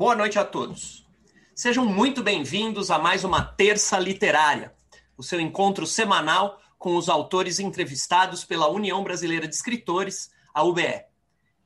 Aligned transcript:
Boa 0.00 0.16
noite 0.16 0.38
a 0.38 0.44
todos. 0.46 1.06
Sejam 1.54 1.84
muito 1.84 2.22
bem-vindos 2.22 2.90
a 2.90 2.98
mais 2.98 3.22
uma 3.22 3.44
Terça 3.44 3.98
Literária, 3.98 4.74
o 5.14 5.22
seu 5.22 5.38
encontro 5.38 5.86
semanal 5.86 6.58
com 6.78 6.96
os 6.96 7.10
autores 7.10 7.60
entrevistados 7.60 8.42
pela 8.42 8.66
União 8.66 9.04
Brasileira 9.04 9.46
de 9.46 9.54
Escritores, 9.54 10.32
a 10.54 10.64
UBE. 10.64 11.04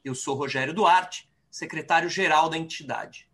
Eu 0.05 0.17
sou 0.17 0.35
Rogério 0.35 0.75
Duarte, 0.75 1.31
secretário-geral 1.49 2.49
da 2.49 2.59
entidade. 2.59 3.29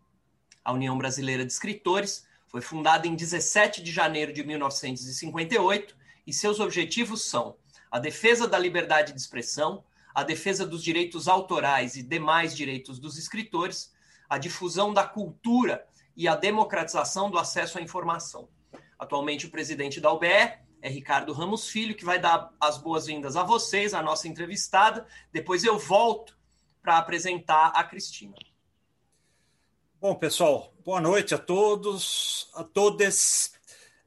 A 0.63 0.71
União 0.71 0.95
Brasileira 0.99 1.43
de 1.43 1.51
Escritores 1.51 2.27
foi 2.47 2.61
fundada 2.61 3.07
em 3.07 3.15
17 3.15 3.81
de 3.81 3.91
janeiro 3.91 4.31
de 4.31 4.43
1958 4.43 5.95
e 6.27 6.31
seus 6.31 6.59
objetivos 6.59 7.23
são 7.23 7.55
a 7.89 7.97
defesa 7.97 8.47
da 8.47 8.59
liberdade 8.59 9.13
de 9.13 9.19
expressão, 9.19 9.83
a 10.13 10.21
defesa 10.21 10.63
dos 10.63 10.83
direitos 10.83 11.27
autorais 11.27 11.95
e 11.95 12.03
demais 12.03 12.55
direitos 12.55 12.99
dos 12.99 13.17
escritores, 13.17 13.91
a 14.31 14.37
difusão 14.37 14.93
da 14.93 15.03
cultura 15.03 15.85
e 16.15 16.25
a 16.25 16.37
democratização 16.37 17.29
do 17.29 17.37
acesso 17.37 17.77
à 17.77 17.81
informação. 17.81 18.47
Atualmente, 18.97 19.45
o 19.45 19.51
presidente 19.51 19.99
da 19.99 20.09
UBE 20.09 20.25
é 20.25 20.87
Ricardo 20.87 21.33
Ramos 21.33 21.67
Filho, 21.67 21.93
que 21.93 22.05
vai 22.05 22.17
dar 22.17 22.49
as 22.57 22.77
boas-vindas 22.77 23.35
a 23.35 23.43
vocês, 23.43 23.93
a 23.93 24.01
nossa 24.01 24.29
entrevistada. 24.29 25.05
Depois 25.33 25.65
eu 25.65 25.77
volto 25.77 26.39
para 26.81 26.97
apresentar 26.97 27.73
a 27.75 27.83
Cristina. 27.83 28.37
Bom, 29.99 30.15
pessoal, 30.15 30.73
boa 30.81 31.01
noite 31.01 31.35
a 31.35 31.37
todos, 31.37 32.49
a 32.55 32.63
todas. 32.63 33.51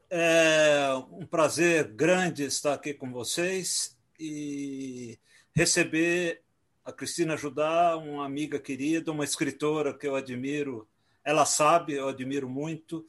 É 0.09 0.89
um 1.11 1.27
prazer 1.27 1.89
grande 1.89 2.45
estar 2.45 2.73
aqui 2.73 2.95
com 2.95 3.13
vocês 3.13 3.95
e 4.19 5.19
receber 5.55 6.44
a 6.85 6.93
Cristina 6.93 7.37
Judá, 7.37 7.97
uma 7.97 8.27
amiga 8.27 8.59
querida, 8.59 9.11
uma 9.11 9.25
escritora 9.25 9.97
que 9.97 10.07
eu 10.07 10.15
admiro. 10.15 10.87
Ela 11.25 11.47
sabe, 11.47 11.95
eu 11.95 12.09
admiro 12.09 12.49
muito 12.49 13.07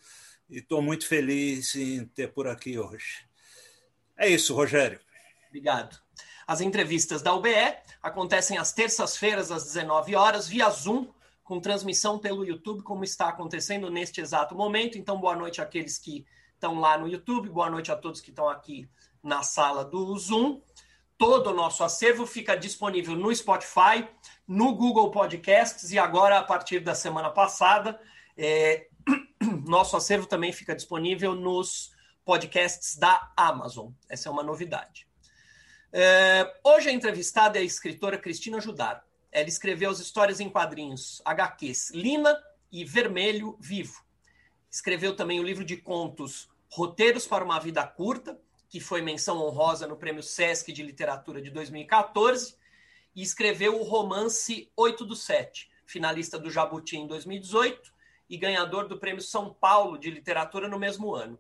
e 0.50 0.60
estou 0.60 0.82
muito 0.82 1.06
feliz 1.06 1.76
em 1.76 2.06
ter 2.06 2.32
por 2.32 2.48
aqui 2.48 2.80
hoje. 2.80 3.26
É 4.16 4.30
isso, 4.30 4.56
Rogério. 4.56 5.00
Obrigado. 5.50 6.00
As 6.48 6.62
entrevistas 6.62 7.22
da 7.22 7.34
UBE 7.34 7.76
acontecem 8.02 8.58
às 8.58 8.72
terças-feiras, 8.72 9.52
às 9.52 9.64
19 9.64 10.16
horas, 10.16 10.48
via 10.48 10.70
Zoom, 10.70 11.08
com 11.44 11.60
transmissão 11.60 12.18
pelo 12.18 12.46
YouTube, 12.46 12.82
como 12.82 13.04
está 13.04 13.28
acontecendo 13.28 13.90
neste 13.90 14.22
exato 14.22 14.56
momento. 14.56 14.98
Então, 14.98 15.20
boa 15.20 15.36
noite 15.36 15.60
àqueles 15.60 15.98
que 15.98 16.26
estão 16.54 16.80
lá 16.80 16.98
no 16.98 17.08
YouTube, 17.08 17.50
boa 17.50 17.70
noite 17.70 17.92
a 17.92 17.96
todos 17.96 18.22
que 18.22 18.30
estão 18.30 18.48
aqui 18.48 18.88
na 19.22 19.44
sala 19.44 19.84
do 19.84 20.18
Zoom. 20.18 20.62
Todo 21.18 21.52
o 21.52 21.54
nosso 21.54 21.84
acervo 21.84 22.26
fica 22.26 22.58
disponível 22.58 23.16
no 23.16 23.34
Spotify, 23.34 24.08
no 24.46 24.76
Google 24.76 25.12
Podcasts 25.12 25.92
e 25.92 25.98
agora, 25.98 26.40
a 26.40 26.44
partir 26.44 26.80
da 26.82 26.94
semana 26.94 27.30
passada, 27.30 28.00
é... 28.38 28.88
nosso 29.66 29.96
acervo 29.96 30.28
também 30.28 30.52
fica 30.52 30.76
disponível 30.76 31.34
nos 31.34 31.92
podcasts 32.26 32.98
da 32.98 33.32
Amazon. 33.38 33.92
Essa 34.10 34.28
é 34.28 34.32
uma 34.32 34.44
novidade. 34.44 35.08
É... 35.94 36.54
Hoje 36.64 36.90
a 36.90 36.94
entrevistada 36.94 37.58
é 37.58 37.62
a 37.62 37.66
escritora 37.66 38.18
Cristina 38.18 38.60
Judar. 38.60 39.06
Ela 39.32 39.48
escreveu 39.48 39.90
as 39.90 40.00
histórias 40.00 40.42
em 40.42 40.50
quadrinhos 40.50 41.22
HQs 41.24 41.92
Lina 41.92 42.38
e 42.70 42.84
Vermelho 42.84 43.58
Vivo. 43.60 44.04
Escreveu 44.70 45.16
também 45.16 45.40
o 45.40 45.44
livro 45.44 45.64
de 45.64 45.78
contos 45.78 46.50
Roteiros 46.70 47.26
para 47.26 47.46
uma 47.46 47.58
Vida 47.58 47.88
Curta, 47.88 48.38
que 48.70 48.80
foi 48.80 49.02
menção 49.02 49.38
honrosa 49.42 49.88
no 49.88 49.96
Prêmio 49.96 50.24
Sesc 50.24 50.72
de 50.72 50.84
Literatura 50.84 51.42
de 51.42 51.50
2014, 51.50 52.56
e 53.16 53.22
escreveu 53.22 53.80
o 53.80 53.84
romance 53.84 54.70
8 54.76 55.06
do 55.06 55.16
7, 55.16 55.70
finalista 55.86 56.38
do 56.38 56.52
Jabuti 56.52 56.98
em 56.98 57.08
2018 57.08 57.94
e 58.30 58.38
ganhador 58.38 58.88
do 58.88 58.98
Prêmio 58.98 59.22
São 59.22 59.54
Paulo 59.54 59.98
de 59.98 60.10
Literatura 60.10 60.68
no 60.68 60.78
mesmo 60.78 61.16
ano. 61.16 61.40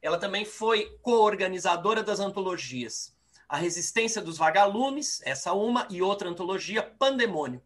Ela 0.00 0.18
também 0.18 0.44
foi 0.44 0.96
co-organizadora 1.02 2.02
das 2.02 2.20
antologias 2.20 3.14
A 3.48 3.56
Resistência 3.56 4.22
dos 4.22 4.38
Vagalumes, 4.38 5.20
essa 5.24 5.52
uma, 5.52 5.86
e 5.90 6.00
outra 6.00 6.28
antologia, 6.28 6.82
Pandemônio, 6.82 7.62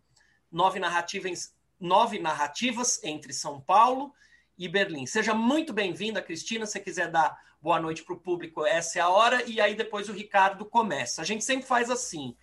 nove 0.50 0.78
narrativas, 0.78 1.54
nove 1.78 2.18
narrativas 2.18 3.02
entre 3.04 3.32
São 3.32 3.60
Paulo 3.60 4.14
e 4.58 4.68
Berlim. 4.68 5.06
Seja 5.06 5.34
muito 5.34 5.72
bem-vinda, 5.72 6.22
Cristina. 6.22 6.66
Se 6.66 6.80
quiser 6.80 7.10
dar 7.10 7.38
boa 7.60 7.80
noite 7.80 8.02
para 8.02 8.14
o 8.14 8.20
público, 8.20 8.64
essa 8.66 8.98
é 8.98 9.02
a 9.02 9.08
hora, 9.08 9.42
e 9.44 9.60
aí 9.60 9.74
depois 9.74 10.08
o 10.08 10.12
Ricardo 10.12 10.64
começa. 10.64 11.22
A 11.22 11.24
gente 11.24 11.44
sempre 11.44 11.66
faz 11.66 11.90
assim: 11.90 12.36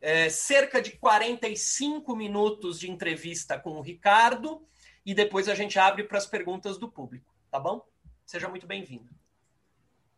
é, 0.00 0.28
cerca 0.28 0.80
de 0.80 0.92
45 0.92 2.16
minutos 2.16 2.78
de 2.78 2.90
entrevista 2.90 3.58
com 3.58 3.72
o 3.72 3.82
Ricardo, 3.82 4.66
e 5.04 5.14
depois 5.14 5.48
a 5.48 5.54
gente 5.54 5.78
abre 5.78 6.04
para 6.04 6.18
as 6.18 6.26
perguntas 6.26 6.78
do 6.78 6.88
público, 6.88 7.32
tá 7.50 7.58
bom? 7.58 7.84
Seja 8.24 8.48
muito 8.48 8.66
bem-vindo. 8.66 9.08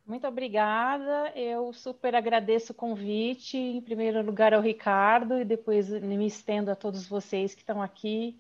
Muito 0.06 0.26
obrigada. 0.26 1.32
Eu 1.34 1.72
super 1.72 2.15
agradeço 2.15 2.72
o 2.72 2.75
convite, 2.75 3.56
em 3.56 3.81
primeiro 3.81 4.22
lugar 4.22 4.53
ao 4.53 4.61
Ricardo, 4.61 5.41
e 5.41 5.44
depois 5.44 5.88
me 5.88 6.26
estendo 6.26 6.71
a 6.71 6.76
todos 6.76 7.09
vocês 7.09 7.55
que 7.55 7.62
estão 7.62 7.81
aqui. 7.81 8.38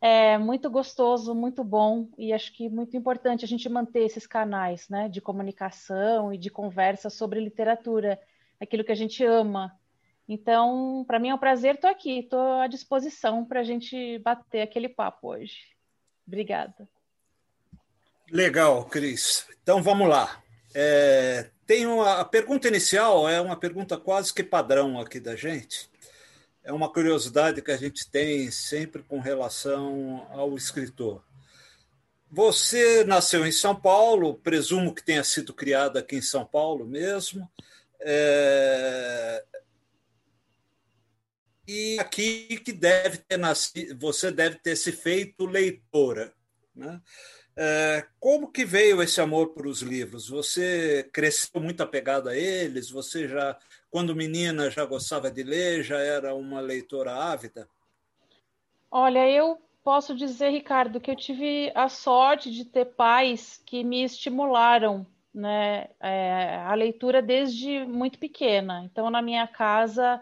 É 0.00 0.38
muito 0.38 0.70
gostoso, 0.70 1.34
muito 1.34 1.62
bom 1.62 2.08
e 2.16 2.32
acho 2.32 2.52
que 2.54 2.70
muito 2.70 2.96
importante 2.96 3.44
a 3.44 3.48
gente 3.48 3.68
manter 3.68 4.00
esses 4.00 4.26
canais 4.26 4.88
né, 4.88 5.10
de 5.10 5.20
comunicação 5.20 6.32
e 6.32 6.38
de 6.38 6.48
conversa 6.48 7.10
sobre 7.10 7.38
literatura, 7.38 8.18
aquilo 8.58 8.82
que 8.82 8.92
a 8.92 8.96
gente 8.96 9.22
ama. 9.22 9.78
Então, 10.26 11.04
para 11.06 11.18
mim 11.18 11.28
é 11.28 11.34
um 11.34 11.38
prazer, 11.38 11.74
estou 11.74 11.90
aqui, 11.90 12.20
estou 12.20 12.60
à 12.60 12.66
disposição 12.66 13.44
para 13.44 13.60
a 13.60 13.64
gente 13.64 14.18
bater 14.20 14.62
aquele 14.62 14.88
papo 14.88 15.28
hoje. 15.28 15.58
Obrigada. 16.26 16.88
Legal, 18.30 18.84
Cris. 18.84 19.46
Então 19.62 19.82
vamos 19.82 20.08
lá. 20.08 20.42
É, 20.74 21.50
tem 21.66 21.84
uma, 21.84 22.20
a 22.20 22.24
pergunta 22.24 22.68
inicial 22.68 23.28
é 23.28 23.40
uma 23.40 23.56
pergunta 23.56 23.98
quase 23.98 24.32
que 24.32 24.42
padrão 24.42 24.98
aqui 24.98 25.20
da 25.20 25.36
gente 25.36 25.90
é 26.70 26.72
uma 26.72 26.88
curiosidade 26.88 27.60
que 27.60 27.72
a 27.72 27.76
gente 27.76 28.08
tem 28.08 28.48
sempre 28.48 29.02
com 29.02 29.18
relação 29.18 30.24
ao 30.30 30.56
escritor. 30.56 31.20
Você 32.30 33.02
nasceu 33.02 33.44
em 33.44 33.50
São 33.50 33.74
Paulo, 33.74 34.36
presumo 34.36 34.94
que 34.94 35.04
tenha 35.04 35.24
sido 35.24 35.52
criado 35.52 35.96
aqui 35.98 36.14
em 36.14 36.22
São 36.22 36.46
Paulo 36.46 36.86
mesmo. 36.86 37.50
É... 38.00 39.44
E 41.66 41.98
aqui 41.98 42.60
que 42.64 42.72
deve 42.72 43.18
ter 43.18 43.36
nascido, 43.36 43.98
você 43.98 44.30
deve 44.30 44.54
ter 44.60 44.76
se 44.76 44.92
feito 44.92 45.46
leitora. 45.46 46.32
Né? 46.72 47.00
É, 47.56 48.06
como 48.20 48.50
que 48.50 48.64
veio 48.64 49.02
esse 49.02 49.20
amor 49.20 49.54
para 49.54 49.66
os 49.66 49.80
livros? 49.80 50.28
Você 50.28 51.08
cresceu 51.12 51.60
muito 51.60 51.82
apegado 51.82 52.28
a 52.28 52.36
eles? 52.36 52.90
Você 52.90 53.26
já 53.26 53.58
quando 53.90 54.14
menina 54.14 54.70
já 54.70 54.84
gostava 54.84 55.30
de 55.30 55.42
ler, 55.42 55.82
já 55.82 55.98
era 55.98 56.34
uma 56.34 56.60
leitora 56.60 57.12
ávida? 57.12 57.68
Olha, 58.90 59.28
eu 59.28 59.58
posso 59.82 60.14
dizer, 60.14 60.50
Ricardo, 60.50 61.00
que 61.00 61.10
eu 61.10 61.16
tive 61.16 61.72
a 61.74 61.88
sorte 61.88 62.50
de 62.50 62.64
ter 62.64 62.86
pais 62.86 63.60
que 63.64 63.82
me 63.82 64.04
estimularam 64.04 65.06
né, 65.34 65.88
é, 66.00 66.56
a 66.66 66.74
leitura 66.74 67.22
desde 67.22 67.84
muito 67.84 68.18
pequena. 68.18 68.82
Então, 68.84 69.10
na 69.10 69.22
minha 69.22 69.46
casa, 69.46 70.20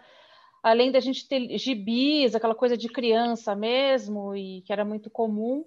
além 0.62 0.92
da 0.92 1.00
gente 1.00 1.26
ter 1.26 1.56
gibis, 1.58 2.34
aquela 2.34 2.54
coisa 2.54 2.76
de 2.76 2.88
criança 2.88 3.54
mesmo, 3.54 4.34
e 4.36 4.62
que 4.62 4.72
era 4.72 4.84
muito 4.84 5.10
comum, 5.10 5.64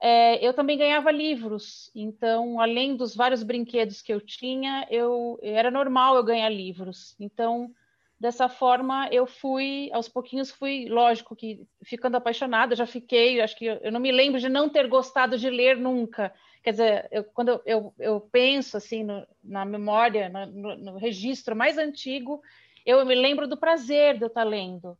é, 0.00 0.44
eu 0.46 0.52
também 0.52 0.78
ganhava 0.78 1.10
livros. 1.10 1.90
Então, 1.94 2.60
além 2.60 2.96
dos 2.96 3.14
vários 3.14 3.42
brinquedos 3.42 4.02
que 4.02 4.12
eu 4.12 4.20
tinha, 4.20 4.86
eu 4.90 5.38
era 5.42 5.70
normal 5.70 6.16
eu 6.16 6.24
ganhar 6.24 6.48
livros. 6.48 7.14
Então, 7.18 7.70
dessa 8.18 8.48
forma, 8.48 9.08
eu 9.10 9.26
fui, 9.26 9.90
aos 9.92 10.08
pouquinhos, 10.08 10.50
fui, 10.50 10.86
lógico 10.88 11.36
que 11.36 11.66
ficando 11.82 12.16
apaixonada, 12.16 12.76
já 12.76 12.86
fiquei, 12.86 13.40
acho 13.40 13.56
que 13.56 13.66
eu 13.66 13.92
não 13.92 14.00
me 14.00 14.10
lembro 14.10 14.40
de 14.40 14.48
não 14.48 14.68
ter 14.68 14.88
gostado 14.88 15.36
de 15.36 15.50
ler 15.50 15.76
nunca. 15.76 16.32
Quer 16.62 16.70
dizer, 16.70 17.08
eu, 17.10 17.24
quando 17.24 17.50
eu, 17.50 17.62
eu, 17.66 17.94
eu, 17.98 18.20
penso 18.20 18.78
assim 18.78 19.04
no, 19.04 19.26
na 19.42 19.66
memória, 19.66 20.30
no, 20.30 20.76
no, 20.76 20.96
registro 20.96 21.54
mais 21.54 21.76
antigo, 21.76 22.40
eu 22.86 23.04
me 23.04 23.14
lembro 23.14 23.46
do 23.46 23.58
prazer 23.58 24.16
de 24.16 24.24
eu 24.24 24.28
estar 24.28 24.44
lendo. 24.44 24.96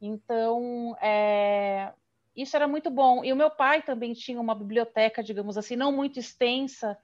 Então, 0.00 0.96
é, 1.02 1.92
isso 2.42 2.56
era 2.56 2.68
muito 2.68 2.90
bom. 2.90 3.24
E 3.24 3.32
o 3.32 3.36
meu 3.36 3.50
pai 3.50 3.82
também 3.82 4.12
tinha 4.12 4.40
uma 4.40 4.54
biblioteca, 4.54 5.22
digamos 5.22 5.56
assim, 5.58 5.76
não 5.76 5.92
muito 5.92 6.18
extensa, 6.18 6.96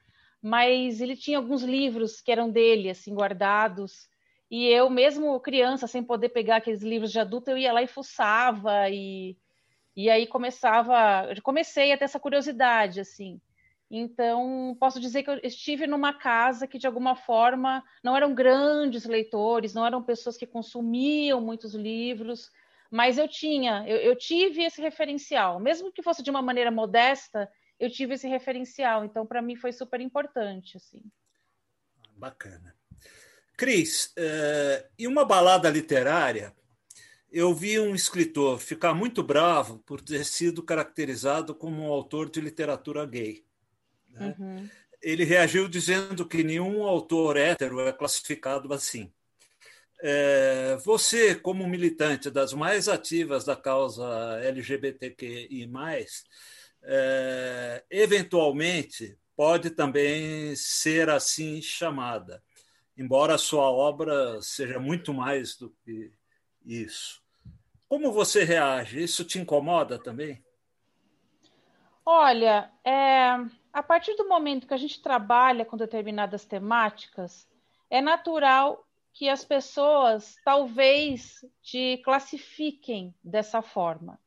mas 0.43 1.01
ele 1.01 1.17
tinha 1.17 1.39
alguns 1.39 1.63
livros 1.63 2.21
que 2.21 2.31
eram 2.31 2.51
dele, 2.51 2.91
assim, 2.91 3.15
guardados. 3.15 4.09
E 4.51 4.67
eu, 4.67 4.89
mesmo 4.89 5.39
criança, 5.41 5.87
sem 5.87 6.03
poder 6.03 6.29
pegar 6.29 6.57
aqueles 6.57 6.83
livros 6.83 7.11
de 7.11 7.19
adulto, 7.19 7.51
eu 7.51 7.59
ia 7.59 7.73
lá 7.73 7.83
e 7.83 7.87
fuçava 7.87 8.89
e, 8.91 9.37
e 9.97 10.09
aí 10.09 10.27
começava, 10.27 11.29
comecei 11.43 11.93
a 11.93 11.99
ter 11.99 12.05
essa 12.05 12.21
curiosidade, 12.21 13.01
assim. 13.01 13.41
Então, 13.91 14.77
posso 14.81 15.01
dizer 15.01 15.23
que 15.23 15.31
eu 15.31 15.39
estive 15.43 15.87
numa 15.87 16.13
casa 16.13 16.67
que, 16.67 16.79
de 16.79 16.87
alguma 16.87 17.15
forma, 17.15 17.85
não 18.03 18.17
eram 18.17 18.35
grandes 18.35 19.05
leitores, 19.05 19.75
não 19.75 19.87
eram 19.87 20.03
pessoas 20.03 20.37
que 20.37 20.47
consumiam 20.47 21.41
muitos 21.41 21.75
livros, 21.75 22.51
Mas 22.91 23.19
eu 23.19 23.29
tinha, 23.29 23.85
eu, 23.87 23.97
eu 23.97 24.17
tive 24.17 24.63
esse 24.63 24.81
referencial, 24.81 25.59
mesmo 25.59 25.93
que 25.93 26.03
fosse 26.03 26.23
de 26.23 26.31
uma 26.31 26.43
maneira 26.43 26.71
modesta, 26.71 27.51
eu 27.79 27.91
tive 27.91 28.15
esse 28.15 28.29
referencial. 28.29 29.05
Então, 29.05 29.27
para 29.27 29.43
mim, 29.43 29.57
foi 29.57 29.73
super 29.73 30.01
importante. 30.01 30.77
Assim. 30.77 31.03
Bacana. 32.17 32.75
Cris, 33.57 34.13
uh, 34.19 34.87
em 34.99 35.07
uma 35.07 35.25
balada 35.25 35.69
literária, 35.71 36.55
eu 37.31 37.55
vi 37.55 37.79
um 37.79 37.95
escritor 37.95 38.59
ficar 38.59 38.95
muito 38.95 39.23
bravo 39.23 39.79
por 39.81 40.01
ter 40.01 40.25
sido 40.25 40.63
caracterizado 40.63 41.55
como 41.55 41.83
um 41.83 41.93
autor 41.93 42.31
de 42.31 42.41
literatura 42.41 43.05
gay. 43.05 43.45
Né? 44.11 44.35
Uhum. 44.39 44.69
Ele 45.03 45.25
reagiu 45.25 45.69
dizendo 45.69 46.27
que 46.27 46.43
nenhum 46.43 46.85
autor 46.85 47.37
hétero 47.37 47.81
é 47.81 47.93
classificado 47.93 48.73
assim. 48.73 49.13
É, 50.03 50.77
você, 50.85 51.35
como 51.35 51.67
militante 51.67 52.31
das 52.31 52.53
mais 52.53 52.89
ativas 52.89 53.45
da 53.45 53.57
causa 53.57 54.05
LGBTQI, 54.43 55.69
é, 56.83 57.85
eventualmente 57.91 59.19
pode 59.37 59.71
também 59.71 60.55
ser 60.55 61.11
assim 61.11 61.61
chamada, 61.61 62.43
embora 62.97 63.35
a 63.35 63.39
sua 63.39 63.71
obra 63.71 64.41
seja 64.41 64.79
muito 64.79 65.13
mais 65.13 65.57
do 65.57 65.71
que 65.85 66.13
isso. 66.65 67.23
Como 67.89 68.13
você 68.13 68.45
reage? 68.45 69.03
Isso 69.03 69.25
te 69.25 69.39
incomoda 69.39 69.99
também? 69.99 70.45
Olha, 72.05 72.71
é, 72.85 73.37
a 73.73 73.83
partir 73.83 74.15
do 74.17 74.29
momento 74.29 74.67
que 74.67 74.75
a 74.75 74.79
gente 74.79 75.03
trabalha 75.03 75.65
com 75.65 75.77
determinadas 75.77 76.45
temáticas, 76.45 77.49
é 77.91 78.01
natural 78.01 78.86
que 79.17 79.31
as 79.31 79.43
pessoas 79.43 80.37
talvez 80.45 81.41
te 81.63 81.97
classifiquem 82.05 83.15
dessa 83.25 83.63
forma. 83.63 84.13
O 84.13 84.19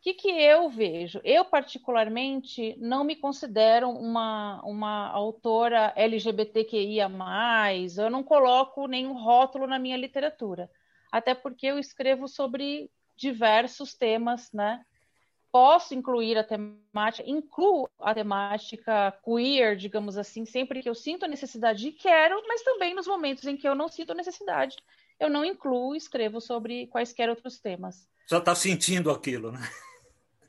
que, 0.00 0.14
que 0.14 0.28
eu 0.28 0.68
vejo? 0.70 1.20
Eu, 1.22 1.44
particularmente, 1.44 2.74
não 2.78 3.04
me 3.04 3.16
considero 3.16 3.90
uma, 3.90 4.62
uma 4.64 5.08
autora 5.08 5.92
LGBTQIA, 5.94 7.10
eu 7.98 8.10
não 8.10 8.22
coloco 8.22 8.86
nenhum 8.86 9.12
rótulo 9.12 9.66
na 9.66 9.78
minha 9.78 9.96
literatura, 9.96 10.70
até 11.12 11.34
porque 11.34 11.66
eu 11.66 11.78
escrevo 11.78 12.26
sobre 12.26 12.90
diversos 13.14 13.94
temas, 13.94 14.50
né? 14.52 14.82
Posso 15.54 15.94
incluir 15.94 16.36
a 16.36 16.42
temática, 16.42 17.30
incluo 17.30 17.88
a 18.00 18.12
temática 18.12 19.16
queer, 19.24 19.76
digamos 19.76 20.18
assim, 20.18 20.44
sempre 20.44 20.82
que 20.82 20.88
eu 20.88 20.96
sinto 20.96 21.26
a 21.26 21.28
necessidade 21.28 21.86
e 21.86 21.92
quero, 21.92 22.42
mas 22.48 22.62
também 22.62 22.92
nos 22.92 23.06
momentos 23.06 23.44
em 23.44 23.56
que 23.56 23.68
eu 23.68 23.72
não 23.72 23.86
sinto 23.86 24.12
necessidade, 24.14 24.74
eu 25.20 25.30
não 25.30 25.44
incluo, 25.44 25.94
escrevo 25.94 26.40
sobre 26.40 26.88
quaisquer 26.88 27.30
outros 27.30 27.60
temas. 27.60 28.08
Já 28.28 28.38
está 28.38 28.52
sentindo 28.52 29.12
aquilo, 29.12 29.52
né? 29.52 29.60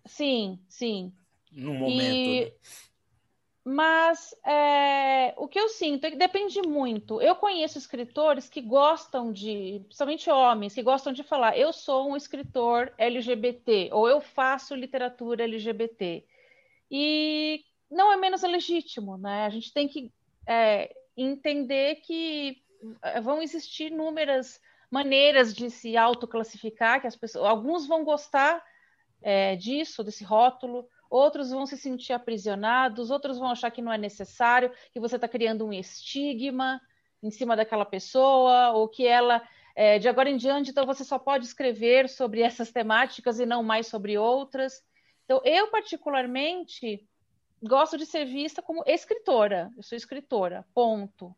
Sim, 0.07 0.59
sim. 0.67 1.13
No 1.51 1.75
momento. 1.75 2.01
E... 2.01 2.45
Né? 2.45 2.51
Mas 3.67 4.31
é, 4.45 5.33
o 5.37 5.47
que 5.47 5.59
eu 5.59 5.67
sinto 5.69 6.05
é 6.05 6.11
que 6.11 6.15
depende 6.15 6.61
muito. 6.61 7.19
Eu 7.19 7.35
conheço 7.35 7.79
escritores 7.79 8.47
que 8.47 8.61
gostam 8.61 9.31
de, 9.31 9.81
principalmente 9.85 10.29
homens, 10.29 10.75
que 10.75 10.83
gostam 10.83 11.11
de 11.11 11.23
falar: 11.23 11.57
eu 11.57 11.73
sou 11.73 12.11
um 12.11 12.15
escritor 12.15 12.93
LGBT, 12.95 13.89
ou 13.91 14.07
eu 14.07 14.21
faço 14.21 14.75
literatura 14.75 15.45
LGBT. 15.45 16.23
E 16.91 17.65
não 17.89 18.13
é 18.13 18.17
menos 18.17 18.43
legítimo, 18.43 19.17
né? 19.17 19.47
A 19.47 19.49
gente 19.49 19.73
tem 19.73 19.87
que 19.87 20.13
é, 20.45 20.95
entender 21.17 21.95
que 21.95 22.61
é, 23.01 23.19
vão 23.19 23.41
existir 23.41 23.91
inúmeras 23.91 24.61
maneiras 24.91 25.55
de 25.55 25.71
se 25.71 25.97
autoclassificar, 25.97 27.01
que 27.01 27.07
as 27.07 27.15
pessoas, 27.15 27.45
alguns 27.45 27.87
vão 27.87 28.03
gostar 28.03 28.63
é, 29.23 29.55
disso, 29.55 30.03
desse 30.03 30.23
rótulo, 30.23 30.87
outros 31.15 31.49
vão 31.49 31.65
se 31.65 31.77
sentir 31.77 32.13
aprisionados, 32.13 33.09
outros 33.09 33.37
vão 33.37 33.49
achar 33.49 33.71
que 33.71 33.81
não 33.81 33.91
é 33.91 33.97
necessário, 33.97 34.71
que 34.91 34.99
você 34.99 35.15
está 35.15 35.27
criando 35.27 35.65
um 35.65 35.71
estigma 35.71 36.81
em 37.23 37.31
cima 37.31 37.55
daquela 37.55 37.85
pessoa, 37.85 38.71
ou 38.71 38.87
que 38.87 39.07
ela, 39.07 39.41
é, 39.75 39.97
de 39.97 40.07
agora 40.09 40.29
em 40.29 40.37
diante, 40.37 40.71
então 40.71 40.85
você 40.85 41.03
só 41.03 41.17
pode 41.17 41.45
escrever 41.45 42.09
sobre 42.09 42.41
essas 42.41 42.71
temáticas 42.71 43.39
e 43.39 43.45
não 43.45 43.63
mais 43.63 43.87
sobre 43.87 44.17
outras. 44.17 44.83
Então, 45.23 45.41
eu, 45.43 45.71
particularmente, 45.71 47.07
gosto 47.63 47.97
de 47.97 48.05
ser 48.05 48.25
vista 48.25 48.61
como 48.61 48.83
escritora. 48.85 49.71
Eu 49.75 49.81
sou 49.81 49.95
escritora, 49.95 50.65
ponto. 50.73 51.35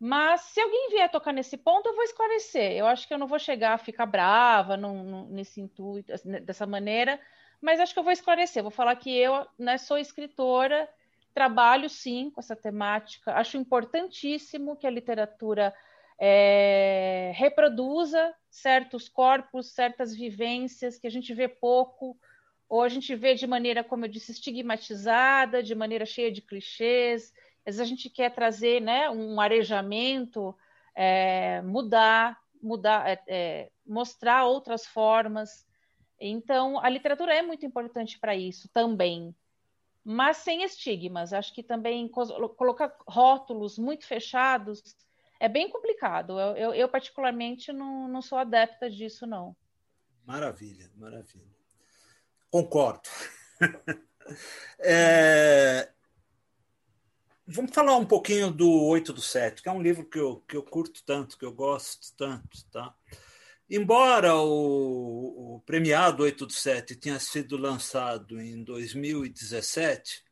Mas 0.00 0.40
se 0.40 0.60
alguém 0.60 0.90
vier 0.90 1.10
tocar 1.10 1.32
nesse 1.32 1.56
ponto, 1.56 1.88
eu 1.88 1.94
vou 1.94 2.04
esclarecer. 2.04 2.72
Eu 2.72 2.86
acho 2.86 3.06
que 3.06 3.14
eu 3.14 3.18
não 3.18 3.26
vou 3.26 3.38
chegar 3.38 3.74
a 3.74 3.78
ficar 3.78 4.06
brava 4.06 4.76
nesse 5.28 5.60
intuito, 5.60 6.12
dessa 6.42 6.66
maneira, 6.66 7.20
mas 7.64 7.80
acho 7.80 7.94
que 7.94 7.98
eu 7.98 8.04
vou 8.04 8.12
esclarecer. 8.12 8.62
Vou 8.62 8.70
falar 8.70 8.94
que 8.94 9.10
eu 9.16 9.46
né, 9.58 9.78
sou 9.78 9.96
escritora, 9.96 10.86
trabalho 11.32 11.88
sim 11.88 12.30
com 12.30 12.38
essa 12.38 12.54
temática. 12.54 13.32
Acho 13.32 13.56
importantíssimo 13.56 14.76
que 14.76 14.86
a 14.86 14.90
literatura 14.90 15.74
é, 16.20 17.32
reproduza 17.34 18.34
certos 18.50 19.08
corpos, 19.08 19.72
certas 19.72 20.14
vivências 20.14 20.98
que 20.98 21.06
a 21.06 21.10
gente 21.10 21.32
vê 21.32 21.48
pouco, 21.48 22.18
ou 22.68 22.82
a 22.82 22.88
gente 22.90 23.14
vê 23.14 23.34
de 23.34 23.46
maneira, 23.46 23.82
como 23.82 24.04
eu 24.04 24.10
disse, 24.10 24.32
estigmatizada, 24.32 25.62
de 25.62 25.74
maneira 25.74 26.04
cheia 26.04 26.30
de 26.30 26.42
clichês. 26.42 27.32
Às 27.64 27.76
vezes 27.76 27.80
a 27.80 27.86
gente 27.86 28.10
quer 28.10 28.28
trazer 28.34 28.82
né, 28.82 29.08
um 29.08 29.40
arejamento, 29.40 30.54
é, 30.94 31.62
mudar, 31.62 32.38
mudar, 32.62 33.08
é, 33.08 33.22
é 33.26 33.70
mostrar 33.86 34.44
outras 34.44 34.86
formas. 34.86 35.66
Então, 36.20 36.78
a 36.78 36.88
literatura 36.88 37.34
é 37.34 37.42
muito 37.42 37.66
importante 37.66 38.18
para 38.18 38.36
isso 38.36 38.68
também, 38.68 39.34
mas 40.04 40.38
sem 40.38 40.62
estigmas. 40.62 41.32
Acho 41.32 41.52
que 41.52 41.62
também 41.62 42.08
colocar 42.08 42.94
rótulos 43.06 43.78
muito 43.78 44.06
fechados 44.06 44.96
é 45.40 45.48
bem 45.48 45.68
complicado. 45.68 46.38
Eu, 46.38 46.56
eu, 46.56 46.74
eu 46.74 46.88
particularmente, 46.88 47.72
não, 47.72 48.08
não 48.08 48.22
sou 48.22 48.38
adepta 48.38 48.90
disso, 48.90 49.26
não. 49.26 49.56
Maravilha, 50.24 50.90
maravilha. 50.96 51.54
Concordo. 52.50 53.08
é... 54.78 55.90
Vamos 57.46 57.72
falar 57.72 57.96
um 57.96 58.06
pouquinho 58.06 58.50
do 58.50 58.84
8 58.84 59.12
do 59.12 59.20
7, 59.20 59.62
que 59.62 59.68
é 59.68 59.72
um 59.72 59.82
livro 59.82 60.06
que 60.06 60.18
eu, 60.18 60.42
que 60.48 60.56
eu 60.56 60.62
curto 60.62 61.04
tanto, 61.04 61.36
que 61.36 61.44
eu 61.44 61.52
gosto 61.52 62.16
tanto, 62.16 62.64
tá? 62.70 62.94
Embora 63.74 64.36
o, 64.36 65.56
o 65.56 65.60
premiado 65.66 66.22
8 66.22 66.46
do 66.46 66.52
7 66.52 66.94
tenha 66.94 67.18
sido 67.18 67.56
lançado 67.56 68.40
em 68.40 68.62
2017, 68.62 70.22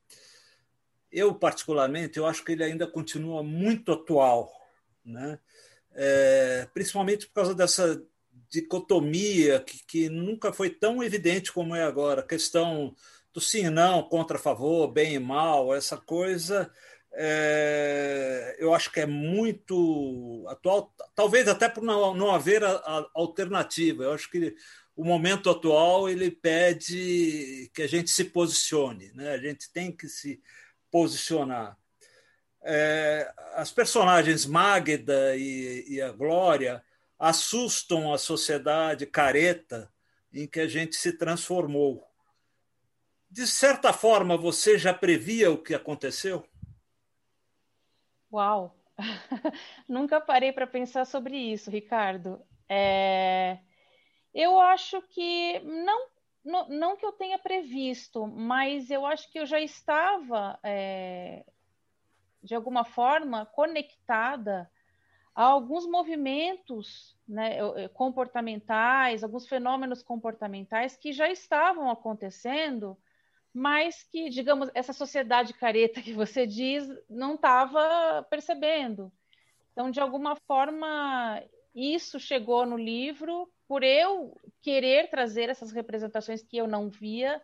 eu 1.11 1.35
particularmente 1.35 2.21
eu 2.21 2.25
acho 2.25 2.45
que 2.45 2.53
ele 2.53 2.63
ainda 2.63 2.87
continua 2.87 3.43
muito 3.43 3.91
atual, 3.91 4.49
né? 5.05 5.41
É, 5.91 6.69
principalmente 6.73 7.27
por 7.27 7.33
causa 7.33 7.53
dessa 7.53 8.01
dicotomia 8.49 9.59
que, 9.59 9.85
que 9.87 10.09
nunca 10.09 10.53
foi 10.53 10.71
tão 10.71 11.03
evidente 11.03 11.51
como 11.51 11.75
é 11.75 11.83
agora, 11.83 12.21
a 12.21 12.27
questão 12.27 12.95
do 13.35 13.41
sim 13.41 13.69
não, 13.71 14.05
contra 14.05 14.39
favor, 14.39 14.87
bem 14.87 15.15
e 15.15 15.19
mal, 15.19 15.75
essa 15.75 15.97
coisa 15.97 16.71
é, 17.15 18.57
eu 18.59 18.75
acho 18.75 18.91
que 18.91 19.01
é 19.01 19.07
muito 19.07 20.47
atual, 20.49 20.95
talvez 21.15 21.47
até 21.47 21.69
por 21.69 21.83
não, 21.83 22.31
haver 22.31 22.65
a, 22.65 22.71
a 22.71 23.07
alternativa. 23.15 24.05
Eu 24.05 24.13
acho 24.13 24.31
que 24.31 24.55
o 24.97 25.05
momento 25.05 25.51
atual 25.51 26.09
ele 26.09 26.31
pede 26.31 27.71
que 27.75 27.83
a 27.83 27.87
gente 27.87 28.11
se 28.11 28.25
posicione, 28.25 29.13
né? 29.15 29.33
a 29.33 29.39
gente 29.39 29.71
tem 29.73 29.93
que 29.93 30.09
se 30.09 30.43
posicionar. 30.91 31.77
É, 32.65 33.33
as 33.55 33.73
personagens 33.73 34.47
Magda 34.47 35.37
e, 35.37 35.85
e 35.89 36.01
a 36.01 36.13
Glória 36.13 36.83
assustam 37.19 38.13
a 38.13 38.19
sociedade 38.19 39.05
careta 39.05 39.93
em 40.33 40.47
que 40.47 40.61
a 40.61 40.69
gente 40.69 40.97
se 40.97 41.13
transformou. 41.13 42.07
De 43.31 43.47
certa 43.47 43.93
forma, 43.93 44.37
você 44.37 44.79
já 44.79 44.95
previa 44.95 45.51
o 45.51 45.59
que 45.59 45.75
aconteceu? 45.75 46.47
Uau! 48.33 48.75
Nunca 49.89 50.21
parei 50.21 50.53
para 50.53 50.67
pensar 50.67 51.05
sobre 51.05 51.37
isso, 51.37 51.71
Ricardo. 51.71 52.43
É... 52.69 53.59
Eu 54.33 54.59
acho 54.59 55.03
que 55.03 55.61
não, 55.61 56.09
não, 56.69 56.97
que 56.97 57.05
eu 57.05 57.13
tenha 57.13 57.39
previsto, 57.39 58.27
mas 58.27 58.91
eu 58.91 59.05
acho 59.05 59.31
que 59.31 59.39
eu 59.39 59.45
já 59.45 59.61
estava, 59.61 60.59
é... 60.63 61.45
de 62.43 62.55
alguma 62.55 62.85
forma, 62.85 63.45
conectada 63.45 64.71
a 65.35 65.45
alguns 65.45 65.87
movimentos 65.87 67.19
né, 67.29 67.89
comportamentais, 67.89 69.23
alguns 69.23 69.47
fenômenos 69.47 70.03
comportamentais 70.03 70.97
que 70.97 71.13
já 71.13 71.29
estavam 71.29 71.91
acontecendo 71.91 72.97
mas 73.55 74.03
que, 74.05 74.31
digamos, 74.31 74.71
essa 74.75 74.93
sociedade 74.93 75.53
careta 75.53 76.01
que 76.01 76.13
você 76.13 76.47
diz 76.47 76.89
não 77.09 77.35
estava 77.35 78.27
percebendo. 78.31 79.13
Então, 79.73 79.91
de 79.91 80.01
alguma 80.01 80.37
forma, 80.47 81.43
isso 81.75 82.19
chegou 82.19 82.65
no 82.67 82.77
livro 82.77 83.51
por 83.67 83.83
eu 83.83 84.35
querer 84.61 85.09
trazer 85.09 85.49
essas 85.49 85.73
representações 85.73 86.43
que 86.43 86.57
eu 86.57 86.67
não 86.67 86.91
via, 86.91 87.43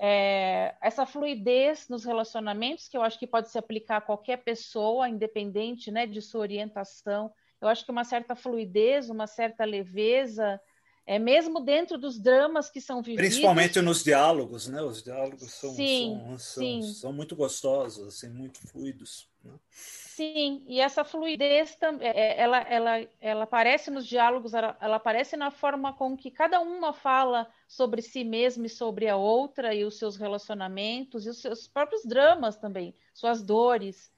é, 0.00 0.76
essa 0.80 1.04
fluidez 1.04 1.88
nos 1.88 2.04
relacionamentos, 2.04 2.88
que 2.88 2.96
eu 2.96 3.02
acho 3.02 3.18
que 3.18 3.26
pode 3.26 3.50
se 3.50 3.58
aplicar 3.58 3.96
a 3.96 4.02
qualquer 4.02 4.38
pessoa, 4.38 5.08
independente 5.08 5.90
né, 5.90 6.06
de 6.06 6.22
sua 6.22 6.42
orientação. 6.42 7.32
Eu 7.60 7.66
acho 7.68 7.84
que 7.84 7.90
uma 7.90 8.04
certa 8.04 8.36
fluidez, 8.36 9.10
uma 9.10 9.26
certa 9.26 9.64
leveza, 9.64 10.60
é 11.08 11.18
mesmo 11.18 11.58
dentro 11.60 11.96
dos 11.96 12.18
dramas 12.18 12.68
que 12.68 12.82
são 12.82 13.00
vividos. 13.00 13.26
Principalmente 13.26 13.80
nos 13.80 14.04
diálogos, 14.04 14.68
né? 14.68 14.82
Os 14.82 15.02
diálogos 15.02 15.50
são, 15.54 15.70
sim, 15.70 16.20
são, 16.36 16.38
são, 16.38 16.82
são, 16.82 17.12
muito 17.14 17.34
gostosos, 17.34 18.06
assim, 18.06 18.28
muito 18.28 18.60
fluidos. 18.68 19.26
Né? 19.42 19.52
Sim, 19.70 20.62
e 20.66 20.78
essa 20.78 21.04
fluidez 21.04 21.74
também, 21.76 22.06
é, 22.06 22.10
é, 22.10 22.40
ela, 22.42 22.58
ela, 22.60 23.08
ela 23.22 23.44
aparece 23.44 23.90
nos 23.90 24.06
diálogos, 24.06 24.52
ela, 24.52 24.76
ela 24.82 24.96
aparece 24.96 25.34
na 25.34 25.50
forma 25.50 25.94
com 25.94 26.14
que 26.14 26.30
cada 26.30 26.60
uma 26.60 26.92
fala 26.92 27.48
sobre 27.66 28.02
si 28.02 28.22
mesma 28.22 28.66
e 28.66 28.68
sobre 28.68 29.08
a 29.08 29.16
outra 29.16 29.74
e 29.74 29.86
os 29.86 29.96
seus 29.98 30.14
relacionamentos 30.14 31.24
e 31.24 31.30
os 31.30 31.40
seus 31.40 31.66
próprios 31.66 32.04
dramas 32.04 32.58
também, 32.58 32.94
suas 33.14 33.42
dores. 33.42 34.12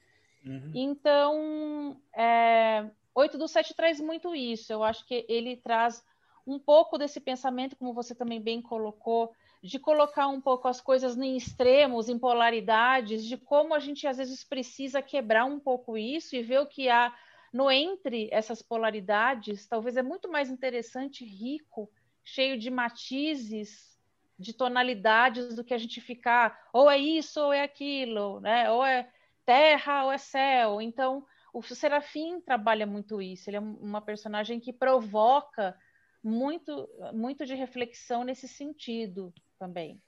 Uhum. 0.45 0.71
Então, 0.75 2.01
é, 2.13 2.85
8 3.15 3.37
do 3.37 3.47
7 3.47 3.73
traz 3.75 4.01
muito 4.01 4.35
isso. 4.35 4.73
Eu 4.73 4.83
acho 4.83 5.05
que 5.05 5.25
ele 5.29 5.55
traz 5.55 6.03
um 6.45 6.59
pouco 6.59 6.97
desse 6.97 7.19
pensamento, 7.19 7.75
como 7.75 7.93
você 7.93 8.15
também 8.15 8.41
bem 8.41 8.61
colocou, 8.61 9.33
de 9.63 9.77
colocar 9.77 10.27
um 10.27 10.41
pouco 10.41 10.67
as 10.67 10.81
coisas 10.81 11.17
em 11.17 11.37
extremos, 11.37 12.09
em 12.09 12.17
polaridades, 12.17 13.25
de 13.25 13.37
como 13.37 13.73
a 13.73 13.79
gente 13.79 14.07
às 14.07 14.17
vezes 14.17 14.43
precisa 14.43 15.01
quebrar 15.01 15.45
um 15.45 15.59
pouco 15.59 15.97
isso 15.97 16.35
e 16.35 16.41
ver 16.41 16.59
o 16.59 16.65
que 16.65 16.89
há 16.89 17.13
no 17.53 17.69
entre 17.69 18.29
essas 18.31 18.61
polaridades. 18.61 19.67
Talvez 19.67 19.97
é 19.97 20.01
muito 20.01 20.29
mais 20.29 20.49
interessante, 20.49 21.25
rico, 21.25 21.89
cheio 22.23 22.57
de 22.57 22.69
matizes, 22.69 23.99
de 24.37 24.53
tonalidades, 24.53 25.55
do 25.55 25.63
que 25.63 25.73
a 25.73 25.77
gente 25.77 26.01
ficar 26.01 26.57
ou 26.73 26.89
é 26.89 26.97
isso 26.97 27.39
ou 27.39 27.53
é 27.53 27.61
aquilo, 27.61 28.39
né? 28.39 28.71
Ou 28.71 28.83
é 28.83 29.07
terra 29.45 30.05
ou 30.05 30.11
é 30.11 30.17
céu. 30.17 30.81
Então, 30.81 31.25
o 31.53 31.61
Serafim 31.61 32.41
trabalha 32.41 32.87
muito 32.87 33.21
isso. 33.21 33.49
Ele 33.49 33.57
é 33.57 33.59
uma 33.59 34.01
personagem 34.01 34.59
que 34.59 34.73
provoca 34.73 35.77
muito, 36.23 36.87
muito 37.13 37.45
de 37.45 37.55
reflexão 37.55 38.23
nesse 38.23 38.47
sentido 38.47 39.33
também. 39.57 40.01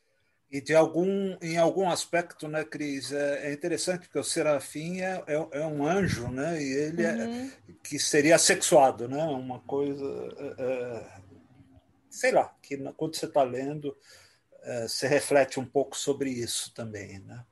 E 0.53 0.62
de 0.62 0.75
algum, 0.75 1.36
em 1.41 1.58
algum 1.58 1.89
aspecto, 1.89 2.48
né, 2.48 2.63
Cris, 2.63 3.12
é, 3.12 3.50
é 3.50 3.53
interessante 3.53 4.01
porque 4.01 4.20
o 4.20 4.24
Serafim 4.24 5.01
é, 5.01 5.24
é, 5.25 5.48
é 5.62 5.65
um 5.65 5.84
anjo, 5.84 6.27
né, 6.29 6.62
e 6.62 6.74
ele 6.74 7.03
é, 7.03 7.13
uhum. 7.13 7.46
é, 7.48 7.74
que 7.84 7.98
seria 7.98 8.38
sexuado, 8.38 9.08
né, 9.08 9.24
uma 9.24 9.60
coisa, 9.62 10.05
é, 10.38 10.62
é 10.62 11.22
sei 12.08 12.32
lá, 12.32 12.55
que 12.62 12.77
quando 12.93 13.15
você 13.15 13.25
está 13.25 13.41
lendo, 13.41 13.98
é, 14.62 14.88
você 14.88 15.08
reflete 15.08 15.60
um 15.60 15.65
pouco 15.65 15.98
sobre 15.98 16.29
isso 16.29 16.72
também, 16.75 17.17
né? 17.17 17.43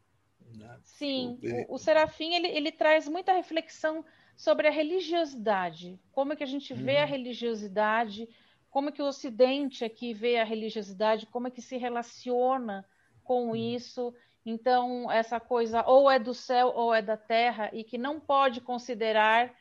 né? 0.56 0.80
Sim, 0.84 1.40
o, 1.68 1.74
o 1.74 1.78
Serafim 1.80 2.36
ele, 2.36 2.50
ele 2.50 2.72
traz 2.72 3.08
muita 3.08 3.34
reflexão 3.34 4.06
sobre 4.38 4.68
a 4.68 4.72
religiosidade, 4.72 6.00
como 6.12 6.34
é 6.34 6.36
que 6.36 6.44
a 6.44 6.48
gente 6.48 6.72
vê 6.74 6.98
uhum. 6.98 7.02
a 7.02 7.06
religiosidade 7.06 8.30
como 8.72 8.88
é 8.88 8.92
que 8.92 9.02
o 9.02 9.06
Ocidente 9.06 9.84
aqui 9.84 10.14
vê 10.14 10.38
a 10.38 10.46
religiosidade, 10.46 11.28
como 11.28 11.48
é 11.48 11.52
que 11.52 11.62
se 11.62 11.76
relaciona 11.76 12.86
com 13.24 13.50
uhum. 13.50 13.56
isso. 13.56 14.14
Então, 14.46 15.12
essa 15.12 15.40
coisa 15.40 15.84
ou 15.86 16.10
é 16.10 16.18
do 16.18 16.34
céu 16.34 16.72
ou 16.74 16.94
é 16.94 17.02
da 17.02 17.18
terra, 17.18 17.70
e 17.74 17.84
que 17.84 17.98
não 17.98 18.20
pode 18.20 18.62
considerar 18.62 19.54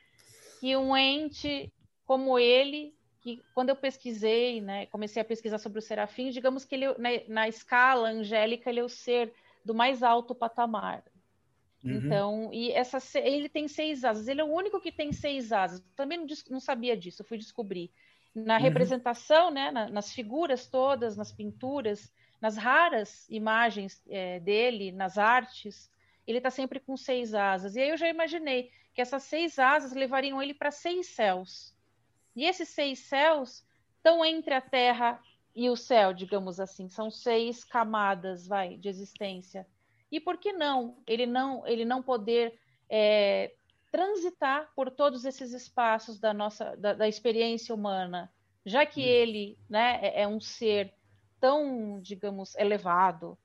que 0.60 0.76
um 0.76 0.96
ente 0.96 1.70
como 2.06 2.38
ele, 2.38 2.94
que 3.20 3.42
quando 3.52 3.68
eu 3.70 3.76
pesquisei, 3.76 4.60
né, 4.60 4.86
comecei 4.86 5.20
a 5.20 5.24
pesquisar 5.24 5.58
sobre 5.58 5.80
o 5.80 5.82
serafim, 5.82 6.30
digamos 6.30 6.64
que 6.64 6.74
ele, 6.76 6.86
na, 6.94 7.10
na 7.28 7.48
escala 7.48 8.08
angélica, 8.08 8.70
ele 8.70 8.80
é 8.80 8.84
o 8.84 8.88
ser 8.88 9.32
do 9.64 9.74
mais 9.74 10.02
alto 10.02 10.34
patamar. 10.34 11.02
Uhum. 11.84 11.92
Então, 11.92 12.50
e 12.52 12.70
essa, 12.70 12.98
ele 13.18 13.48
tem 13.48 13.66
seis 13.66 14.04
asas, 14.04 14.28
ele 14.28 14.40
é 14.40 14.44
o 14.44 14.52
único 14.52 14.80
que 14.80 14.92
tem 14.92 15.12
seis 15.12 15.50
asas. 15.50 15.82
Também 15.96 16.18
não, 16.18 16.26
não 16.48 16.60
sabia 16.60 16.96
disso, 16.96 17.24
fui 17.24 17.38
descobrir 17.38 17.90
na 18.34 18.56
uhum. 18.56 18.62
representação, 18.62 19.50
né, 19.50 19.70
na, 19.70 19.88
nas 19.88 20.12
figuras 20.12 20.66
todas, 20.66 21.16
nas 21.16 21.32
pinturas, 21.32 22.12
nas 22.40 22.56
raras 22.56 23.28
imagens 23.28 24.02
é, 24.08 24.40
dele, 24.40 24.92
nas 24.92 25.18
artes, 25.18 25.90
ele 26.26 26.38
está 26.38 26.50
sempre 26.50 26.80
com 26.80 26.96
seis 26.96 27.34
asas. 27.34 27.76
E 27.76 27.80
aí 27.80 27.90
eu 27.90 27.96
já 27.96 28.08
imaginei 28.08 28.70
que 28.94 29.00
essas 29.00 29.24
seis 29.24 29.58
asas 29.58 29.92
levariam 29.92 30.42
ele 30.42 30.54
para 30.54 30.70
seis 30.70 31.08
céus. 31.08 31.74
E 32.34 32.44
esses 32.44 32.68
seis 32.68 33.00
céus 33.00 33.64
estão 33.96 34.24
entre 34.24 34.54
a 34.54 34.60
Terra 34.60 35.20
e 35.54 35.68
o 35.68 35.76
céu, 35.76 36.12
digamos 36.12 36.58
assim. 36.60 36.88
São 36.88 37.10
seis 37.10 37.64
camadas, 37.64 38.46
vai, 38.46 38.76
de 38.76 38.88
existência. 38.88 39.66
E 40.10 40.18
por 40.18 40.38
que 40.38 40.52
não 40.52 40.96
ele 41.06 41.26
não 41.26 41.66
ele 41.66 41.84
não 41.84 42.02
poder 42.02 42.58
é, 42.88 43.52
transitar 43.90 44.70
por 44.74 44.90
todos 44.90 45.24
esses 45.24 45.52
espaços 45.52 46.18
da 46.18 46.32
nossa 46.32 46.76
da, 46.76 46.94
da 46.94 47.08
experiência 47.08 47.74
humana, 47.74 48.32
já 48.64 48.86
que 48.86 49.00
hum. 49.00 49.08
ele 49.08 49.58
né, 49.68 49.98
é, 50.02 50.22
é, 50.22 50.28
um 50.28 50.40
ser 50.40 50.94
tão, 51.40 52.00
digamos, 52.00 52.54
elevado. 52.56 53.36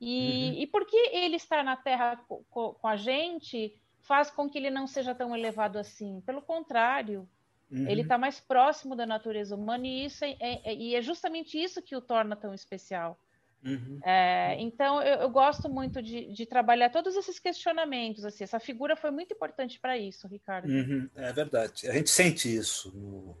E, 0.00 0.52
uhum. 0.54 0.62
e 0.62 0.66
porque 0.66 0.96
ele 1.12 1.36
estar 1.36 1.62
na 1.62 1.76
Terra 1.76 2.16
com, 2.26 2.42
com, 2.44 2.88
a 2.88 2.96
gente 2.96 3.74
faz 4.00 4.30
com 4.30 4.48
que 4.48 4.56
ele 4.56 4.70
não 4.70 4.86
seja 4.86 5.14
tão 5.14 5.36
elevado 5.36 5.78
assim. 5.78 6.22
Pelo 6.22 6.40
contrário, 6.40 7.28
uhum. 7.70 7.86
ele 7.86 8.00
está 8.00 8.16
mais 8.16 8.40
próximo 8.40 8.96
da 8.96 9.04
natureza 9.04 9.54
humana 9.54 9.86
e 9.86 10.06
isso 10.06 10.24
é, 10.24 10.36
é, 10.40 10.74
e 10.74 10.94
é 10.94 11.02
justamente 11.02 11.62
isso 11.62 11.82
que 11.82 11.94
o 11.94 12.00
torna 12.00 12.34
tão 12.34 12.54
especial. 12.54 13.18
Uhum. 13.64 14.00
É, 14.02 14.56
então, 14.58 15.02
eu, 15.02 15.20
eu, 15.20 15.30
gosto 15.30 15.68
muito 15.68 16.00
de, 16.02 16.32
de, 16.32 16.46
trabalhar 16.46 16.88
todos 16.88 17.14
esses 17.14 17.38
questionamentos. 17.38 18.24
Assim, 18.24 18.44
essa 18.44 18.58
figura 18.58 18.96
foi 18.96 19.10
muito 19.10 19.34
importante 19.34 19.78
para 19.78 19.98
isso, 19.98 20.26
Ricardo. 20.26 20.66
Uhum. 20.66 21.08
É 21.14 21.32
verdade. 21.32 21.86
A 21.88 21.92
gente 21.92 22.08
sente 22.08 22.54
isso 22.54 22.90
no, 22.94 23.36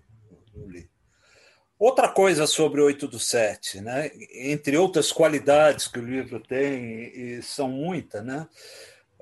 no 0.54 0.70
livro. 0.70 0.90
Outra 1.78 2.10
coisa 2.10 2.46
sobre 2.46 2.82
8 2.82 3.08
do 3.08 3.18
7, 3.18 3.80
né? 3.80 4.10
entre 4.34 4.76
outras 4.76 5.10
qualidades 5.10 5.88
que 5.88 5.98
o 5.98 6.04
livro 6.04 6.38
tem, 6.38 7.04
e 7.04 7.42
são 7.42 7.70
muitas, 7.70 8.22
né? 8.22 8.46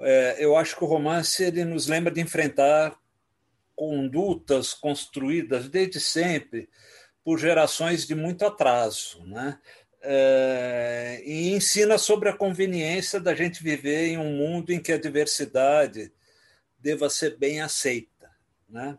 É, 0.00 0.36
eu 0.44 0.56
acho 0.56 0.76
que 0.76 0.82
o 0.82 0.86
romance 0.86 1.42
ele 1.44 1.64
nos 1.64 1.86
lembra 1.86 2.12
de 2.12 2.20
enfrentar 2.20 2.98
condutas 3.76 4.74
construídas 4.74 5.68
desde 5.68 6.00
sempre 6.00 6.68
por 7.24 7.38
gerações 7.38 8.06
de 8.06 8.14
muito 8.14 8.44
atraso. 8.44 9.24
Né? 9.24 9.58
É, 10.02 11.22
e 11.24 11.52
ensina 11.52 11.98
sobre 11.98 12.28
a 12.28 12.36
conveniência 12.36 13.20
da 13.20 13.34
gente 13.34 13.62
viver 13.62 14.08
em 14.08 14.18
um 14.18 14.36
mundo 14.36 14.70
em 14.70 14.80
que 14.80 14.92
a 14.92 14.98
diversidade 14.98 16.12
deva 16.78 17.10
ser 17.10 17.36
bem 17.36 17.60
aceita. 17.60 18.30
Né? 18.68 18.98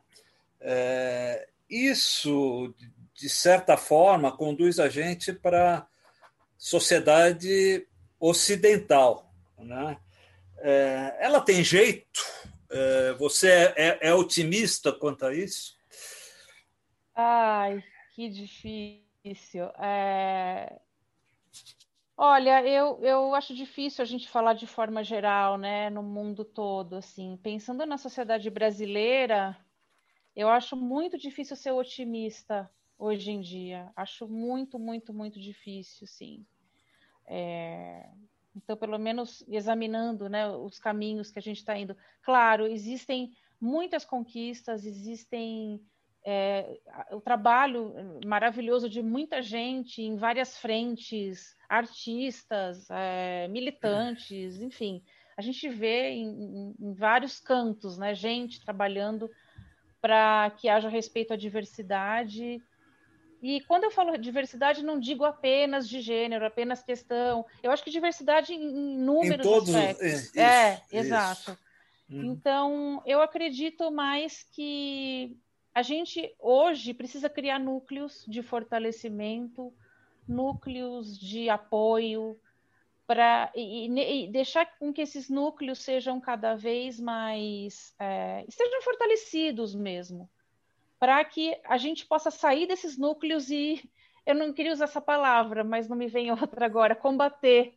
É, 0.59 1.47
isso, 1.69 2.73
de 3.13 3.29
certa 3.29 3.77
forma, 3.77 4.35
conduz 4.35 4.79
a 4.79 4.89
gente 4.89 5.31
para 5.31 5.77
a 5.77 5.87
sociedade 6.57 7.87
ocidental. 8.19 9.33
Né? 9.57 9.97
É, 10.57 11.17
ela 11.19 11.39
tem 11.39 11.63
jeito? 11.63 12.21
Você 13.17 13.49
é, 13.49 13.73
é, 13.75 13.99
é 14.09 14.13
otimista 14.13 14.91
quanto 14.91 15.25
a 15.25 15.33
isso? 15.33 15.75
Ai, 17.15 17.83
que 18.15 18.29
difícil. 18.29 19.65
É, 19.79 20.79
Olha, 22.21 22.61
eu, 22.67 22.99
eu 23.01 23.33
acho 23.33 23.55
difícil 23.55 24.01
a 24.01 24.05
gente 24.05 24.27
falar 24.27 24.53
de 24.53 24.67
forma 24.67 25.03
geral, 25.03 25.57
né, 25.57 25.89
no 25.89 26.03
mundo 26.03 26.43
todo, 26.43 26.97
assim. 26.97 27.37
Pensando 27.41 27.85
na 27.85 27.97
sociedade 27.97 28.49
brasileira, 28.49 29.57
eu 30.35 30.49
acho 30.49 30.75
muito 30.75 31.17
difícil 31.17 31.55
ser 31.55 31.71
otimista 31.71 32.69
hoje 32.97 33.31
em 33.31 33.39
dia. 33.39 33.89
Acho 33.95 34.27
muito, 34.27 34.77
muito, 34.77 35.13
muito 35.13 35.39
difícil, 35.39 36.05
sim. 36.07 36.45
É... 37.25 38.09
Então, 38.55 38.75
pelo 38.75 38.97
menos 38.97 39.41
examinando 39.47 40.27
né, 40.27 40.49
os 40.49 40.77
caminhos 40.77 41.31
que 41.31 41.39
a 41.39 41.41
gente 41.41 41.59
está 41.59 41.77
indo. 41.77 41.95
Claro, 42.21 42.67
existem 42.67 43.31
muitas 43.61 44.03
conquistas, 44.03 44.85
existem 44.85 45.81
é, 46.25 46.79
o 47.11 47.21
trabalho 47.21 47.93
maravilhoso 48.25 48.89
de 48.89 49.01
muita 49.01 49.41
gente 49.41 50.01
em 50.01 50.15
várias 50.15 50.57
frentes, 50.57 51.55
artistas, 51.67 52.87
é, 52.89 53.47
militantes, 53.47 54.59
enfim. 54.61 55.03
A 55.37 55.41
gente 55.41 55.69
vê 55.69 56.09
em, 56.09 56.75
em, 56.79 56.93
vários 56.93 57.39
cantos, 57.39 57.97
né, 57.97 58.13
gente 58.13 58.63
trabalhando 58.63 59.29
para 60.01 60.51
que 60.57 60.67
haja 60.67 60.89
respeito 60.89 61.33
à 61.33 61.37
diversidade. 61.37 62.61
E 63.41 63.61
quando 63.61 63.85
eu 63.85 63.91
falo 63.91 64.17
diversidade, 64.17 64.83
não 64.83 64.99
digo 64.99 65.23
apenas 65.23 65.87
de 65.87 66.01
gênero, 66.01 66.45
apenas 66.45 66.83
questão. 66.83 67.45
Eu 67.63 67.71
acho 67.71 67.83
que 67.83 67.89
diversidade 67.89 68.53
em, 68.53 68.97
números 68.97 69.45
em 69.45 69.49
todos, 69.49 69.73
aspectos. 69.73 70.35
É, 70.35 70.41
é 70.41 70.73
isso, 70.73 70.83
exato. 70.91 71.57
Uhum. 72.09 72.23
Então, 72.25 73.01
eu 73.05 73.21
acredito 73.21 73.89
mais 73.91 74.43
que 74.43 75.37
a 75.73 75.81
gente 75.81 76.33
hoje 76.39 76.93
precisa 76.93 77.29
criar 77.29 77.59
núcleos 77.59 78.25
de 78.27 78.41
fortalecimento, 78.41 79.73
núcleos 80.27 81.17
de 81.17 81.49
apoio, 81.49 82.39
para 83.09 83.51
e, 83.55 83.87
e, 83.87 84.27
deixar 84.27 84.77
com 84.77 84.93
que 84.93 85.01
esses 85.01 85.29
núcleos 85.29 85.79
sejam 85.79 86.21
cada 86.21 86.55
vez 86.55 86.99
mais 86.99 87.95
é, 87.97 88.45
estejam 88.47 88.83
fortalecidos 88.83 89.73
mesmo, 89.73 90.29
para 90.99 91.23
que 91.25 91.59
a 91.65 91.77
gente 91.77 92.05
possa 92.05 92.29
sair 92.29 92.67
desses 92.67 92.99
núcleos 92.99 93.49
e 93.49 93.89
eu 94.27 94.35
não 94.35 94.53
queria 94.53 94.73
usar 94.73 94.83
essa 94.83 95.01
palavra, 95.01 95.63
mas 95.63 95.89
não 95.89 95.97
me 95.97 96.07
vem 96.07 96.29
outra 96.31 96.65
agora, 96.67 96.95
combater 96.95 97.73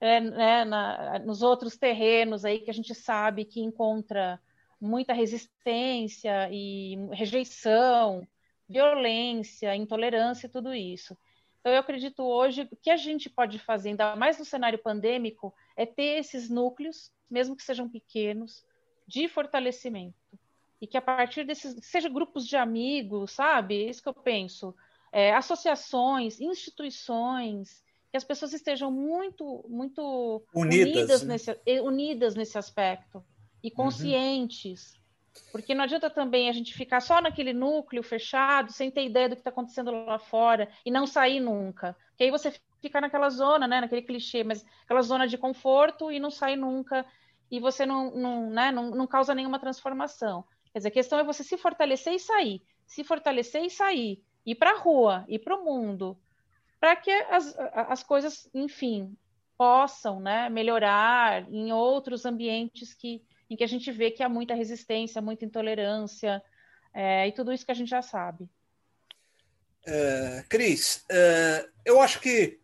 é, 0.00 0.20
né, 0.20 0.64
na, 0.66 1.18
nos 1.20 1.40
outros 1.40 1.78
terrenos 1.78 2.44
aí 2.44 2.60
que 2.60 2.70
a 2.70 2.74
gente 2.74 2.94
sabe 2.94 3.46
que 3.46 3.62
encontra 3.62 4.38
muita 4.80 5.12
resistência 5.12 6.48
e 6.50 6.96
rejeição, 7.12 8.26
violência, 8.68 9.74
intolerância, 9.74 10.48
tudo 10.48 10.74
isso. 10.74 11.16
Então, 11.60 11.72
eu 11.72 11.80
acredito 11.80 12.22
hoje 12.22 12.68
que 12.82 12.90
a 12.90 12.96
gente 12.96 13.30
pode 13.30 13.58
fazer, 13.58 13.90
ainda 13.90 14.14
mais 14.16 14.38
no 14.38 14.44
cenário 14.44 14.78
pandêmico, 14.78 15.54
é 15.76 15.86
ter 15.86 16.18
esses 16.18 16.50
núcleos, 16.50 17.10
mesmo 17.30 17.56
que 17.56 17.62
sejam 17.62 17.88
pequenos, 17.88 18.64
de 19.06 19.28
fortalecimento. 19.28 20.14
E 20.80 20.86
que 20.86 20.98
a 20.98 21.02
partir 21.02 21.44
desses, 21.44 21.74
seja 21.86 22.08
grupos 22.08 22.46
de 22.46 22.56
amigos, 22.56 23.32
sabe? 23.32 23.84
É 23.84 23.90
isso 23.90 24.02
que 24.02 24.08
eu 24.08 24.14
penso. 24.14 24.74
É, 25.10 25.32
associações, 25.34 26.40
instituições, 26.40 27.82
que 28.10 28.16
as 28.16 28.24
pessoas 28.24 28.52
estejam 28.52 28.90
muito, 28.90 29.64
muito 29.68 30.44
unidas, 30.54 30.92
unidas, 30.92 31.22
né? 31.22 31.34
nesse, 31.34 31.80
unidas 31.80 32.34
nesse 32.34 32.58
aspecto 32.58 33.24
e 33.64 33.68
uhum. 33.68 33.74
conscientes. 33.74 34.92
Uhum. 34.92 35.42
Porque 35.50 35.74
não 35.74 35.82
adianta 35.82 36.10
também 36.10 36.48
a 36.48 36.52
gente 36.52 36.74
ficar 36.74 37.00
só 37.00 37.20
naquele 37.20 37.52
núcleo 37.52 38.02
fechado, 38.02 38.70
sem 38.70 38.90
ter 38.90 39.04
ideia 39.04 39.28
do 39.28 39.34
que 39.34 39.40
está 39.40 39.50
acontecendo 39.50 39.90
lá 39.90 40.18
fora 40.18 40.68
e 40.84 40.90
não 40.90 41.06
sair 41.06 41.40
nunca. 41.40 41.96
Porque 42.10 42.24
aí 42.24 42.30
você 42.30 42.54
fica 42.80 43.00
naquela 43.00 43.30
zona, 43.30 43.66
né, 43.66 43.80
naquele 43.80 44.02
clichê, 44.02 44.44
mas 44.44 44.64
aquela 44.84 45.02
zona 45.02 45.26
de 45.26 45.38
conforto 45.38 46.12
e 46.12 46.20
não 46.20 46.30
sai 46.30 46.54
nunca 46.54 47.04
e 47.50 47.58
você 47.58 47.86
não, 47.86 48.10
não, 48.10 48.50
né, 48.50 48.70
não, 48.70 48.90
não 48.90 49.06
causa 49.06 49.34
nenhuma 49.34 49.58
transformação. 49.58 50.44
Quer 50.72 50.80
dizer, 50.80 50.88
a 50.88 50.92
questão 50.92 51.18
é 51.18 51.24
você 51.24 51.42
se 51.42 51.56
fortalecer 51.56 52.12
e 52.12 52.18
sair, 52.18 52.62
se 52.86 53.02
fortalecer 53.02 53.64
e 53.64 53.70
sair, 53.70 54.22
ir 54.44 54.54
para 54.56 54.72
a 54.72 54.78
rua, 54.78 55.24
ir 55.28 55.38
para 55.38 55.56
o 55.56 55.64
mundo, 55.64 56.18
para 56.78 56.94
que 56.96 57.10
as, 57.10 57.56
as 57.58 58.02
coisas, 58.02 58.48
enfim, 58.52 59.16
possam 59.56 60.20
né, 60.20 60.48
melhorar 60.48 61.48
em 61.50 61.72
outros 61.72 62.26
ambientes 62.26 62.92
que, 62.92 63.22
em 63.48 63.56
que 63.56 63.64
a 63.64 63.68
gente 63.68 63.90
vê 63.92 64.10
que 64.10 64.22
há 64.22 64.28
muita 64.28 64.54
resistência, 64.54 65.20
muita 65.20 65.44
intolerância, 65.44 66.42
é, 66.92 67.26
e 67.26 67.32
tudo 67.32 67.52
isso 67.52 67.64
que 67.64 67.72
a 67.72 67.74
gente 67.74 67.88
já 67.88 68.02
sabe. 68.02 68.48
É, 69.86 70.44
Cris, 70.48 71.04
é, 71.10 71.68
eu 71.84 72.00
acho 72.00 72.20
que 72.20 72.58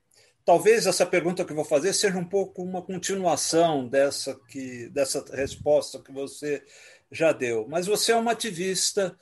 talvez 0.44 0.86
essa 0.86 1.04
pergunta 1.04 1.44
que 1.44 1.52
eu 1.52 1.56
vou 1.56 1.64
fazer 1.64 1.92
seja 1.92 2.16
um 2.16 2.24
pouco 2.24 2.62
uma 2.62 2.80
continuação 2.80 3.86
dessa, 3.86 4.34
que, 4.48 4.88
dessa 4.88 5.24
resposta 5.34 6.02
que 6.02 6.12
você 6.12 6.64
já 7.10 7.32
deu. 7.32 7.66
Mas 7.68 7.86
você 7.86 8.12
é 8.12 8.16
uma 8.16 8.32
ativista 8.32 9.18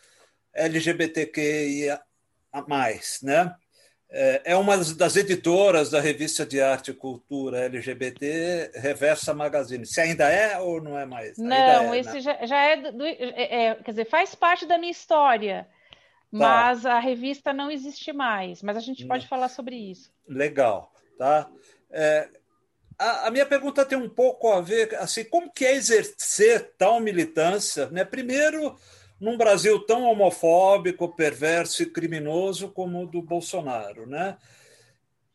LGBTQIA, 0.55 2.01
né? 3.23 3.55
É, 4.11 4.53
é 4.53 4.57
uma 4.57 4.77
das 4.77 5.17
editoras 5.17 5.91
da 5.91 6.01
revista 6.01 6.47
de 6.47 6.63
arte 6.63 6.93
e 6.93 6.95
cultura 6.95 7.67
LGBT, 7.67 8.73
Reversa 8.75 9.35
Magazine. 9.35 9.85
Se 9.85 10.01
ainda 10.01 10.29
é 10.31 10.59
ou 10.59 10.83
não 10.83 10.99
é 10.99 11.05
mais? 11.05 11.37
Não, 11.37 11.93
é, 11.93 11.99
esse 11.99 12.15
né? 12.15 12.21
já, 12.21 12.47
já 12.47 12.57
é, 12.57 12.91
do, 12.91 13.05
é, 13.05 13.67
é, 13.67 13.75
Quer 13.75 13.91
dizer, 13.91 14.07
faz 14.07 14.35
parte 14.35 14.65
da 14.65 14.79
minha 14.79 14.91
história, 14.91 15.65
tá. 15.65 15.99
mas 16.31 16.87
a 16.87 16.99
revista 16.99 17.53
não 17.53 17.71
existe 17.71 18.11
mais. 18.11 18.63
Mas 18.63 18.79
a 18.79 18.81
gente 18.81 19.07
pode 19.07 19.25
não. 19.25 19.29
falar 19.29 19.49
sobre 19.51 19.77
isso. 19.77 20.11
Legal, 20.27 20.91
tá? 21.19 21.51
É, 21.91 22.31
a, 22.99 23.29
a, 23.29 23.31
minha 23.31 23.45
pergunta 23.45 23.85
tem 23.85 23.99
um 23.99 24.09
pouco 24.09 24.51
a 24.51 24.63
ver, 24.63 24.95
assim, 24.95 25.23
como 25.23 25.53
que 25.53 25.67
é 25.67 25.75
exercer 25.75 26.73
tal 26.79 26.99
militância, 26.99 27.91
né? 27.91 28.07
Primeiro 28.07 28.75
num 29.21 29.37
Brasil 29.37 29.81
tão 29.81 30.05
homofóbico, 30.05 31.15
perverso 31.15 31.83
e 31.83 31.87
criminoso 31.87 32.69
como 32.69 33.03
o 33.03 33.07
do 33.07 33.21
Bolsonaro, 33.21 34.07
né? 34.07 34.37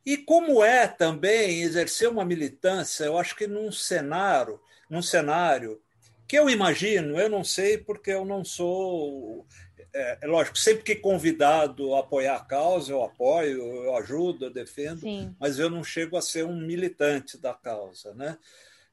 E 0.05 0.17
como 0.17 0.63
é 0.63 0.87
também 0.87 1.61
exercer 1.61 2.09
uma 2.09 2.25
militância, 2.25 3.05
eu 3.05 3.17
acho 3.17 3.35
que 3.35 3.47
num 3.47 3.71
cenário, 3.71 4.59
num 4.89 5.01
cenário 5.01 5.81
que 6.27 6.37
eu 6.37 6.49
imagino, 6.49 7.17
eu 7.17 7.29
não 7.29 7.43
sei 7.43 7.77
porque 7.77 8.11
eu 8.11 8.25
não 8.25 8.43
sou, 8.43 9.45
é, 9.93 10.19
é 10.21 10.27
lógico, 10.27 10.57
sempre 10.57 10.83
que 10.83 10.95
convidado 10.95 11.95
a 11.95 11.99
apoiar 11.99 12.35
a 12.35 12.43
causa, 12.43 12.91
eu 12.91 13.03
apoio, 13.03 13.83
eu 13.83 13.95
ajudo, 13.95 14.45
eu 14.45 14.49
defendo, 14.49 15.01
Sim. 15.01 15.35
mas 15.39 15.59
eu 15.59 15.69
não 15.69 15.83
chego 15.83 16.17
a 16.17 16.21
ser 16.21 16.45
um 16.45 16.59
militante 16.59 17.37
da 17.37 17.53
causa, 17.53 18.13
né? 18.13 18.37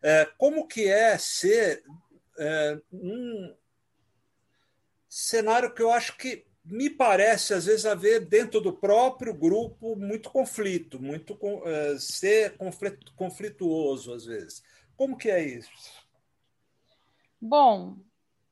É, 0.03 0.29
como 0.39 0.67
que 0.67 0.89
é 0.89 1.19
ser 1.19 1.83
é, 2.39 2.79
um, 2.93 3.55
cenário 5.11 5.75
que 5.75 5.83
eu 5.83 5.91
acho 5.91 6.17
que 6.17 6.47
me 6.65 6.89
parece, 6.89 7.53
às 7.53 7.67
vezes, 7.67 7.85
haver 7.85 8.21
dentro 8.27 8.61
do 8.61 8.73
próprio 8.73 9.35
grupo 9.35 9.97
muito 9.97 10.31
conflito, 10.31 11.03
muito 11.03 11.35
uh, 11.35 11.99
ser 11.99 12.57
conflito, 12.57 13.13
conflituoso, 13.15 14.15
às 14.15 14.25
vezes. 14.25 14.63
Como 14.97 15.17
que 15.17 15.29
é 15.31 15.43
isso? 15.43 15.71
Bom, 17.41 17.97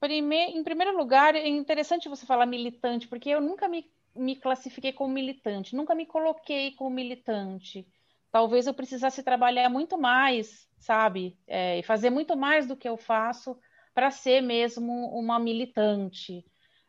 prime... 0.01 0.47
em 0.47 0.65
primeiro 0.65 0.97
lugar, 0.97 1.37
é 1.37 1.47
interessante 1.47 2.09
você 2.09 2.27
falar 2.27 2.47
militante, 2.47 3.07
porque 3.07 3.31
eu 3.31 3.41
nunca 3.41 3.69
me, 3.69 3.89
me 4.17 4.35
classifiquei 4.35 4.93
como 4.93 5.15
militante, 5.15 5.77
nunca 5.77 5.95
me 5.95 6.07
coloquei 6.07 6.73
como 6.73 6.91
militante. 6.91 7.87
Talvez 8.33 8.67
eu 8.67 8.75
precisasse 8.75 9.23
trabalhar 9.23 9.69
muito 9.69 9.97
mais, 9.97 10.67
sabe? 10.79 11.39
É, 11.47 11.79
e 11.79 11.83
fazer 11.83 12.11
muito 12.11 12.37
mais 12.37 12.67
do 12.67 12.77
que 12.77 12.89
eu 12.89 12.97
faço 12.97 13.57
para 13.99 14.13
ser 14.13 14.41
mesmo 14.41 15.09
uma 15.09 15.41
militante. 15.41 16.45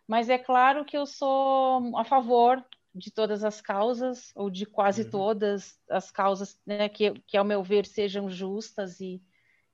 Mas 0.08 0.30
é 0.30 0.38
claro 0.38 0.86
que 0.86 0.96
eu 0.96 1.08
sou 1.08 1.98
a 1.98 2.04
favor 2.04 2.64
de 2.94 3.10
todas 3.10 3.44
as 3.44 3.60
causas, 3.60 4.32
ou 4.36 4.48
de 4.48 4.64
quase 4.64 5.02
uhum. 5.02 5.10
todas 5.10 5.80
as 5.90 6.12
causas 6.12 6.62
né, 6.64 6.88
que, 6.88 7.20
que, 7.26 7.36
ao 7.36 7.44
meu 7.44 7.64
ver, 7.64 7.88
sejam 7.88 8.30
justas 8.30 9.02
e, 9.02 9.20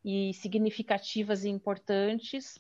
e 0.02 0.34
significativas 0.36 1.44
e 1.44 1.50
importantes. 1.50 2.58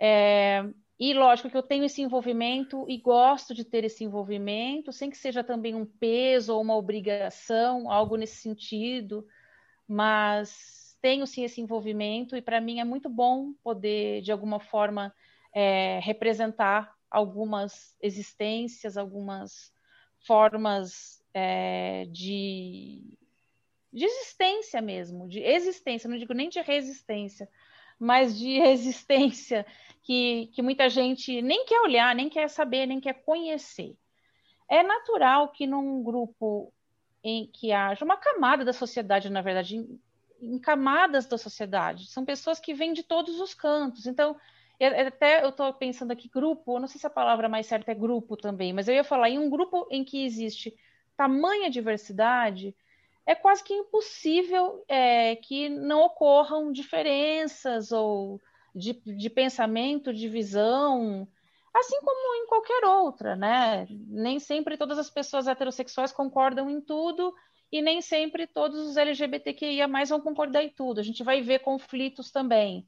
É, 0.00 0.64
e 0.98 1.12
lógico 1.12 1.50
que 1.50 1.56
eu 1.58 1.62
tenho 1.62 1.84
esse 1.84 2.00
envolvimento 2.00 2.86
e 2.88 2.96
gosto 2.96 3.52
de 3.52 3.66
ter 3.66 3.84
esse 3.84 4.02
envolvimento, 4.02 4.94
sem 4.94 5.10
que 5.10 5.18
seja 5.18 5.44
também 5.44 5.74
um 5.74 5.84
peso 5.84 6.54
ou 6.54 6.62
uma 6.62 6.74
obrigação, 6.74 7.90
algo 7.90 8.16
nesse 8.16 8.36
sentido, 8.36 9.26
mas 9.86 10.85
tenho 11.06 11.24
sim 11.24 11.44
esse 11.44 11.60
envolvimento 11.60 12.36
e 12.36 12.42
para 12.42 12.60
mim 12.60 12.80
é 12.80 12.84
muito 12.84 13.08
bom 13.08 13.52
poder, 13.62 14.22
de 14.22 14.32
alguma 14.32 14.58
forma, 14.58 15.14
é, 15.54 16.00
representar 16.02 16.92
algumas 17.08 17.96
existências, 18.02 18.96
algumas 18.96 19.72
formas 20.26 21.22
é, 21.32 22.06
de, 22.06 23.04
de 23.92 24.04
existência 24.04 24.82
mesmo, 24.82 25.28
de 25.28 25.38
existência, 25.38 26.10
não 26.10 26.18
digo 26.18 26.34
nem 26.34 26.48
de 26.48 26.60
resistência, 26.60 27.48
mas 28.00 28.36
de 28.36 28.58
existência 28.58 29.64
que, 30.02 30.48
que 30.48 30.60
muita 30.60 30.88
gente 30.88 31.40
nem 31.40 31.64
quer 31.66 31.82
olhar, 31.82 32.16
nem 32.16 32.28
quer 32.28 32.50
saber, 32.50 32.84
nem 32.84 32.98
quer 32.98 33.14
conhecer. 33.22 33.96
É 34.68 34.82
natural 34.82 35.50
que 35.52 35.68
num 35.68 36.02
grupo 36.02 36.72
em 37.22 37.46
que 37.46 37.70
haja 37.70 38.04
uma 38.04 38.16
camada 38.16 38.64
da 38.64 38.72
sociedade, 38.72 39.30
na 39.30 39.40
verdade, 39.40 39.86
em 40.40 40.58
camadas 40.58 41.26
da 41.26 41.38
sociedade. 41.38 42.10
São 42.10 42.24
pessoas 42.24 42.60
que 42.60 42.74
vêm 42.74 42.92
de 42.92 43.02
todos 43.02 43.40
os 43.40 43.54
cantos. 43.54 44.06
Então, 44.06 44.36
até 45.06 45.42
eu 45.42 45.50
estou 45.50 45.72
pensando 45.72 46.10
aqui 46.10 46.28
grupo, 46.28 46.78
não 46.78 46.86
sei 46.86 47.00
se 47.00 47.06
a 47.06 47.10
palavra 47.10 47.48
mais 47.48 47.66
certa 47.66 47.92
é 47.92 47.94
grupo 47.94 48.36
também, 48.36 48.72
mas 48.72 48.88
eu 48.88 48.94
ia 48.94 49.04
falar 49.04 49.30
em 49.30 49.38
um 49.38 49.48
grupo 49.48 49.86
em 49.90 50.04
que 50.04 50.24
existe 50.24 50.76
tamanha 51.16 51.70
diversidade, 51.70 52.76
é 53.24 53.34
quase 53.34 53.64
que 53.64 53.72
impossível 53.72 54.84
é, 54.86 55.34
que 55.36 55.68
não 55.68 56.02
ocorram 56.02 56.70
diferenças 56.70 57.90
ou 57.90 58.40
de, 58.74 58.92
de 58.92 59.30
pensamento, 59.30 60.12
de 60.12 60.28
visão, 60.28 61.26
assim 61.74 61.98
como 62.02 62.36
em 62.36 62.46
qualquer 62.46 62.84
outra, 62.84 63.34
né? 63.34 63.86
Nem 63.90 64.38
sempre 64.38 64.76
todas 64.76 64.98
as 64.98 65.10
pessoas 65.10 65.48
heterossexuais 65.48 66.12
concordam 66.12 66.70
em 66.70 66.80
tudo 66.80 67.34
e 67.70 67.82
nem 67.82 68.00
sempre 68.00 68.46
todos 68.46 68.86
os 68.86 68.96
LGBTQIA 68.96 69.88
vão 70.08 70.20
concordar 70.20 70.62
em 70.62 70.70
tudo. 70.70 71.00
A 71.00 71.02
gente 71.02 71.22
vai 71.22 71.40
ver 71.42 71.60
conflitos 71.60 72.30
também. 72.30 72.86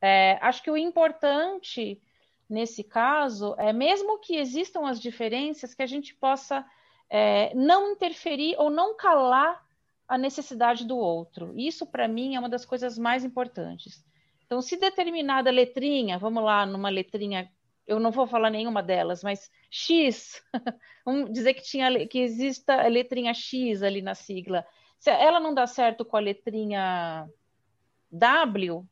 É, 0.00 0.38
acho 0.40 0.62
que 0.62 0.70
o 0.70 0.76
importante 0.76 2.00
nesse 2.52 2.84
caso 2.84 3.54
é, 3.56 3.72
mesmo 3.72 4.18
que 4.18 4.36
existam 4.36 4.86
as 4.86 5.00
diferenças, 5.00 5.74
que 5.74 5.82
a 5.82 5.86
gente 5.86 6.14
possa 6.14 6.64
é, 7.08 7.54
não 7.54 7.92
interferir 7.92 8.54
ou 8.58 8.68
não 8.68 8.94
calar 8.94 9.66
a 10.06 10.18
necessidade 10.18 10.84
do 10.84 10.96
outro. 10.96 11.54
Isso, 11.56 11.86
para 11.86 12.06
mim, 12.06 12.34
é 12.34 12.38
uma 12.38 12.48
das 12.48 12.66
coisas 12.66 12.98
mais 12.98 13.24
importantes. 13.24 14.04
Então, 14.44 14.60
se 14.60 14.76
determinada 14.76 15.50
letrinha, 15.50 16.18
vamos 16.18 16.44
lá, 16.44 16.66
numa 16.66 16.90
letrinha 16.90 17.50
eu 17.86 17.98
não 17.98 18.10
vou 18.10 18.26
falar 18.26 18.50
nenhuma 18.50 18.82
delas, 18.82 19.22
mas 19.22 19.50
X, 19.70 20.42
vamos 21.04 21.32
dizer 21.32 21.54
que 21.54 21.62
tinha 21.62 22.06
que 22.06 22.20
exista 22.20 22.82
a 22.82 22.86
letrinha 22.86 23.34
X 23.34 23.82
ali 23.82 24.00
na 24.00 24.14
sigla. 24.14 24.66
Se 24.98 25.10
ela 25.10 25.40
não 25.40 25.52
dá 25.52 25.66
certo 25.66 26.04
com 26.04 26.16
a 26.16 26.20
letrinha 26.20 27.28
W, 28.10 28.86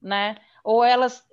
né? 0.00 0.36
Ou 0.62 0.84
elas 0.84 1.26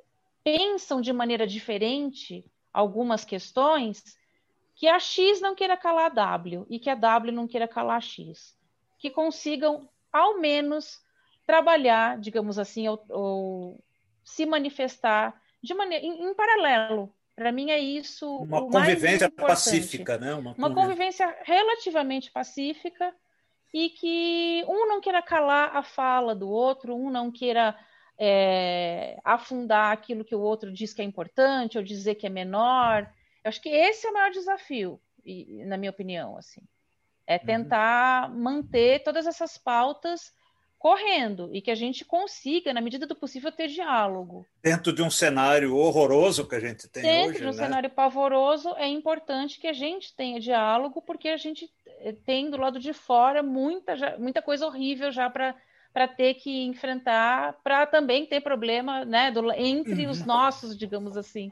pensam 0.44 1.02
de 1.02 1.12
maneira 1.12 1.46
diferente 1.46 2.46
algumas 2.72 3.26
questões, 3.26 4.18
que 4.76 4.88
a 4.88 5.00
X 5.00 5.42
não 5.42 5.56
queira 5.56 5.78
calar 5.78 6.08
a 6.08 6.10
W 6.10 6.66
e 6.70 6.80
que 6.80 6.90
a 6.90 6.96
W 6.96 7.32
não 7.32 7.48
queira 7.48 7.68
calar 7.68 7.98
a 7.98 8.02
X. 8.02 8.58
Que 8.98 9.10
consigam, 9.10 9.90
ao 10.12 10.40
menos, 10.40 11.02
trabalhar, 11.46 12.20
digamos 12.20 12.60
assim, 12.60 12.88
ou, 12.88 13.04
ou 13.10 13.84
se 14.24 14.46
manifestar 14.46 15.42
de 15.66 15.74
maneira 15.74 16.06
em, 16.06 16.30
em 16.30 16.34
paralelo. 16.34 17.14
Para 17.36 17.52
mim 17.52 17.70
é 17.72 17.80
isso. 17.80 18.38
Uma 18.38 18.70
convivência 18.70 19.30
pacífica, 19.30 20.18
né? 20.18 20.34
Uma, 20.34 20.54
uma 20.54 20.74
convivência 20.74 21.36
relativamente 21.44 22.32
pacífica 22.32 23.14
e 23.74 23.90
que 23.90 24.64
um 24.70 24.88
não 24.88 25.02
queira 25.02 25.22
calar 25.22 25.76
a 25.76 25.84
fala 25.84 26.34
do 26.34 26.48
outro, 26.48 26.96
um 26.96 27.10
não 27.10 27.30
queira 27.30 27.78
é, 28.18 29.20
afundar 29.22 29.92
aquilo 29.92 30.24
que 30.24 30.36
o 30.36 30.40
outro 30.40 30.72
diz 30.72 30.94
que 30.94 31.02
é 31.02 31.06
importante 31.06 31.78
ou 31.78 31.84
dizer 31.84 32.16
que 32.16 32.26
é 32.26 32.30
menor. 32.30 33.12
Eu 33.44 33.50
acho 33.50 33.62
que 33.62 33.68
esse 33.68 34.08
é 34.08 34.10
o 34.10 34.14
maior 34.14 34.32
desafio, 34.32 35.02
na 35.66 35.76
minha 35.76 35.92
opinião, 35.92 36.38
assim, 36.38 36.62
é 37.28 37.36
uhum. 37.36 37.46
tentar 37.46 38.30
uhum. 38.30 38.40
manter 38.40 39.04
todas 39.04 39.28
essas 39.28 39.58
pautas 39.58 40.32
correndo 40.86 41.50
e 41.52 41.64
que 41.64 41.72
a 41.72 41.76
gente 41.76 42.06
consiga, 42.06 42.72
na 42.72 42.80
medida 42.80 43.08
do 43.08 43.16
possível, 43.16 43.52
ter 43.52 43.70
diálogo. 43.70 44.46
Dentro 44.62 44.94
de 44.94 45.02
um 45.02 45.10
cenário 45.10 45.76
horroroso 45.76 46.48
que 46.48 46.54
a 46.54 46.60
gente 46.60 46.88
tem 46.88 47.02
Dentro 47.02 47.18
hoje. 47.18 47.28
Dentro 47.30 47.42
de 47.42 47.48
um 47.48 47.60
né? 47.60 47.66
cenário 47.66 47.90
pavoroso, 47.90 48.70
é 48.78 48.88
importante 48.88 49.60
que 49.60 49.66
a 49.66 49.74
gente 49.74 50.16
tenha 50.16 50.40
diálogo, 50.40 51.02
porque 51.02 51.30
a 51.30 51.38
gente 51.38 51.68
eh, 51.88 52.14
tem 52.24 52.52
do 52.52 52.58
lado 52.58 52.80
de 52.80 52.94
fora 52.94 53.42
muita, 53.42 54.16
muita 54.20 54.44
coisa 54.44 54.68
horrível 54.68 55.12
já 55.12 55.28
para 55.28 55.56
para 55.92 56.08
ter 56.10 56.34
que 56.36 56.66
enfrentar, 56.66 57.54
para 57.64 57.88
também 57.88 58.26
ter 58.26 58.42
problema 58.42 59.06
né, 59.06 59.32
do, 59.32 59.50
entre 59.54 60.04
uhum. 60.04 60.12
os 60.12 60.26
nossos, 60.26 60.78
digamos 60.78 61.16
assim. 61.16 61.50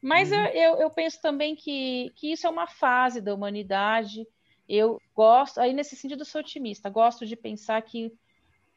Mas 0.00 0.30
uhum. 0.30 0.36
eu, 0.38 0.46
eu, 0.52 0.80
eu, 0.82 0.90
penso 0.90 1.20
também 1.22 1.56
que, 1.56 2.12
que 2.14 2.30
isso 2.30 2.46
é 2.46 2.50
uma 2.50 2.66
fase 2.66 3.18
da 3.18 3.34
humanidade. 3.34 4.26
Eu 4.68 5.00
gosto, 5.16 5.58
aí 5.58 5.72
nesse 5.72 5.96
sentido, 5.96 6.22
sou 6.22 6.42
otimista. 6.42 6.90
Gosto 6.90 7.24
de 7.24 7.34
pensar 7.34 7.80
que 7.80 8.12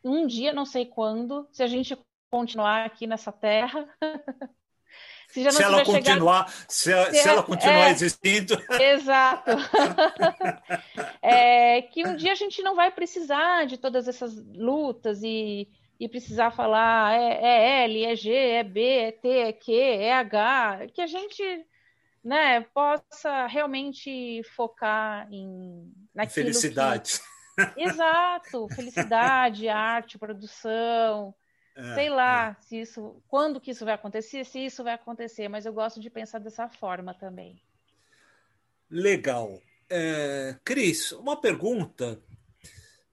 um 0.05 0.27
dia, 0.27 0.53
não 0.53 0.65
sei 0.65 0.85
quando, 0.85 1.47
se 1.51 1.63
a 1.63 1.67
gente 1.67 1.97
continuar 2.29 2.85
aqui 2.85 3.07
nessa 3.07 3.31
terra. 3.31 3.87
se, 5.27 5.51
se 5.51 5.63
ela 5.63 5.83
continuar, 5.83 6.47
se, 6.67 6.91
se, 6.91 7.13
se, 7.13 7.27
ela 7.27 7.43
continuar 7.43 7.87
é, 7.87 7.91
existindo. 7.91 8.53
Exato. 8.79 9.51
é, 11.21 11.81
que 11.81 12.05
um 12.05 12.15
dia 12.15 12.33
a 12.33 12.35
gente 12.35 12.61
não 12.61 12.75
vai 12.75 12.91
precisar 12.91 13.65
de 13.65 13.77
todas 13.77 14.07
essas 14.07 14.35
lutas 14.53 15.23
e, 15.23 15.67
e 15.99 16.07
precisar 16.07 16.51
falar 16.51 17.13
é, 17.19 17.39
é 17.41 17.83
L, 17.85 18.05
é 18.05 18.15
G, 18.15 18.31
é 18.31 18.63
B, 18.63 18.81
é 18.81 19.11
T, 19.11 19.27
é 19.27 19.53
Q, 19.53 19.73
é 19.73 20.13
H, 20.13 20.87
que 20.93 21.01
a 21.01 21.07
gente 21.07 21.43
né, 22.23 22.61
possa 22.73 23.47
realmente 23.47 24.41
focar 24.55 25.27
em 25.31 25.91
naquilo 26.13 26.45
felicidade. 26.45 27.19
Que 27.19 27.34
Exato, 27.77 28.67
felicidade, 28.69 29.67
arte, 29.69 30.17
produção. 30.17 31.33
É, 31.75 31.95
sei 31.95 32.09
lá 32.09 32.49
é. 32.49 32.61
se 32.61 32.79
isso, 32.79 33.21
quando 33.27 33.59
que 33.59 33.71
isso 33.71 33.83
vai 33.83 33.93
acontecer, 33.93 34.45
se 34.45 34.65
isso 34.65 34.83
vai 34.83 34.93
acontecer, 34.93 35.47
mas 35.49 35.65
eu 35.65 35.73
gosto 35.73 35.99
de 35.99 36.09
pensar 36.09 36.39
dessa 36.39 36.69
forma 36.69 37.13
também. 37.13 37.61
Legal. 38.89 39.61
É, 39.89 40.57
Cris, 40.63 41.11
uma 41.11 41.39
pergunta 41.39 42.21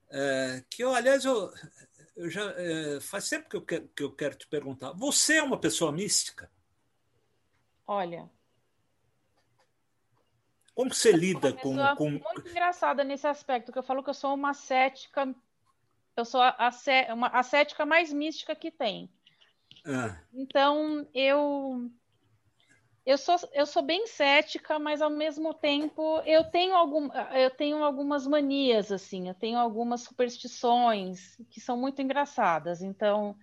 é, 0.09 0.63
que, 0.71 0.83
eu, 0.85 0.95
aliás, 0.95 1.25
eu, 1.25 1.53
eu 2.17 2.31
já 2.31 2.53
é, 2.57 3.01
faz 3.01 3.29
tempo 3.29 3.49
que 3.49 3.57
eu, 3.57 3.63
quero, 3.63 3.89
que 3.89 4.03
eu 4.03 4.13
quero 4.13 4.37
te 4.37 4.47
perguntar. 4.47 4.93
Você 4.93 5.37
é 5.37 5.43
uma 5.43 5.59
pessoa 5.59 5.91
mística? 5.91 6.51
Olha, 7.87 8.31
como 10.75 10.93
você 10.93 11.13
lida 11.13 11.53
com, 11.53 11.77
com. 11.97 12.11
Muito 12.11 12.49
engraçada 12.49 13.05
nesse 13.05 13.27
aspecto, 13.27 13.73
que 13.73 13.79
eu 13.79 13.83
falo 13.83 14.03
que 14.03 14.11
eu 14.11 14.15
sou 14.15 14.35
uma 14.35 14.55
cética. 14.55 15.35
Eu 16.17 16.25
sou 16.25 16.41
a, 16.41 16.55
a, 16.59 17.15
uma, 17.15 17.29
a 17.29 17.43
cética 17.43 17.87
mais 17.87 18.13
mística 18.13 18.55
que 18.55 18.71
tem. 18.71 19.09
Ah. 19.85 20.19
Então, 20.33 21.07
eu. 21.15 21.91
Eu 23.05 23.19
sou, 23.19 23.37
eu 23.53 23.67
sou 23.67 23.83
bem 23.83 24.07
cética, 24.07 24.79
mas 24.79 25.03
ao 25.03 25.11
mesmo 25.11 25.53
tempo 25.53 26.23
eu 26.25 26.45
tenho, 26.45 26.77
algum, 26.77 27.11
eu 27.33 27.51
tenho 27.51 27.83
algumas 27.83 28.29
manias, 28.29 28.93
assim, 28.93 29.27
eu 29.27 29.35
tenho 29.35 29.59
algumas 29.59 30.03
superstições 30.03 31.37
que 31.51 31.61
são 31.61 31.77
muito 31.77 32.01
engraçadas. 32.01 32.81
Então, 32.81 33.37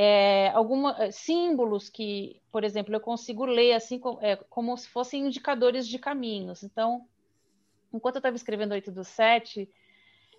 é, 0.00 0.50
alguma, 0.50 0.94
é, 1.02 1.10
símbolos 1.10 1.88
que, 1.88 2.40
por 2.52 2.62
exemplo, 2.62 2.94
eu 2.94 3.00
consigo 3.00 3.44
ler 3.44 3.72
assim 3.72 3.98
como, 3.98 4.20
é, 4.22 4.36
como 4.36 4.76
se 4.76 4.88
fossem 4.88 5.26
indicadores 5.26 5.88
de 5.88 5.98
caminhos. 5.98 6.62
Então, 6.62 7.04
enquanto 7.92 8.14
eu 8.14 8.20
estava 8.20 8.36
escrevendo 8.36 8.70
8 8.70 8.92
do 8.92 9.02
7, 9.02 9.68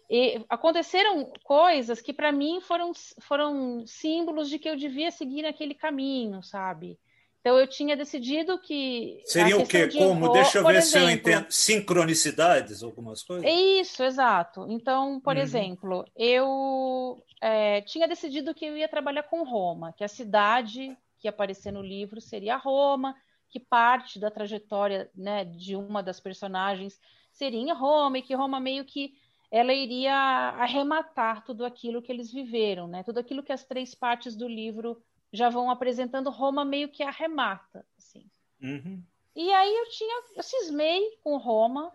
e 0.10 0.46
aconteceram 0.48 1.30
coisas 1.44 2.00
que 2.00 2.14
para 2.14 2.32
mim 2.32 2.62
foram, 2.62 2.94
foram 3.20 3.86
símbolos 3.86 4.50
de 4.50 4.58
que 4.60 4.70
eu 4.70 4.78
devia 4.78 5.12
seguir 5.12 5.46
aquele 5.46 5.76
caminho, 5.76 6.42
sabe? 6.42 6.98
Então 7.40 7.58
eu 7.58 7.68
tinha 7.68 7.96
decidido 7.96 8.60
que. 8.60 9.22
Seria 9.26 9.58
o 9.58 9.66
quê? 9.66 9.88
Como? 9.88 10.32
Deixa 10.34 10.58
eu 10.58 10.66
ver 10.66 10.76
exemplo, 10.76 10.90
se 10.90 10.98
eu 10.98 11.10
entendo. 11.10 11.46
Sincronicidades, 11.50 12.84
algumas 12.84 13.24
coisas? 13.24 13.50
Isso, 13.50 14.04
exato. 14.04 14.66
Então, 14.70 15.20
por 15.22 15.36
uhum. 15.36 15.42
exemplo, 15.42 16.06
eu 16.18 17.24
é, 17.42 17.82
tinha 17.82 18.08
decidido 18.08 18.54
que 18.54 18.66
eu 18.66 18.78
ia 18.78 18.90
trabalhar 18.90 19.24
com 19.24 19.44
Roma, 19.44 19.94
que 19.94 20.04
a 20.04 20.08
cidade 20.10 20.98
que 21.18 21.28
ia 21.28 21.32
aparecer 21.32 21.72
no 21.72 21.82
livro 21.82 22.20
seria 22.20 22.58
Roma, 22.58 23.16
que 23.50 23.60
parte 23.60 24.20
da 24.20 24.30
trajetória 24.30 25.10
né, 25.16 25.44
de 25.44 25.76
uma 25.76 26.04
das 26.04 26.20
personagens 26.20 27.00
seria 27.32 27.60
em 27.60 27.74
Roma, 27.74 28.18
e 28.18 28.22
que 28.22 28.36
Roma 28.36 28.60
meio 28.60 28.84
que 28.84 29.14
ela 29.52 29.74
iria 29.74 30.14
arrematar 30.14 31.44
tudo 31.44 31.66
aquilo 31.66 32.02
que 32.02 32.12
eles 32.12 32.32
viveram, 32.32 32.88
né? 32.88 33.02
Tudo 33.02 33.20
aquilo 33.20 33.42
que 33.42 33.52
as 33.52 33.64
três 33.64 33.96
partes 33.96 34.36
do 34.36 34.48
livro 34.48 35.02
já 35.32 35.50
vão 35.50 35.70
apresentando 35.70 36.30
Roma 36.30 36.66
meio 36.66 36.90
que 36.90 37.04
arremata, 37.04 37.86
assim. 37.98 38.26
Uhum. 38.62 39.04
E 39.36 39.52
aí 39.54 39.76
eu 39.76 39.90
tinha, 39.90 40.24
eu 40.36 40.44
cismei 40.44 41.18
com 41.24 41.38
Roma, 41.38 41.94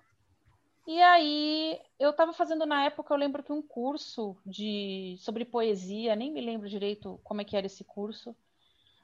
e 0.86 1.00
aí 1.00 1.80
eu 1.98 2.10
estava 2.10 2.32
fazendo 2.32 2.66
na 2.66 2.84
época, 2.84 3.12
eu 3.12 3.18
lembro 3.18 3.42
que 3.42 3.52
um 3.52 3.62
curso 3.62 4.36
de 4.44 5.16
sobre 5.18 5.44
poesia, 5.44 6.14
nem 6.14 6.30
me 6.30 6.40
lembro 6.40 6.68
direito 6.68 7.20
como 7.24 7.40
é 7.40 7.44
que 7.44 7.56
era 7.56 7.66
esse 7.66 7.82
curso, 7.84 8.36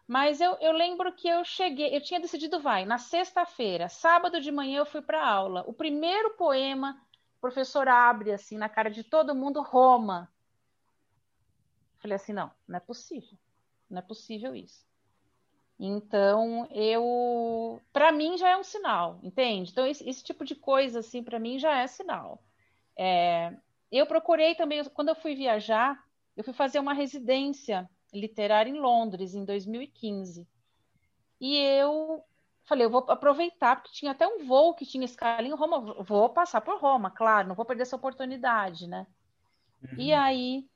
mas 0.07 0.41
eu, 0.41 0.57
eu 0.61 0.73
lembro 0.73 1.13
que 1.13 1.29
eu 1.29 1.45
cheguei, 1.45 1.97
eu 1.97 2.01
tinha 2.01 2.19
decidido, 2.19 2.59
vai, 2.61 2.85
na 2.85 2.99
sexta-feira, 2.99 3.89
sábado 3.89 4.41
de 4.41 4.51
manhã 4.51 4.79
eu 4.79 4.87
fui 4.87 5.01
para 5.01 5.25
aula. 5.25 5.65
O 5.69 5.73
primeiro 5.73 6.31
poema, 6.31 7.01
o 7.39 7.41
professor 7.41 7.87
abre 7.87 8.33
assim 8.33 8.59
na 8.59 8.69
cara 8.69 8.91
de 8.91 9.05
todo 9.05 9.37
mundo, 9.37 9.63
Roma. 9.63 10.29
Falei 11.99 12.17
assim, 12.17 12.33
não, 12.33 12.51
não 12.67 12.77
é 12.77 12.81
possível. 12.81 13.39
Não 13.91 13.99
é 13.99 14.03
possível 14.03 14.55
isso. 14.55 14.89
Então, 15.79 16.69
eu, 16.71 17.81
para 17.93 18.13
mim 18.13 18.37
já 18.37 18.51
é 18.51 18.57
um 18.57 18.63
sinal, 18.63 19.19
entende? 19.23 19.71
Então, 19.71 19.87
esse, 19.87 20.07
esse 20.09 20.23
tipo 20.23 20.45
de 20.45 20.55
coisa 20.55 21.01
assim, 21.01 21.23
para 21.23 21.39
mim 21.39 21.59
já 21.59 21.79
é 21.79 21.87
sinal. 21.87 22.43
É, 22.97 23.57
eu 23.91 24.07
procurei 24.07 24.55
também, 24.55 24.85
quando 24.85 25.09
eu 25.09 25.15
fui 25.15 25.35
viajar, 25.35 25.99
eu 26.37 26.45
fui 26.45 26.53
fazer 26.53 26.79
uma 26.79 26.93
residência 26.93 27.89
literária 28.13 28.71
em 28.71 28.79
Londres 28.79 29.35
em 29.35 29.45
2015. 29.45 30.47
E 31.41 31.57
eu 31.57 32.23
falei, 32.65 32.85
eu 32.85 32.91
vou 32.91 33.05
aproveitar, 33.09 33.77
porque 33.77 33.93
tinha 33.93 34.13
até 34.13 34.27
um 34.29 34.45
voo 34.45 34.75
que 34.75 34.85
tinha 34.85 35.05
escala 35.05 35.43
em 35.43 35.55
Roma, 35.55 35.81
vou 36.03 36.29
passar 36.29 36.61
por 36.61 36.79
Roma, 36.79 37.11
claro, 37.11 37.49
não 37.49 37.55
vou 37.55 37.65
perder 37.65 37.83
essa 37.83 37.97
oportunidade, 37.97 38.87
né? 38.87 39.07
Uhum. 39.83 39.99
E 39.99 40.13
aí, 40.13 40.69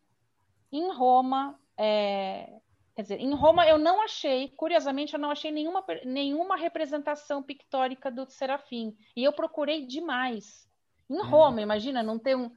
em 0.73 0.91
Roma, 0.93 1.61
é, 1.77 2.59
Quer 2.95 3.03
dizer, 3.03 3.21
em 3.21 3.35
Roma 3.35 3.67
eu 3.67 3.77
não 3.77 4.01
achei, 4.03 4.49
curiosamente, 4.51 5.15
eu 5.15 5.19
não 5.19 5.31
achei 5.31 5.51
nenhuma, 5.51 5.85
nenhuma 6.05 6.57
representação 6.57 7.43
pictórica 7.43 8.11
do 8.11 8.25
Serafim. 8.31 8.97
E 9.17 9.25
eu 9.25 9.33
procurei 9.33 9.85
demais. 9.85 10.69
Em 11.11 11.17
uhum. 11.17 11.27
Roma, 11.27 11.61
imagina, 11.61 12.05
não 12.05 12.19
ter 12.19 12.37
um, 12.37 12.51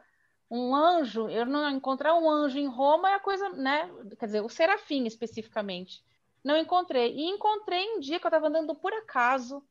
um 0.49 0.75
anjo, 0.75 1.27
eu 1.27 1.45
não 1.45 1.69
encontrar 1.71 2.13
um 2.13 2.29
anjo 2.29 2.59
em 2.59 2.67
Roma 2.67 3.09
é 3.09 3.15
a 3.15 3.19
coisa, 3.19 3.49
né? 3.49 3.89
Quer 4.19 4.27
dizer, 4.27 4.41
o 4.41 4.49
Serafim 4.49 5.05
especificamente. 5.05 6.03
Não 6.43 6.55
encontrei. 6.55 7.15
E 7.15 7.25
encontrei 7.25 7.95
um 7.95 7.99
dia 7.99 8.19
que 8.19 8.25
eu 8.25 8.29
estava 8.29 8.47
andando 8.47 8.75
por 8.75 8.93
acaso, 8.93 9.63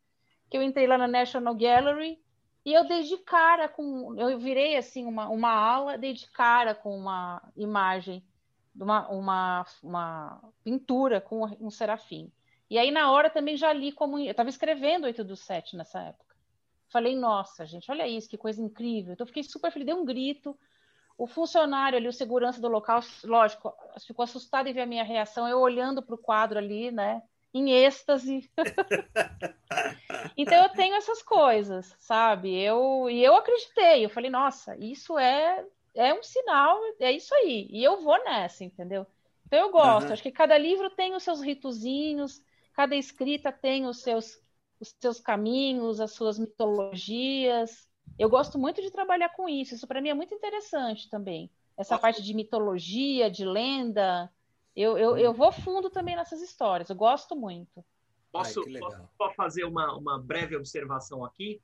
que 0.51 0.57
eu 0.57 0.63
entrei 0.63 0.89
lá 0.89 0.99
na 0.99 1.07
National 1.07 1.55
Gallery 1.55 2.21
e 2.65 2.73
eu 2.73 2.87
dei 2.89 3.05
de 3.05 3.17
cara 3.19 3.69
com. 3.69 4.17
Eu 4.19 4.37
virei 4.37 4.77
assim 4.77 5.07
uma, 5.07 5.29
uma 5.29 5.51
ala, 5.51 5.97
dei 5.97 6.13
de 6.13 6.29
cara 6.33 6.75
com 6.75 6.99
uma 6.99 7.41
imagem 7.57 8.25
uma, 8.79 9.09
uma, 9.09 9.67
uma 9.83 10.53
pintura 10.63 11.21
com 11.21 11.45
um 11.61 11.71
serafim. 11.71 12.31
E 12.69 12.79
aí, 12.79 12.91
na 12.91 13.11
hora, 13.11 13.31
também 13.31 13.57
já 13.57 13.73
li 13.73 13.93
como. 13.93 14.19
Eu 14.19 14.31
estava 14.31 14.49
escrevendo 14.49 15.05
8 15.05 15.23
do 15.23 15.37
7 15.37 15.77
nessa 15.77 16.01
época. 16.01 16.35
Falei, 16.89 17.17
nossa, 17.17 17.65
gente, 17.65 17.91
olha 17.91 18.07
isso, 18.07 18.29
que 18.29 18.37
coisa 18.37 18.61
incrível. 18.61 19.13
Então, 19.13 19.27
fiquei 19.27 19.43
super 19.43 19.71
feliz, 19.71 19.87
dei 19.87 19.95
um 19.95 20.05
grito. 20.05 20.57
O 21.19 21.27
funcionário 21.27 21.97
ali, 21.97 22.09
o 22.09 22.13
segurança 22.13 22.61
do 22.61 22.69
local, 22.69 23.01
lógico, 23.25 23.73
ficou 24.07 24.23
assustado 24.23 24.69
em 24.69 24.73
ver 24.73 24.83
a 24.83 24.87
minha 24.87 25.05
reação, 25.05 25.49
eu 25.49 25.59
olhando 25.59 26.03
para 26.03 26.15
o 26.15 26.19
quadro 26.19 26.59
ali, 26.59 26.91
né? 26.91 27.23
Em 27.55 27.71
êxtase. 27.71 28.51
então 30.37 30.63
eu 30.63 30.69
tenho 30.71 30.95
essas 30.95 31.23
coisas, 31.23 31.95
sabe? 31.99 32.55
Eu, 32.55 33.09
e 33.09 33.25
eu 33.25 33.35
acreditei, 33.35 34.05
eu 34.05 34.11
falei, 34.11 34.31
nossa, 34.31 34.77
isso 34.77 35.19
é, 35.19 35.65
é 35.97 36.15
um 36.15 36.23
sinal, 36.23 36.79
é 37.01 37.11
isso 37.11 37.35
aí. 37.35 37.67
E 37.71 37.83
eu 37.83 38.03
vou 38.03 38.23
nessa, 38.25 38.65
entendeu? 38.65 39.07
Então 39.47 39.59
eu 39.59 39.71
gosto, 39.71 40.09
uhum. 40.09 40.13
acho 40.13 40.23
que 40.23 40.31
cada 40.31 40.59
livro 40.59 40.91
tem 40.91 41.15
os 41.15 41.23
seus 41.23 41.41
ritozinhos, 41.41 42.43
cada 42.75 42.95
escrita 42.97 43.51
tem 43.51 43.87
os 43.87 44.03
seus, 44.03 44.41
os 44.81 44.95
seus 45.01 45.21
caminhos, 45.21 46.01
as 46.01 46.13
suas 46.13 46.39
mitologias. 46.39 47.89
Eu 48.19 48.29
gosto 48.29 48.59
muito 48.59 48.83
de 48.83 48.91
trabalhar 48.91 49.31
com 49.31 49.49
isso. 49.49 49.75
Isso 49.75 49.87
para 49.87 50.01
mim 50.01 50.11
é 50.11 50.15
muito 50.15 50.35
interessante 50.35 51.09
também. 51.09 51.51
Essa 51.77 51.95
Nossa. 51.95 52.03
parte 52.03 52.23
de 52.23 52.35
mitologia, 52.35 53.31
de 53.31 53.45
lenda. 53.45 54.31
Eu, 54.75 54.99
eu, 54.99 55.17
eu 55.17 55.33
vou 55.33 55.53
fundo 55.53 55.91
também 55.91 56.17
nessas 56.17 56.43
histórias. 56.43 56.91
Eu 56.91 56.97
gosto 56.97 57.35
muito. 57.37 57.85
Posso, 58.33 58.63
Ai, 58.67 58.81
posso 59.17 59.35
fazer 59.35 59.65
uma, 59.65 59.97
uma 59.97 60.19
breve 60.19 60.57
observação 60.57 61.25
aqui? 61.25 61.61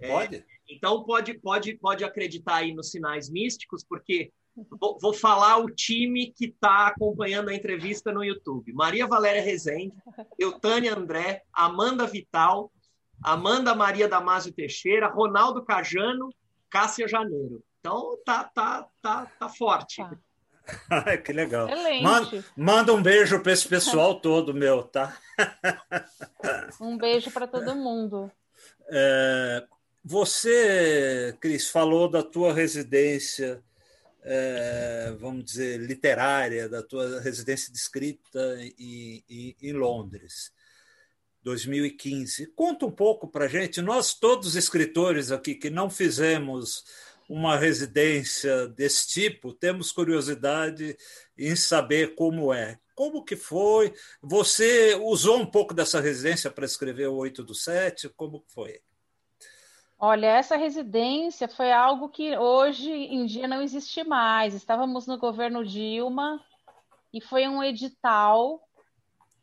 É, 0.00 0.08
pode. 0.08 0.36
É, 0.36 0.44
então 0.68 1.02
pode, 1.04 1.34
pode, 1.34 1.74
pode 1.74 2.04
acreditar 2.04 2.56
aí 2.56 2.74
nos 2.74 2.90
sinais 2.90 3.30
místicos, 3.30 3.84
porque 3.84 4.32
vou, 4.80 4.98
vou 5.00 5.12
falar 5.12 5.58
o 5.58 5.70
time 5.70 6.32
que 6.36 6.46
está 6.46 6.88
acompanhando 6.88 7.48
a 7.48 7.54
entrevista 7.54 8.12
no 8.12 8.24
YouTube: 8.24 8.72
Maria 8.72 9.06
Valéria 9.06 9.42
Rezende, 9.42 9.94
Eutânia 10.38 10.94
André, 10.94 11.42
Amanda 11.52 12.06
Vital, 12.06 12.70
Amanda 13.22 13.74
Maria 13.74 14.08
Damasio 14.08 14.52
Teixeira, 14.52 15.08
Ronaldo 15.08 15.64
Cajano, 15.64 16.28
Cássia 16.70 17.08
Janeiro. 17.08 17.62
Então 17.80 18.18
tá, 18.24 18.44
tá, 18.44 18.86
tá, 19.02 19.26
tá 19.38 19.48
forte. 19.48 20.02
Tá. 20.02 20.18
que 21.24 21.32
legal. 21.32 21.68
Manda, 22.02 22.44
manda, 22.56 22.92
um 22.92 23.02
beijo 23.02 23.40
para 23.40 23.52
esse 23.52 23.66
pessoal 23.66 24.16
todo, 24.20 24.52
meu, 24.52 24.82
tá? 24.82 25.16
um 26.80 26.98
beijo 26.98 27.30
para 27.30 27.46
todo 27.46 27.74
mundo. 27.74 28.30
É, 28.90 29.66
você, 30.08 31.36
Cris, 31.38 31.68
falou 31.68 32.08
da 32.08 32.22
tua 32.22 32.54
residência, 32.54 33.62
é, 34.22 35.14
vamos 35.20 35.44
dizer, 35.44 35.78
literária, 35.78 36.66
da 36.66 36.82
tua 36.82 37.20
residência 37.20 37.70
de 37.70 37.78
escrita 37.78 38.40
em, 38.78 39.22
em, 39.28 39.56
em 39.60 39.72
Londres. 39.74 40.50
2015. 41.42 42.46
Conta 42.56 42.86
um 42.86 42.90
pouco 42.90 43.28
para 43.28 43.48
gente, 43.48 43.82
nós 43.82 44.14
todos 44.14 44.56
escritores 44.56 45.30
aqui 45.30 45.54
que 45.54 45.68
não 45.68 45.90
fizemos 45.90 46.84
uma 47.28 47.58
residência 47.58 48.66
desse 48.68 49.08
tipo, 49.08 49.52
temos 49.52 49.92
curiosidade 49.92 50.96
em 51.36 51.54
saber 51.54 52.14
como 52.14 52.52
é. 52.52 52.78
Como 52.94 53.22
que 53.22 53.36
foi? 53.36 53.92
Você 54.22 54.94
usou 54.94 55.38
um 55.38 55.46
pouco 55.46 55.74
dessa 55.74 56.00
residência 56.00 56.50
para 56.50 56.64
escrever 56.64 57.08
o 57.08 57.16
8 57.16 57.42
do 57.42 57.54
7? 57.54 58.08
Como 58.08 58.42
foi? 58.48 58.80
Olha, 60.00 60.26
essa 60.28 60.56
residência 60.56 61.48
foi 61.48 61.72
algo 61.72 62.08
que 62.08 62.36
hoje 62.38 62.88
em 62.88 63.26
dia 63.26 63.48
não 63.48 63.60
existe 63.60 64.04
mais. 64.04 64.54
Estávamos 64.54 65.08
no 65.08 65.18
governo 65.18 65.64
Dilma 65.64 66.40
e 67.12 67.20
foi 67.20 67.48
um 67.48 67.64
edital 67.64 68.62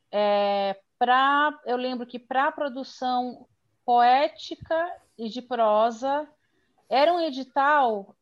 é, 0.09 0.79
para 0.97 1.59
eu 1.65 1.75
lembro 1.75 2.07
que 2.07 2.17
para 2.17 2.51
produção 2.53 3.45
poética 3.83 4.89
e 5.17 5.27
de 5.27 5.41
prosa 5.41 6.25
era 6.89 7.11
um 7.13 7.19
edital 7.19 8.15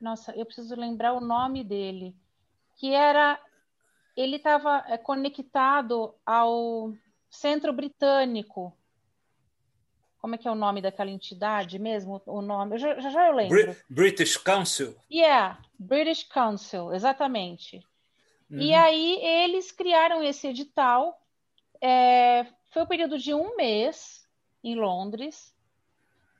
nossa 0.00 0.32
eu 0.34 0.46
preciso 0.46 0.74
lembrar 0.76 1.12
o 1.12 1.20
nome 1.20 1.62
dele 1.62 2.16
que 2.76 2.94
era 2.94 3.38
ele 4.16 4.36
estava 4.36 4.84
é, 4.88 4.96
conectado 4.96 6.14
ao 6.24 6.94
Centro 7.28 7.72
Britânico 7.72 8.74
como 10.20 10.34
é 10.34 10.38
que 10.38 10.46
é 10.46 10.50
o 10.50 10.54
nome 10.54 10.82
daquela 10.82 11.10
entidade 11.10 11.78
mesmo 11.78 12.20
o 12.26 12.42
nome 12.42 12.78
já 12.78 12.98
já 13.00 13.26
eu 13.26 13.34
lembro 13.34 13.76
British 13.88 14.36
Council 14.36 14.94
yeah 15.10 15.58
British 15.78 16.24
Council 16.24 16.92
exatamente 16.92 17.82
uhum. 18.50 18.58
e 18.58 18.74
aí 18.74 19.18
eles 19.22 19.72
criaram 19.72 20.22
esse 20.22 20.46
edital 20.46 21.20
é, 21.80 22.46
foi 22.70 22.82
o 22.82 22.84
um 22.84 22.88
período 22.88 23.18
de 23.18 23.32
um 23.32 23.56
mês 23.56 24.28
em 24.62 24.74
Londres 24.74 25.54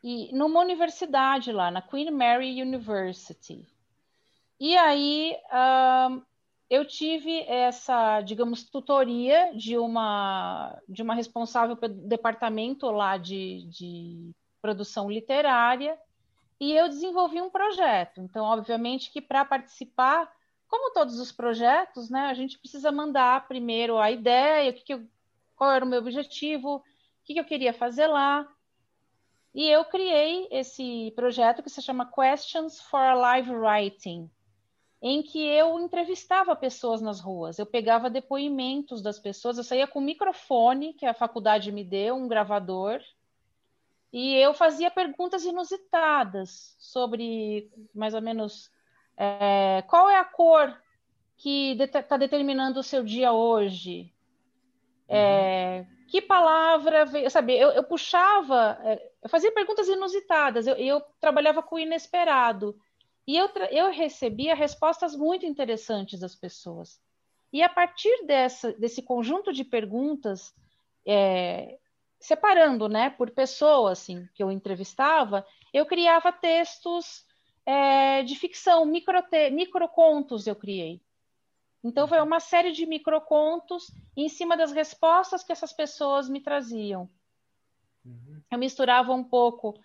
e 0.03 0.31
numa 0.33 0.61
universidade 0.61 1.53
lá, 1.53 1.71
na 1.71 1.83
Queen 1.83 2.11
Mary 2.11 2.61
University. 2.63 3.67
E 4.59 4.77
aí 4.77 5.37
um, 6.11 6.23
eu 6.71 6.85
tive 6.85 7.41
essa, 7.49 8.21
digamos, 8.21 8.63
tutoria 8.63 9.53
de 9.55 9.77
uma 9.77 10.81
de 10.89 11.03
uma 11.03 11.15
responsável 11.15 11.77
pelo 11.77 11.95
departamento 11.95 12.89
lá 12.91 13.17
de, 13.17 13.67
de 13.69 14.31
produção 14.63 15.11
literária 15.11 15.99
e 16.61 16.73
eu 16.73 16.89
desenvolvi 16.89 17.41
um 17.41 17.51
projeto. 17.51 18.21
Então, 18.21 18.45
obviamente 18.45 19.11
que 19.11 19.21
para 19.21 19.45
participar, 19.45 20.31
como 20.69 20.93
todos 20.93 21.19
os 21.19 21.33
projetos, 21.33 22.09
né, 22.09 22.27
a 22.27 22.35
gente 22.35 22.59
precisa 22.59 22.93
mandar 22.93 23.49
primeiro 23.49 23.99
a 23.99 24.11
ideia, 24.11 24.71
o 24.71 24.75
que, 24.75 24.85
que 24.85 24.95
eu 24.95 25.05
qual 25.57 25.73
era 25.73 25.85
o 25.85 25.89
meu 25.89 25.99
objetivo, 25.99 26.77
o 26.77 26.83
que, 27.23 27.35
que 27.35 27.41
eu 27.41 27.45
queria 27.45 27.75
fazer 27.75 28.07
lá. 28.07 28.49
E 29.55 29.69
eu 29.69 29.85
criei 29.85 30.49
esse 30.51 31.13
projeto 31.15 31.63
que 31.63 31.69
se 31.69 31.83
chama 31.83 32.11
Questions 32.11 32.81
for 32.81 33.15
Live 33.15 33.51
Writing, 33.51 34.31
em 35.03 35.23
que 35.23 35.43
eu 35.43 35.81
entrevistava 35.81 36.55
pessoas 36.55 37.01
nas 37.01 37.21
ruas, 37.21 37.59
eu 37.59 37.65
pegava 37.65 38.11
depoimentos 38.11 39.01
das 39.01 39.19
pessoas, 39.19 39.57
eu 39.57 39.65
saía 39.65 39.87
com 39.87 39.99
um 39.99 40.05
microfone 40.05 40.93
que 40.93 41.07
a 41.07 41.15
faculdade 41.15 41.73
me 41.73 41.83
deu, 41.83 42.17
um 42.17 42.29
gravador, 42.29 43.01
e 44.13 44.35
eu 44.35 44.53
fazia 44.53 44.91
perguntas 44.91 45.45
inusitadas 45.45 46.77
sobre 46.79 47.71
mais 47.95 48.13
ou 48.13 48.21
menos 48.21 48.71
é, 49.17 49.83
qual 49.89 50.11
é 50.11 50.19
a 50.19 50.25
cor 50.25 50.77
que 51.37 51.73
está 51.81 52.19
determinando 52.19 52.81
o 52.81 52.83
seu 52.83 53.03
dia 53.03 53.33
hoje, 53.33 54.13
é, 55.09 55.87
que 56.09 56.21
palavra 56.21 57.07
veio, 57.07 57.31
sabe? 57.31 57.57
Eu, 57.57 57.71
eu 57.71 57.85
puxava, 57.85 58.79
é, 58.85 59.11
eu 59.23 59.31
fazia 59.31 59.51
perguntas 59.53 59.89
inusitadas, 59.89 60.67
eu, 60.67 60.75
eu 60.77 61.01
trabalhava 61.21 61.63
com 61.63 61.77
o 61.77 61.79
inesperado. 61.79 62.79
E 63.27 63.37
eu, 63.37 63.49
eu 63.71 63.91
recebia 63.91 64.55
respostas 64.55 65.15
muito 65.15 65.47
interessantes 65.47 66.21
das 66.21 66.35
pessoas. 66.35 67.01
E 67.53 67.63
a 67.63 67.69
partir 67.69 68.27
dessa, 68.27 68.73
desse 68.73 69.03
conjunto 69.03 69.53
de 69.53 69.65
perguntas, 69.65 70.55
é, 71.07 71.79
separando 72.19 72.89
né, 72.89 73.11
por 73.11 73.31
pessoa 73.31 73.93
assim, 73.93 74.29
que 74.35 74.43
eu 74.43 74.51
entrevistava, 74.51 75.45
eu 75.73 75.87
criava 75.87 76.33
textos 76.33 77.25
é, 77.67 78.23
de 78.23 78.37
ficção, 78.37 78.85
micro 78.85 79.23
microcontos 79.53 80.47
eu 80.47 80.55
criei. 80.55 81.01
Então, 81.83 82.07
foi 82.07 82.21
uma 82.21 82.41
série 82.41 82.73
de 82.73 82.85
microcontos 82.85 83.91
em 84.15 84.29
cima 84.29 84.57
das 84.57 84.71
respostas 84.71 85.43
que 85.43 85.51
essas 85.51 85.73
pessoas 85.73 86.29
me 86.29 86.41
traziam. 86.41 87.09
Uhum. 88.05 88.43
Eu 88.51 88.59
misturava 88.59 89.13
um 89.13 89.25
pouco 89.25 89.81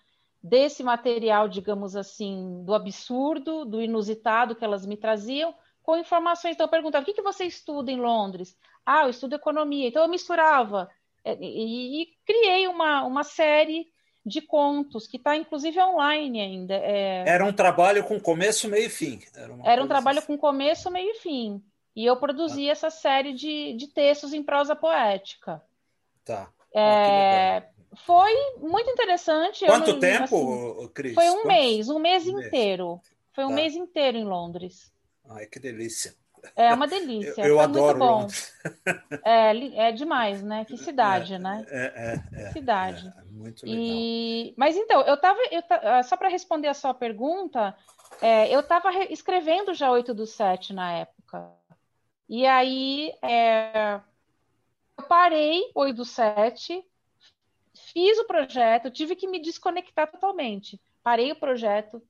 desse 0.48 0.82
material, 0.82 1.48
digamos 1.48 1.96
assim, 1.96 2.62
do 2.64 2.72
absurdo, 2.72 3.64
do 3.64 3.82
inusitado 3.82 4.54
que 4.54 4.64
elas 4.64 4.86
me 4.86 4.96
traziam, 4.96 5.54
com 5.82 5.96
informações. 5.96 6.54
Então, 6.54 6.66
eu 6.66 6.70
perguntava: 6.70 7.02
o 7.02 7.06
que, 7.06 7.14
que 7.14 7.22
você 7.22 7.44
estuda 7.44 7.90
em 7.90 8.00
Londres? 8.00 8.56
Ah, 8.84 9.04
eu 9.04 9.10
estudo 9.10 9.34
economia. 9.34 9.88
Então, 9.88 10.02
eu 10.02 10.08
misturava 10.08 10.88
é, 11.24 11.36
e, 11.40 12.02
e 12.02 12.08
criei 12.24 12.68
uma, 12.68 13.02
uma 13.02 13.24
série 13.24 13.88
de 14.24 14.40
contos, 14.40 15.06
que 15.06 15.16
está 15.16 15.36
inclusive 15.36 15.80
online 15.80 16.40
ainda. 16.40 16.74
É... 16.74 17.24
Era 17.28 17.44
um 17.44 17.52
trabalho 17.52 18.04
com 18.04 18.18
começo, 18.18 18.68
meio 18.68 18.86
e 18.86 18.90
fim. 18.90 19.20
Era, 19.34 19.54
Era 19.64 19.82
um 19.82 19.88
trabalho 19.88 20.18
assim. 20.18 20.26
com 20.28 20.38
começo, 20.38 20.90
meio 20.90 21.10
e 21.10 21.18
fim. 21.18 21.62
E 21.94 22.04
eu 22.04 22.16
produzi 22.16 22.68
ah. 22.68 22.72
essa 22.72 22.90
série 22.90 23.32
de, 23.32 23.74
de 23.74 23.88
textos 23.88 24.32
em 24.32 24.42
prosa 24.42 24.76
poética. 24.76 25.62
Tá. 26.24 26.50
É, 26.74 27.58
ah, 27.58 27.62
foi 28.04 28.32
muito 28.58 28.90
interessante. 28.90 29.64
Quanto 29.64 29.92
não, 29.92 30.00
tempo, 30.00 30.78
assim, 30.78 30.88
Cris? 30.88 31.14
Foi 31.14 31.28
um 31.30 31.34
Quanto? 31.34 31.48
mês, 31.48 31.88
um 31.88 31.98
mês 31.98 32.26
inteiro. 32.26 33.00
Foi 33.32 33.44
um 33.44 33.48
tá. 33.48 33.54
mês 33.54 33.74
inteiro 33.74 34.16
em 34.16 34.24
Londres. 34.24 34.92
Ai, 35.28 35.46
que 35.46 35.58
delícia. 35.58 36.14
É 36.54 36.72
uma 36.72 36.86
delícia. 36.86 37.42
Eu, 37.42 37.48
eu 37.48 37.60
adoro 37.60 37.98
muito 37.98 37.98
bom. 37.98 38.20
Londres. 38.20 38.54
É, 39.24 39.88
é 39.88 39.92
demais, 39.92 40.42
né? 40.42 40.64
Que 40.64 40.76
cidade, 40.76 41.34
é, 41.34 41.38
né? 41.38 41.66
É, 41.68 42.22
é, 42.32 42.42
é 42.42 42.52
cidade. 42.52 43.12
É, 43.18 43.22
muito 43.32 43.66
legal. 43.66 43.82
E... 43.82 44.54
Mas 44.56 44.76
então, 44.76 45.00
eu 45.02 45.14
estava. 45.14 45.38
Eu, 45.50 45.62
só 46.04 46.16
para 46.16 46.28
responder 46.28 46.68
a 46.68 46.74
sua 46.74 46.94
pergunta, 46.94 47.76
é, 48.20 48.54
eu 48.54 48.60
estava 48.60 48.92
escrevendo 49.10 49.74
já 49.74 49.90
8 49.90 50.14
do 50.14 50.26
7 50.26 50.72
na 50.72 50.92
época. 50.92 51.50
E 52.28 52.46
aí, 52.46 53.12
é, 53.22 54.00
eu 54.98 55.04
parei 55.04 55.70
8 55.74 55.96
do 55.96 56.04
7, 56.04 56.84
fiz 57.96 58.18
o 58.18 58.26
projeto, 58.26 58.90
tive 58.90 59.16
que 59.16 59.26
me 59.26 59.40
desconectar 59.40 60.06
totalmente. 60.06 60.78
Parei 61.02 61.32
o 61.32 61.36
projeto, 61.36 62.02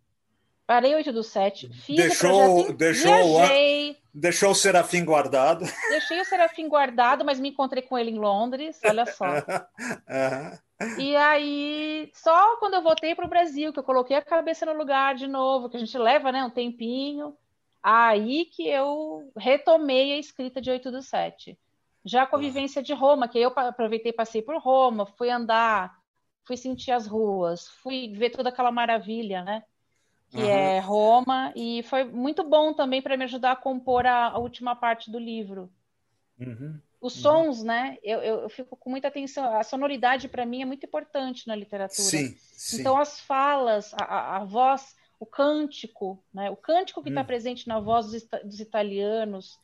parei 0.67 0.97
8 0.97 1.13
do 1.13 1.23
7, 1.23 1.69
fiz 1.69 1.97
deixou, 1.97 2.31
o 2.33 2.55
projeto, 2.55 2.77
deixou, 2.77 3.37
viajei, 3.37 3.97
deixou 4.13 4.51
o 4.51 4.55
Serafim 4.55 5.05
guardado. 5.05 5.65
Deixei 5.89 6.21
o 6.21 6.25
Serafim 6.25 6.69
guardado, 6.69 7.25
mas 7.25 7.39
me 7.39 7.51
encontrei 7.51 7.85
com 7.85 7.97
ele 7.97 8.11
em 8.11 8.19
Londres, 8.19 8.81
olha 8.85 9.07
só. 9.07 9.27
E 10.99 11.17
aí, 11.17 12.11
só 12.13 12.59
quando 12.59 12.75
eu 12.75 12.83
voltei 12.83 13.15
para 13.15 13.25
o 13.25 13.31
Brasil, 13.31 13.73
que 13.73 13.79
eu 13.79 13.83
coloquei 13.83 14.15
a 14.15 14.21
cabeça 14.21 14.67
no 14.67 14.75
lugar 14.75 15.15
de 15.15 15.27
novo, 15.27 15.71
que 15.71 15.77
a 15.79 15.81
gente 15.81 15.97
leva 15.97 16.31
né, 16.31 16.45
um 16.45 16.51
tempinho, 16.51 17.35
aí 17.83 18.45
que 18.45 18.69
eu 18.69 19.33
retomei 19.39 20.13
a 20.13 20.19
escrita 20.19 20.61
de 20.61 20.71
8 20.71 20.91
do 20.91 21.01
7. 21.01 21.59
Já 22.07 22.25
com 22.25 22.37
a 22.37 22.39
vivência 22.39 22.81
de 22.81 22.95
Roma, 22.95 23.27
que 23.27 23.37
eu 23.37 23.53
aproveitei 23.57 24.13
passei 24.13 24.41
por 24.41 24.57
Roma, 24.59 25.05
fui 25.05 25.29
andar, 25.29 25.99
fui 26.45 26.57
sentir 26.57 26.93
as 26.93 27.05
ruas, 27.05 27.67
fui 27.83 28.13
ver 28.15 28.31
toda 28.31 28.49
aquela 28.49 28.71
maravilha, 28.71 29.43
né? 29.43 29.65
Que 30.31 30.39
uhum. 30.39 30.49
é 30.49 30.79
Roma, 30.79 31.53
e 31.57 31.83
foi 31.83 32.05
muito 32.05 32.45
bom 32.45 32.73
também 32.73 33.03
para 33.03 33.17
me 33.17 33.25
ajudar 33.25 33.53
a 33.53 33.57
compor 33.57 34.07
a, 34.07 34.29
a 34.29 34.39
última 34.39 34.77
parte 34.77 35.11
do 35.11 35.19
livro. 35.19 35.69
Uhum. 36.39 36.81
Os 37.01 37.17
uhum. 37.17 37.23
sons, 37.23 37.65
né? 37.65 37.99
Eu, 38.05 38.21
eu, 38.21 38.41
eu, 38.43 38.49
fico 38.49 38.77
com 38.77 38.89
muita 38.89 39.09
atenção. 39.09 39.57
A 39.57 39.65
sonoridade, 39.65 40.29
para 40.29 40.47
mim, 40.47 40.63
é 40.63 40.65
muito 40.65 40.87
importante 40.87 41.49
na 41.49 41.57
literatura. 41.57 42.09
Sim, 42.09 42.37
sim. 42.53 42.81
Então, 42.81 42.97
as 42.97 43.19
falas, 43.19 43.93
a, 43.95 44.05
a, 44.05 44.37
a 44.37 44.45
voz, 44.45 44.95
o 45.19 45.27
cântico, 45.27 46.23
né? 46.33 46.51
O 46.51 46.57
cântico 46.57 47.03
que 47.03 47.09
está 47.09 47.23
hum. 47.23 47.27
presente 47.27 47.67
na 47.67 47.81
voz 47.81 48.13
dos, 48.13 48.29
dos 48.45 48.61
italianos, 48.61 49.59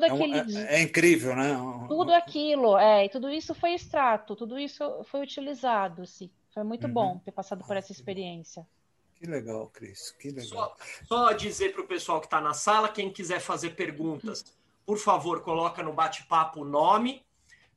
todo 0.00 0.04
aquele. 0.04 0.38
É, 0.38 0.42
um, 0.42 0.58
é, 0.58 0.74
é, 0.76 0.82
incrível, 0.82 1.36
né? 1.36 1.56
Tudo 1.88 2.12
aquilo, 2.12 2.78
é, 2.78 3.04
e 3.04 3.08
tudo 3.08 3.30
isso 3.30 3.54
foi 3.54 3.74
extrato, 3.74 4.34
tudo 4.34 4.58
isso 4.58 5.04
foi 5.04 5.22
utilizado, 5.22 6.02
assim. 6.02 6.30
Foi 6.54 6.62
muito 6.62 6.86
uhum. 6.86 6.92
bom 6.92 7.18
ter 7.18 7.32
passado 7.32 7.64
por 7.64 7.76
essa 7.76 7.92
experiência. 7.92 8.66
Que 9.16 9.26
legal, 9.26 9.68
Cris, 9.72 10.10
que 10.18 10.30
legal. 10.30 10.44
Só, 10.48 10.76
só 11.06 11.32
dizer 11.32 11.72
para 11.72 11.82
o 11.82 11.86
pessoal 11.86 12.20
que 12.20 12.26
está 12.26 12.40
na 12.40 12.54
sala, 12.54 12.88
quem 12.88 13.10
quiser 13.10 13.40
fazer 13.40 13.70
perguntas 13.70 14.44
por 14.84 14.98
favor, 14.98 15.42
coloca 15.42 15.82
no 15.82 15.92
bate-papo 15.92 16.60
o 16.60 16.64
nome 16.64 17.24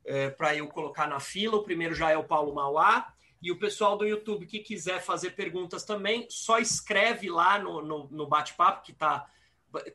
é, 0.04 0.28
para 0.30 0.54
eu 0.56 0.66
colocar 0.66 1.06
na 1.06 1.20
fila. 1.20 1.56
O 1.56 1.62
primeiro 1.62 1.94
já 1.94 2.10
é 2.10 2.16
o 2.16 2.24
Paulo 2.24 2.54
Mauá. 2.54 3.12
E 3.40 3.52
o 3.52 3.58
pessoal 3.58 3.96
do 3.96 4.06
YouTube 4.06 4.46
que 4.46 4.58
quiser 4.58 5.00
fazer 5.00 5.30
perguntas 5.30 5.84
também, 5.84 6.26
só 6.28 6.58
escreve 6.58 7.30
lá 7.30 7.58
no, 7.58 7.82
no, 7.82 8.08
no 8.10 8.26
bate-papo, 8.26 8.82
que 8.82 8.92
tá, 8.92 9.26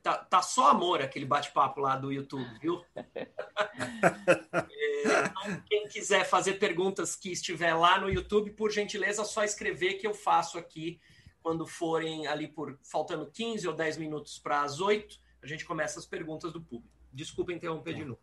tá, 0.01 0.17
tá 0.17 0.41
só 0.41 0.69
amor 0.69 1.01
aquele 1.01 1.25
bate-papo 1.25 1.79
lá 1.79 1.95
do 1.95 2.11
YouTube, 2.11 2.49
viu? 2.59 2.83
é, 2.95 3.27
então, 5.01 5.63
quem 5.67 5.87
quiser 5.87 6.25
fazer 6.25 6.53
perguntas 6.53 7.15
que 7.15 7.31
estiver 7.31 7.73
lá 7.73 7.99
no 7.99 8.09
YouTube, 8.09 8.51
por 8.51 8.71
gentileza, 8.71 9.23
só 9.23 9.43
escrever 9.43 9.95
que 9.95 10.05
eu 10.05 10.13
faço 10.13 10.57
aqui 10.57 10.99
quando 11.41 11.65
forem 11.65 12.27
ali 12.27 12.47
por 12.47 12.77
faltando 12.83 13.25
15 13.25 13.67
ou 13.67 13.73
10 13.73 13.97
minutos 13.97 14.37
para 14.37 14.61
as 14.61 14.79
8, 14.79 15.19
a 15.41 15.47
gente 15.47 15.65
começa 15.65 15.99
as 15.99 16.05
perguntas 16.05 16.53
do 16.53 16.61
público. 16.61 16.93
Desculpa 17.11 17.51
interromper 17.51 17.95
de 17.95 18.05
novo. 18.05 18.21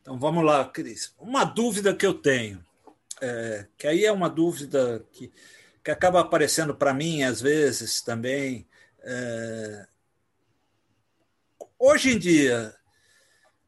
Então 0.00 0.18
vamos 0.18 0.44
lá, 0.44 0.64
Cris. 0.64 1.14
Uma 1.18 1.44
dúvida 1.44 1.94
que 1.94 2.06
eu 2.06 2.14
tenho, 2.14 2.64
é, 3.20 3.66
que 3.76 3.86
aí 3.86 4.04
é 4.04 4.12
uma 4.12 4.30
dúvida 4.30 5.04
que, 5.12 5.32
que 5.82 5.90
acaba 5.90 6.20
aparecendo 6.20 6.74
para 6.74 6.94
mim 6.94 7.22
às 7.22 7.40
vezes 7.40 8.00
também. 8.00 8.66
É, 9.00 9.88
hoje 11.78 12.10
em 12.10 12.18
dia, 12.18 12.74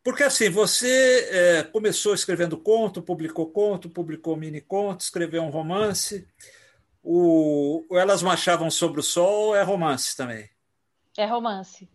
porque 0.02 0.22
assim, 0.22 0.48
você 0.48 1.28
é, 1.30 1.62
começou 1.62 2.14
escrevendo 2.14 2.58
conto, 2.58 3.02
publicou 3.02 3.50
conto, 3.50 3.90
publicou 3.90 4.36
mini 4.36 4.60
conto, 4.60 5.00
escreveu 5.00 5.42
um 5.42 5.50
romance. 5.50 6.26
O, 7.02 7.84
Elas 7.92 8.22
Marchavam 8.22 8.70
sobre 8.70 9.00
o 9.00 9.02
Sol 9.02 9.54
é 9.54 9.62
romance 9.62 10.16
também. 10.16 10.48
É 11.16 11.26
romance. 11.26 11.88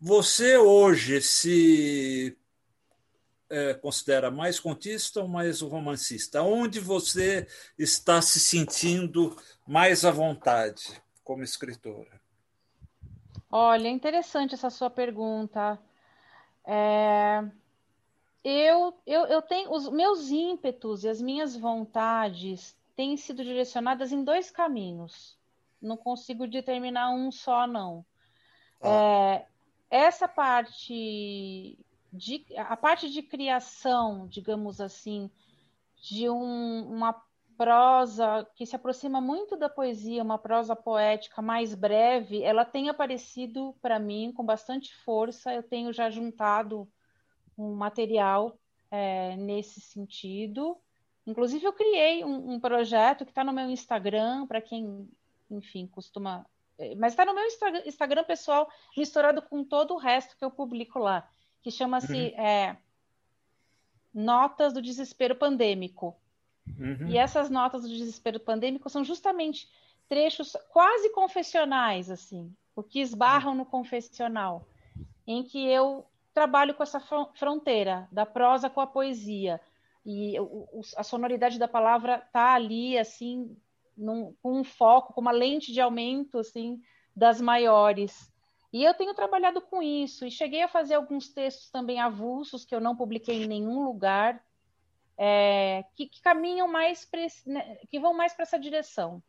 Você 0.00 0.56
hoje 0.56 1.20
se 1.22 2.36
é, 3.50 3.74
considera 3.74 4.30
mais 4.30 4.60
contista 4.60 5.20
ou 5.20 5.28
mais 5.28 5.60
romancista? 5.60 6.42
Onde 6.42 6.78
você 6.78 7.46
está 7.78 8.20
se 8.22 8.38
sentindo 8.38 9.36
mais 9.66 10.04
à 10.04 10.10
vontade 10.10 11.02
como 11.22 11.42
escritora? 11.42 12.20
Olha, 13.56 13.88
interessante 13.88 14.54
essa 14.54 14.68
sua 14.68 14.90
pergunta. 14.90 15.78
É... 16.64 17.48
Eu, 18.42 18.98
eu, 19.06 19.26
eu 19.26 19.40
tenho 19.42 19.70
os 19.72 19.88
meus 19.90 20.28
ímpetos 20.28 21.04
e 21.04 21.08
as 21.08 21.22
minhas 21.22 21.54
vontades 21.54 22.76
têm 22.96 23.16
sido 23.16 23.44
direcionadas 23.44 24.10
em 24.10 24.24
dois 24.24 24.50
caminhos. 24.50 25.38
Não 25.80 25.96
consigo 25.96 26.48
determinar 26.48 27.12
um 27.12 27.30
só, 27.30 27.64
não. 27.64 28.04
Ah. 28.82 28.88
É, 28.88 29.46
essa 29.88 30.26
parte 30.26 31.78
de 32.12 32.44
a 32.56 32.76
parte 32.76 33.08
de 33.08 33.22
criação, 33.22 34.26
digamos 34.26 34.80
assim, 34.80 35.30
de 36.02 36.28
um, 36.28 36.92
uma 36.92 37.12
prosa 37.56 38.46
que 38.54 38.66
se 38.66 38.76
aproxima 38.76 39.20
muito 39.20 39.56
da 39.56 39.68
poesia, 39.68 40.22
uma 40.22 40.38
prosa 40.38 40.74
poética 40.76 41.40
mais 41.40 41.74
breve, 41.74 42.42
ela 42.42 42.64
tem 42.64 42.88
aparecido 42.88 43.74
para 43.80 43.98
mim 43.98 44.32
com 44.32 44.44
bastante 44.44 44.94
força. 45.04 45.52
Eu 45.52 45.62
tenho 45.62 45.92
já 45.92 46.10
juntado 46.10 46.88
um 47.56 47.74
material 47.74 48.58
é, 48.90 49.36
nesse 49.36 49.80
sentido. 49.80 50.76
Inclusive, 51.26 51.64
eu 51.64 51.72
criei 51.72 52.24
um, 52.24 52.54
um 52.54 52.60
projeto 52.60 53.24
que 53.24 53.30
está 53.30 53.42
no 53.42 53.52
meu 53.52 53.70
Instagram, 53.70 54.46
para 54.46 54.60
quem, 54.60 55.08
enfim, 55.50 55.86
costuma 55.86 56.44
é, 56.78 56.94
mas 56.96 57.12
está 57.12 57.24
no 57.24 57.34
meu 57.34 57.44
Instagram 57.86 58.24
pessoal, 58.24 58.68
misturado 58.96 59.40
com 59.42 59.64
todo 59.64 59.94
o 59.94 59.98
resto 59.98 60.36
que 60.36 60.44
eu 60.44 60.50
publico 60.50 60.98
lá, 60.98 61.28
que 61.62 61.70
chama-se 61.70 62.12
uhum. 62.12 62.44
é, 62.44 62.76
Notas 64.12 64.72
do 64.72 64.82
Desespero 64.82 65.34
Pandêmico. 65.34 66.16
Uhum. 66.78 67.08
E 67.08 67.18
essas 67.18 67.50
notas 67.50 67.82
do 67.82 67.88
desespero 67.88 68.40
pandêmico 68.40 68.88
são 68.88 69.04
justamente 69.04 69.68
trechos 70.08 70.56
quase 70.70 71.10
confessionais, 71.10 72.10
assim, 72.10 72.54
o 72.74 72.82
que 72.82 73.00
esbarram 73.00 73.54
no 73.54 73.64
confessional, 73.64 74.66
em 75.26 75.42
que 75.42 75.66
eu 75.66 76.04
trabalho 76.32 76.74
com 76.74 76.82
essa 76.82 77.00
fronteira 77.34 78.08
da 78.10 78.26
prosa 78.26 78.68
com 78.68 78.80
a 78.80 78.86
poesia. 78.86 79.60
E 80.04 80.34
a 80.96 81.02
sonoridade 81.02 81.58
da 81.58 81.68
palavra 81.68 82.18
tá 82.32 82.52
ali, 82.52 82.98
assim, 82.98 83.56
num, 83.96 84.34
com 84.42 84.60
um 84.60 84.64
foco, 84.64 85.14
com 85.14 85.20
uma 85.20 85.30
lente 85.32 85.72
de 85.72 85.80
aumento 85.80 86.38
assim 86.38 86.82
das 87.16 87.40
maiores. 87.40 88.30
E 88.72 88.82
eu 88.84 88.92
tenho 88.92 89.14
trabalhado 89.14 89.60
com 89.60 89.80
isso 89.80 90.26
e 90.26 90.30
cheguei 90.30 90.62
a 90.62 90.68
fazer 90.68 90.94
alguns 90.94 91.28
textos 91.28 91.70
também 91.70 92.00
avulsos 92.00 92.64
que 92.64 92.74
eu 92.74 92.80
não 92.80 92.96
publiquei 92.96 93.44
em 93.44 93.46
nenhum 93.46 93.84
lugar, 93.84 94.44
é, 95.16 95.84
que, 95.94 96.06
que, 96.06 96.20
caminham 96.20 96.66
mais 96.68 97.08
esse, 97.12 97.48
né, 97.48 97.78
que 97.90 98.00
vão 98.00 98.14
mais 98.14 98.32
para 98.32 98.42
essa 98.42 98.58
direção. 98.58 99.22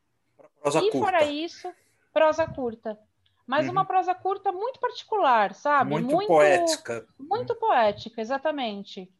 Prosa 0.61 0.79
e 0.79 0.91
curta. 0.91 0.97
fora 0.99 1.23
isso, 1.25 1.71
prosa 2.13 2.47
curta. 2.47 2.99
Mas 3.45 3.65
uhum. 3.65 3.73
uma 3.73 3.85
prosa 3.85 4.15
curta 4.15 4.51
muito 4.51 4.79
particular, 4.79 5.53
sabe? 5.53 5.91
Muito, 5.91 6.11
muito 6.11 6.27
poética. 6.27 7.07
Muito 7.19 7.55
poética, 7.55 8.19
exatamente. 8.19 9.11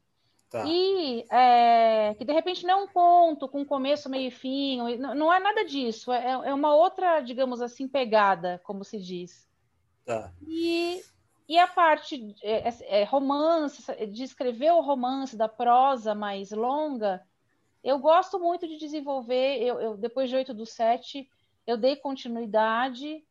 Tá. 0.50 0.64
E 0.66 1.26
é, 1.30 2.16
que 2.16 2.24
de 2.24 2.32
repente 2.32 2.66
não 2.66 2.80
é 2.80 2.84
um 2.84 2.88
conto 2.88 3.48
com 3.48 3.66
começo, 3.66 4.10
meio 4.10 4.30
e 4.30 4.32
fim, 4.32 4.98
não, 4.98 5.14
não 5.14 5.34
é 5.34 5.40
nada 5.40 5.66
disso, 5.66 6.12
é, 6.12 6.32
é, 6.32 6.54
uma 6.54 6.74
outra, 6.74 7.20
digamos 7.20 7.62
assim, 7.62 7.88
pegada, 7.88 8.62
como 8.64 8.84
se 8.84 8.98
diz. 8.98 9.48
Tá. 10.06 10.32
E, 10.48 11.02
e 11.48 11.60
a 11.60 11.68
parte 11.68 12.36
é, 12.42 12.70
é, 12.70 13.02
é 13.02 13.04
romance, 13.04 13.84
de 14.08 14.24
escrever 14.24 14.72
o 14.72 14.82
romance 14.82 15.38
da 15.38 15.48
prosa 15.48 16.16
mais 16.16 16.52
longa, 16.52 17.26
eu 17.84 18.00
gosto 18.00 18.40
muito 18.40 18.68
de 18.68 18.78
desenvolver. 18.78 19.62
Eu, 19.62 19.80
eu 19.80 19.98
depois 19.98 20.30
de 20.30 20.36
8 20.36 20.54
do 20.56 20.66
7, 20.66 21.30
eu 21.68 21.78
dei 21.78 21.96
continuidade, 21.96 23.24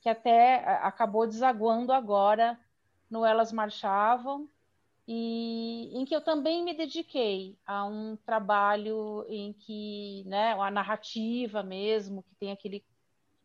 que 0.00 0.08
até 0.08 0.56
acabou 0.82 1.26
desaguando 1.26 1.92
agora 1.92 2.58
no 3.08 3.24
Elas 3.24 3.52
Marchavam 3.52 4.48
e 5.06 5.90
em 5.92 6.04
que 6.04 6.14
eu 6.14 6.20
também 6.20 6.64
me 6.64 6.74
dediquei 6.74 7.56
a 7.64 7.84
um 7.84 8.16
trabalho 8.16 9.24
em 9.28 9.52
que, 9.52 10.24
né, 10.26 10.52
a 10.52 10.70
narrativa 10.70 11.62
mesmo, 11.62 12.22
que 12.24 12.34
tem 12.34 12.50
aquele 12.50 12.84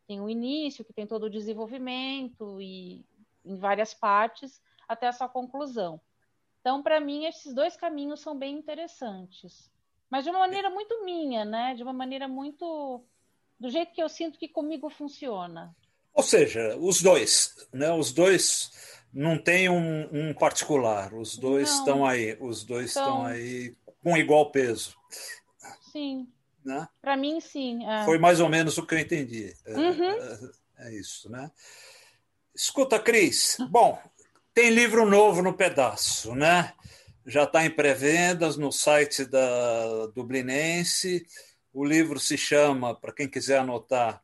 tem 0.07 0.21
o 0.21 0.29
início, 0.29 0.85
que 0.85 0.93
tem 0.93 1.05
todo 1.05 1.25
o 1.25 1.29
desenvolvimento 1.29 2.61
e 2.61 3.05
em 3.47 3.57
várias 3.57 3.93
partes 3.93 4.61
até 4.87 5.07
a 5.07 5.11
sua 5.11 5.29
conclusão. 5.29 5.99
Então, 6.61 6.83
para 6.83 6.99
mim, 6.99 7.25
esses 7.25 7.53
dois 7.53 7.75
caminhos 7.75 8.19
são 8.19 8.37
bem 8.37 8.57
interessantes, 8.57 9.71
mas 10.09 10.23
de 10.23 10.29
uma 10.29 10.39
maneira 10.39 10.69
muito 10.69 11.03
minha, 11.03 11.45
né? 11.45 11.73
De 11.75 11.83
uma 11.83 11.93
maneira 11.93 12.27
muito 12.27 13.03
do 13.59 13.69
jeito 13.69 13.93
que 13.93 14.01
eu 14.01 14.09
sinto 14.09 14.37
que 14.37 14.47
comigo 14.47 14.89
funciona. 14.89 15.75
Ou 16.13 16.23
seja, 16.23 16.75
os 16.77 17.01
dois, 17.01 17.67
né? 17.71 17.91
Os 17.93 18.11
dois 18.11 18.71
não 19.13 19.37
tem 19.37 19.69
um, 19.69 20.09
um 20.11 20.33
particular. 20.33 21.13
Os 21.13 21.37
dois 21.37 21.69
não. 21.69 21.79
estão 21.79 22.05
aí, 22.05 22.37
os 22.39 22.63
dois 22.63 22.91
então, 22.91 23.03
estão 23.03 23.25
aí 23.25 23.75
com 24.03 24.17
igual 24.17 24.51
peso. 24.51 24.95
Sim. 25.91 26.27
Né? 26.63 26.87
Para 27.01 27.15
mim, 27.15 27.39
sim. 27.39 27.85
É. 27.87 28.03
Foi 28.03 28.17
mais 28.17 28.39
ou 28.39 28.49
menos 28.49 28.77
o 28.77 28.85
que 28.85 28.95
eu 28.95 28.99
entendi. 28.99 29.55
É, 29.65 29.77
uhum. 29.77 30.11
É, 30.11 30.39
é, 30.79 30.99
isso, 30.99 31.29
né? 31.31 31.49
Escuta, 32.57 32.97
Cris. 32.97 33.55
Bom, 33.69 34.01
tem 34.51 34.71
livro 34.71 35.05
novo 35.05 35.43
no 35.43 35.53
pedaço, 35.53 36.33
né? 36.33 36.73
Já 37.23 37.43
está 37.43 37.63
em 37.63 37.69
pré-vendas 37.69 38.57
no 38.57 38.71
site 38.71 39.25
da 39.25 40.07
Dublinense. 40.07 41.23
O 41.71 41.85
livro 41.85 42.19
se 42.19 42.35
chama, 42.35 42.95
para 42.99 43.13
quem 43.13 43.29
quiser 43.29 43.59
anotar, 43.59 44.23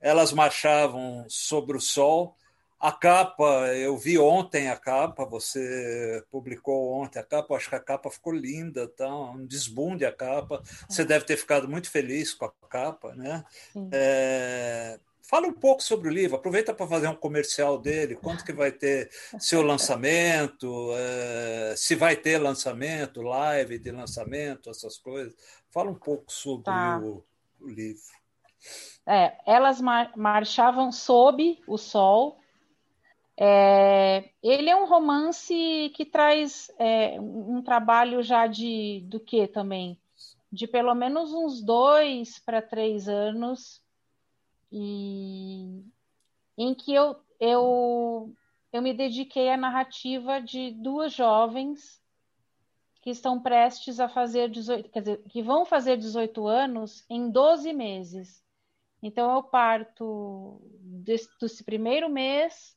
Elas 0.00 0.32
Marchavam 0.32 1.26
sobre 1.28 1.76
o 1.76 1.80
Sol. 1.80 2.36
A 2.78 2.92
capa, 2.92 3.66
eu 3.74 3.98
vi 3.98 4.16
ontem 4.20 4.68
a 4.70 4.76
capa, 4.76 5.24
você 5.24 6.22
publicou 6.30 6.92
ontem 6.92 7.18
a 7.18 7.24
capa, 7.24 7.56
acho 7.56 7.68
que 7.68 7.74
a 7.74 7.80
capa 7.80 8.08
ficou 8.08 8.32
linda, 8.32 8.86
tá? 8.86 9.12
um 9.12 9.44
desbunde 9.44 10.06
a 10.06 10.12
capa. 10.12 10.62
Você 10.88 11.04
deve 11.04 11.24
ter 11.24 11.36
ficado 11.36 11.68
muito 11.68 11.90
feliz 11.90 12.32
com 12.32 12.44
a 12.44 12.52
capa, 12.68 13.16
né? 13.16 13.44
É... 13.90 15.00
Fala 15.28 15.46
um 15.46 15.52
pouco 15.52 15.82
sobre 15.82 16.08
o 16.08 16.10
livro, 16.10 16.38
aproveita 16.38 16.72
para 16.72 16.86
fazer 16.86 17.06
um 17.06 17.14
comercial 17.14 17.78
dele, 17.78 18.16
quanto 18.16 18.42
que 18.42 18.52
vai 18.52 18.72
ter 18.72 19.10
seu 19.38 19.60
lançamento, 19.60 20.90
é... 20.94 21.74
se 21.76 21.94
vai 21.94 22.16
ter 22.16 22.38
lançamento, 22.38 23.20
live 23.20 23.78
de 23.78 23.90
lançamento, 23.90 24.70
essas 24.70 24.96
coisas. 24.96 25.34
Fala 25.70 25.90
um 25.90 25.94
pouco 25.94 26.32
sobre 26.32 26.64
tá. 26.64 26.98
o, 26.98 27.22
o, 27.60 27.68
livro. 27.68 28.00
É, 29.06 29.36
elas 29.44 29.82
mar 29.82 30.12
marchavam 30.16 30.90
sob 30.90 31.62
o 31.66 31.76
sol, 31.76 32.40
é, 33.36 34.30
ele 34.42 34.70
é 34.70 34.76
um 34.76 34.86
romance 34.86 35.92
que 35.94 36.06
traz 36.06 36.70
é, 36.78 37.20
um 37.20 37.60
trabalho 37.60 38.22
já 38.22 38.46
de 38.46 39.04
do 39.06 39.20
que 39.20 39.46
também? 39.46 40.00
De 40.50 40.66
pelo 40.66 40.94
menos 40.94 41.34
uns 41.34 41.60
dois 41.60 42.38
para 42.38 42.62
três 42.62 43.10
anos, 43.10 43.82
e 44.70 45.84
em 46.56 46.74
que 46.74 46.92
eu, 46.92 47.16
eu, 47.40 48.34
eu 48.72 48.82
me 48.82 48.92
dediquei 48.92 49.50
à 49.50 49.56
narrativa 49.56 50.40
de 50.40 50.72
duas 50.72 51.12
jovens 51.12 52.02
que 53.00 53.10
estão 53.10 53.40
prestes 53.40 54.00
a 54.00 54.08
fazer 54.08 54.50
18, 54.50 54.90
quer 54.90 55.00
dizer, 55.00 55.22
que 55.28 55.42
vão 55.42 55.64
fazer 55.64 55.96
18 55.96 56.46
anos 56.46 57.04
em 57.08 57.30
12 57.30 57.72
meses. 57.72 58.44
Então 59.02 59.34
eu 59.36 59.42
parto 59.42 60.60
desse, 60.80 61.28
desse 61.40 61.62
primeiro 61.62 62.10
mês 62.10 62.76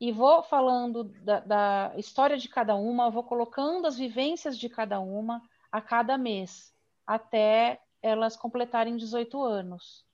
e 0.00 0.12
vou 0.12 0.42
falando 0.42 1.04
da, 1.04 1.40
da, 1.40 1.92
história 1.96 2.36
de 2.36 2.48
cada 2.48 2.76
uma, 2.76 3.10
vou 3.10 3.24
colocando 3.24 3.86
as 3.86 3.98
vivências 3.98 4.56
de 4.56 4.68
cada 4.68 5.00
uma 5.00 5.42
a 5.72 5.80
cada 5.80 6.16
mês, 6.16 6.72
até 7.06 7.80
elas 8.00 8.36
completarem 8.36 8.96
18 8.96 9.42
anos. 9.42 10.05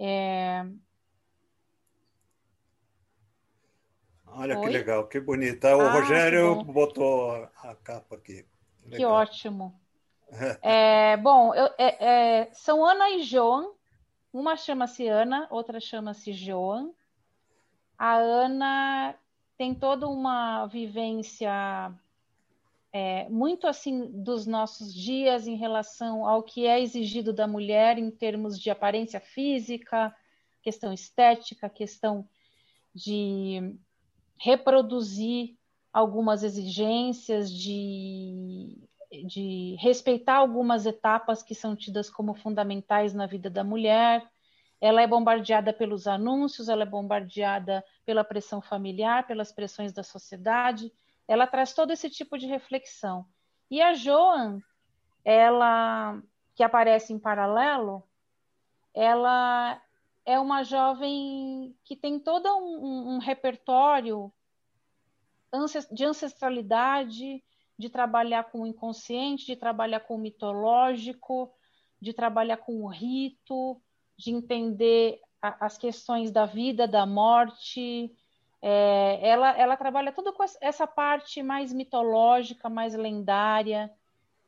É... 0.00 0.64
Olha 4.26 4.58
Oi? 4.58 4.64
que 4.64 4.72
legal, 4.72 5.06
que 5.06 5.20
bonita. 5.20 5.76
O 5.76 5.80
ah, 5.80 5.92
Rogério 5.92 6.64
botou 6.64 7.32
a 7.62 7.74
capa 7.74 8.16
aqui. 8.16 8.46
Legal. 8.84 8.96
Que 8.96 9.04
ótimo. 9.04 9.80
é, 10.62 11.16
bom, 11.16 11.54
eu, 11.54 11.66
é, 11.76 12.06
é, 12.40 12.50
são 12.52 12.84
Ana 12.84 13.10
e 13.10 13.22
Joan. 13.22 13.72
Uma 14.32 14.56
chama-se 14.56 15.06
Ana, 15.06 15.48
outra 15.50 15.80
chama-se 15.80 16.32
Joan 16.32 16.92
a 18.00 18.14
Ana 18.14 19.14
tem 19.58 19.74
toda 19.74 20.08
uma 20.08 20.64
vivência 20.64 21.52
é, 22.92 23.28
muito 23.28 23.66
assim 23.66 24.10
dos 24.22 24.46
nossos 24.46 24.92
dias 24.92 25.46
em 25.46 25.56
relação 25.56 26.26
ao 26.26 26.42
que 26.42 26.66
é 26.66 26.80
exigido 26.80 27.32
da 27.32 27.46
mulher 27.46 27.98
em 27.98 28.10
termos 28.10 28.58
de 28.58 28.70
aparência 28.70 29.20
física, 29.20 30.14
questão 30.62 30.92
estética, 30.92 31.68
questão 31.68 32.28
de 32.94 33.76
reproduzir 34.38 35.56
algumas 35.92 36.42
exigências, 36.42 37.52
de, 37.52 38.78
de 39.26 39.76
respeitar 39.78 40.36
algumas 40.36 40.86
etapas 40.86 41.42
que 41.42 41.54
são 41.54 41.76
tidas 41.76 42.10
como 42.10 42.34
fundamentais 42.34 43.14
na 43.14 43.26
vida 43.26 43.48
da 43.48 43.62
mulher 43.62 44.28
ela 44.80 45.02
é 45.02 45.06
bombardeada 45.06 45.72
pelos 45.72 46.06
anúncios, 46.06 46.68
ela 46.68 46.84
é 46.84 46.86
bombardeada 46.86 47.84
pela 48.04 48.24
pressão 48.24 48.62
familiar, 48.62 49.26
pelas 49.26 49.52
pressões 49.52 49.92
da 49.92 50.02
sociedade. 50.02 50.90
Ela 51.30 51.46
traz 51.46 51.72
todo 51.72 51.92
esse 51.92 52.10
tipo 52.10 52.36
de 52.36 52.48
reflexão. 52.48 53.24
E 53.70 53.80
a 53.80 53.94
Joan, 53.94 54.60
ela 55.24 56.20
que 56.56 56.62
aparece 56.64 57.12
em 57.12 57.20
paralelo, 57.20 58.02
ela 58.92 59.80
é 60.26 60.40
uma 60.40 60.64
jovem 60.64 61.72
que 61.84 61.94
tem 61.94 62.18
todo 62.18 62.48
um, 62.48 63.14
um 63.14 63.18
repertório 63.18 64.32
de 65.92 66.04
ancestralidade, 66.04 67.44
de 67.78 67.88
trabalhar 67.88 68.50
com 68.50 68.62
o 68.62 68.66
inconsciente, 68.66 69.46
de 69.46 69.54
trabalhar 69.54 70.00
com 70.00 70.16
o 70.16 70.18
mitológico, 70.18 71.54
de 72.02 72.12
trabalhar 72.12 72.56
com 72.56 72.82
o 72.82 72.88
rito, 72.88 73.80
de 74.16 74.32
entender 74.32 75.20
a, 75.40 75.66
as 75.66 75.78
questões 75.78 76.32
da 76.32 76.44
vida, 76.44 76.88
da 76.88 77.06
morte. 77.06 78.12
É, 78.62 79.18
ela, 79.26 79.50
ela 79.58 79.76
trabalha 79.76 80.12
tudo 80.12 80.32
com 80.32 80.44
essa 80.60 80.86
parte 80.86 81.42
mais 81.42 81.72
mitológica, 81.72 82.68
mais 82.68 82.94
lendária 82.94 83.92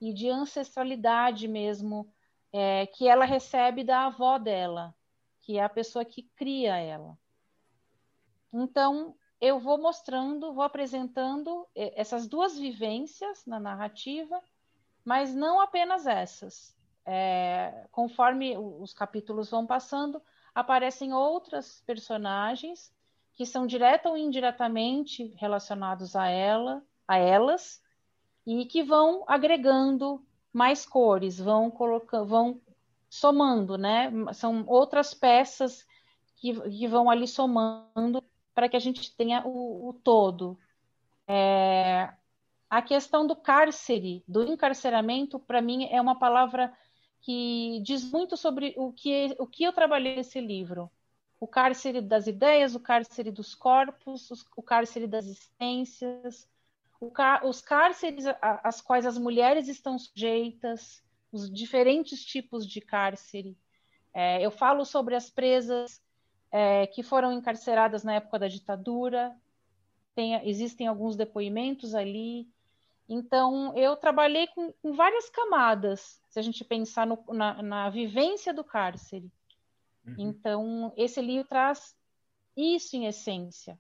e 0.01 0.13
de 0.13 0.29
ancestralidade 0.29 1.49
mesmo, 1.49 2.13
é, 2.53 2.87
que 2.87 3.09
ela 3.09 3.25
recebe 3.25 3.83
da 3.83 4.07
avó 4.07 4.39
dela, 4.39 4.95
que 5.41 5.59
é 5.59 5.65
a 5.65 5.69
pessoa 5.69 6.05
que 6.05 6.23
cria 6.37 6.77
ela. 6.77 7.19
Então, 8.53 9.17
eu 9.41 9.59
vou 9.59 9.79
mostrando, 9.79 10.53
vou 10.53 10.63
apresentando 10.63 11.67
é, 11.75 11.99
essas 11.99 12.29
duas 12.29 12.59
vivências 12.59 13.47
na 13.47 13.59
narrativa, 13.59 14.43
mas 15.05 15.35
não 15.35 15.61
apenas 15.61 16.07
essas 16.07 16.77
é, 17.05 17.87
conforme 17.91 18.57
os 18.57 18.93
capítulos 18.93 19.51
vão 19.51 19.67
passando, 19.67 20.23
aparecem 20.55 21.13
outras 21.13 21.83
personagens 21.87 22.93
que 23.43 23.47
são 23.47 23.67
direta 23.67 24.09
ou 24.09 24.17
indiretamente 24.17 25.35
relacionados 25.37 26.15
a 26.15 26.29
ela, 26.29 26.81
a 27.09 27.19
elas, 27.19 27.83
e 28.47 28.65
que 28.67 28.85
vão 28.85 29.25
agregando 29.27 30.25
mais 30.53 30.87
cores, 30.87 31.41
vão 31.41 31.69
colocando, 31.69 32.25
vão 32.25 32.61
somando, 33.11 33.77
né? 33.77 34.13
São 34.33 34.65
outras 34.69 35.13
peças 35.13 35.85
que, 36.37 36.55
que 36.71 36.87
vão 36.87 37.11
ali 37.11 37.27
somando 37.27 38.23
para 38.55 38.69
que 38.69 38.77
a 38.77 38.81
gente 38.81 39.13
tenha 39.17 39.45
o, 39.45 39.89
o 39.89 39.93
todo. 39.93 40.57
É, 41.27 42.13
a 42.71 42.81
questão 42.81 43.27
do 43.27 43.35
cárcere, 43.35 44.23
do 44.29 44.45
encarceramento, 44.45 45.41
para 45.41 45.61
mim 45.61 45.89
é 45.91 46.01
uma 46.01 46.17
palavra 46.17 46.73
que 47.21 47.81
diz 47.83 48.09
muito 48.09 48.37
sobre 48.37 48.73
o 48.77 48.93
que, 48.93 49.35
o 49.37 49.49
que 49.49 49.65
eu 49.65 49.73
trabalhei 49.73 50.15
nesse 50.15 50.41
livro. 50.41 50.89
O 51.43 51.49
cárcere 51.49 52.01
das 52.01 52.29
ideias, 52.29 52.77
o 52.77 52.79
cárcere 52.79 53.33
dos 53.33 53.53
corpos, 53.53 54.31
o 54.57 54.63
cárcere 54.63 55.09
das 55.09 55.27
existências, 55.27 56.49
os 57.43 57.61
cárceres 57.61 58.27
às 58.41 58.81
quais 58.81 59.05
as 59.05 59.19
mulheres 59.19 59.67
estão 59.67 59.99
sujeitas, 59.99 61.03
os 61.33 61.53
diferentes 61.53 62.25
tipos 62.25 62.65
de 62.65 62.81
cárcere. 62.81 63.59
É, 64.15 64.41
eu 64.41 64.53
falo 64.53 64.85
sobre 64.85 65.17
as 65.17 65.31
presas 65.31 66.01
é, 66.49 66.87
que 66.87 67.03
foram 67.03 67.33
encarceradas 67.33 68.05
na 68.05 68.15
época 68.15 68.39
da 68.39 68.47
ditadura, 68.47 69.37
Tem, 70.15 70.49
existem 70.49 70.87
alguns 70.87 71.17
depoimentos 71.17 71.93
ali, 71.93 72.49
então, 73.09 73.77
eu 73.77 73.97
trabalhei 73.97 74.47
com, 74.47 74.73
com 74.75 74.93
várias 74.93 75.29
camadas, 75.29 76.23
se 76.29 76.39
a 76.39 76.43
gente 76.43 76.65
pensar 76.65 77.05
no, 77.05 77.19
na, 77.31 77.61
na, 77.61 77.91
vivência 77.91 78.55
do 78.55 78.63
cárcere. 78.63 79.29
Uhum. 80.07 80.15
Então, 80.19 80.93
esse 80.97 81.21
livro 81.21 81.49
traz 81.49 81.95
isso 82.57 82.97
em 82.97 83.07
essência. 83.07 83.79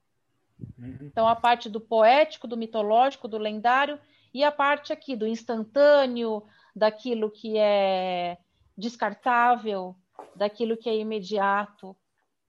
Uhum. 0.78 0.98
Então, 1.02 1.26
a 1.26 1.34
parte 1.34 1.68
do 1.68 1.80
poético, 1.80 2.46
do 2.46 2.56
mitológico, 2.56 3.28
do 3.28 3.38
lendário, 3.38 3.98
e 4.32 4.42
a 4.42 4.50
parte 4.50 4.92
aqui 4.92 5.14
do 5.14 5.26
instantâneo, 5.26 6.42
daquilo 6.74 7.30
que 7.30 7.58
é 7.58 8.38
descartável, 8.76 9.94
daquilo 10.34 10.76
que 10.76 10.88
é 10.88 10.96
imediato, 10.96 11.94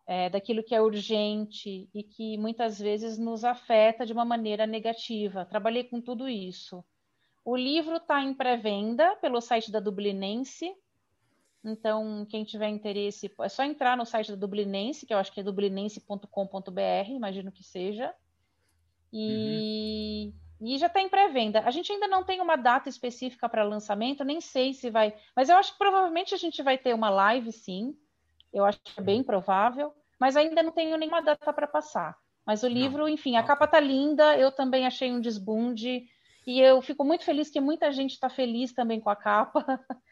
é, 0.05 0.29
daquilo 0.29 0.63
que 0.63 0.75
é 0.75 0.81
urgente 0.81 1.89
e 1.93 2.03
que 2.03 2.37
muitas 2.37 2.79
vezes 2.79 3.17
nos 3.17 3.43
afeta 3.43 4.05
de 4.05 4.13
uma 4.13 4.25
maneira 4.25 4.65
negativa. 4.65 5.45
Trabalhei 5.45 5.83
com 5.83 6.01
tudo 6.01 6.27
isso. 6.27 6.83
O 7.45 7.55
livro 7.55 7.97
está 7.97 8.21
em 8.21 8.33
pré-venda 8.33 9.15
pelo 9.17 9.41
site 9.41 9.71
da 9.71 9.79
Dublinense. 9.79 10.73
Então, 11.63 12.25
quem 12.29 12.43
tiver 12.43 12.67
interesse, 12.67 13.31
é 13.39 13.49
só 13.49 13.63
entrar 13.63 13.95
no 13.95 14.05
site 14.05 14.31
da 14.31 14.35
Dublinense, 14.37 15.05
que 15.05 15.13
eu 15.13 15.17
acho 15.17 15.31
que 15.31 15.39
é 15.39 15.43
dublinense.com.br, 15.43 17.09
imagino 17.09 17.51
que 17.51 17.63
seja. 17.63 18.13
E, 19.13 20.33
uhum. 20.59 20.67
e 20.67 20.77
já 20.77 20.87
está 20.87 20.99
em 20.99 21.07
pré-venda. 21.07 21.61
A 21.61 21.71
gente 21.71 21.91
ainda 21.91 22.07
não 22.07 22.23
tem 22.23 22.41
uma 22.41 22.57
data 22.57 22.89
específica 22.89 23.47
para 23.47 23.63
lançamento, 23.63 24.25
nem 24.25 24.41
sei 24.41 24.73
se 24.73 24.89
vai. 24.89 25.15
Mas 25.35 25.47
eu 25.47 25.55
acho 25.55 25.73
que 25.73 25.77
provavelmente 25.77 26.33
a 26.33 26.37
gente 26.37 26.61
vai 26.61 26.77
ter 26.77 26.93
uma 26.93 27.09
live, 27.09 27.51
sim. 27.51 27.95
Eu 28.51 28.65
acho 28.65 28.79
que 28.83 28.99
é 28.99 29.03
bem 29.03 29.23
provável. 29.23 29.93
Mas 30.19 30.35
ainda 30.35 30.61
não 30.61 30.71
tenho 30.71 30.97
nenhuma 30.97 31.21
data 31.21 31.53
para 31.53 31.67
passar. 31.67 32.17
Mas 32.45 32.63
o 32.63 32.67
livro, 32.67 33.03
não. 33.03 33.09
enfim, 33.09 33.37
a 33.37 33.43
capa 33.43 33.67
tá 33.67 33.79
linda. 33.79 34.37
Eu 34.37 34.51
também 34.51 34.85
achei 34.85 35.11
um 35.11 35.21
desbunde. 35.21 36.07
E 36.45 36.59
eu 36.59 36.81
fico 36.81 37.05
muito 37.05 37.23
feliz 37.23 37.49
que 37.49 37.61
muita 37.61 37.91
gente 37.91 38.11
está 38.11 38.29
feliz 38.29 38.73
também 38.73 38.99
com 38.99 39.09
a 39.09 39.15
capa. 39.15 39.63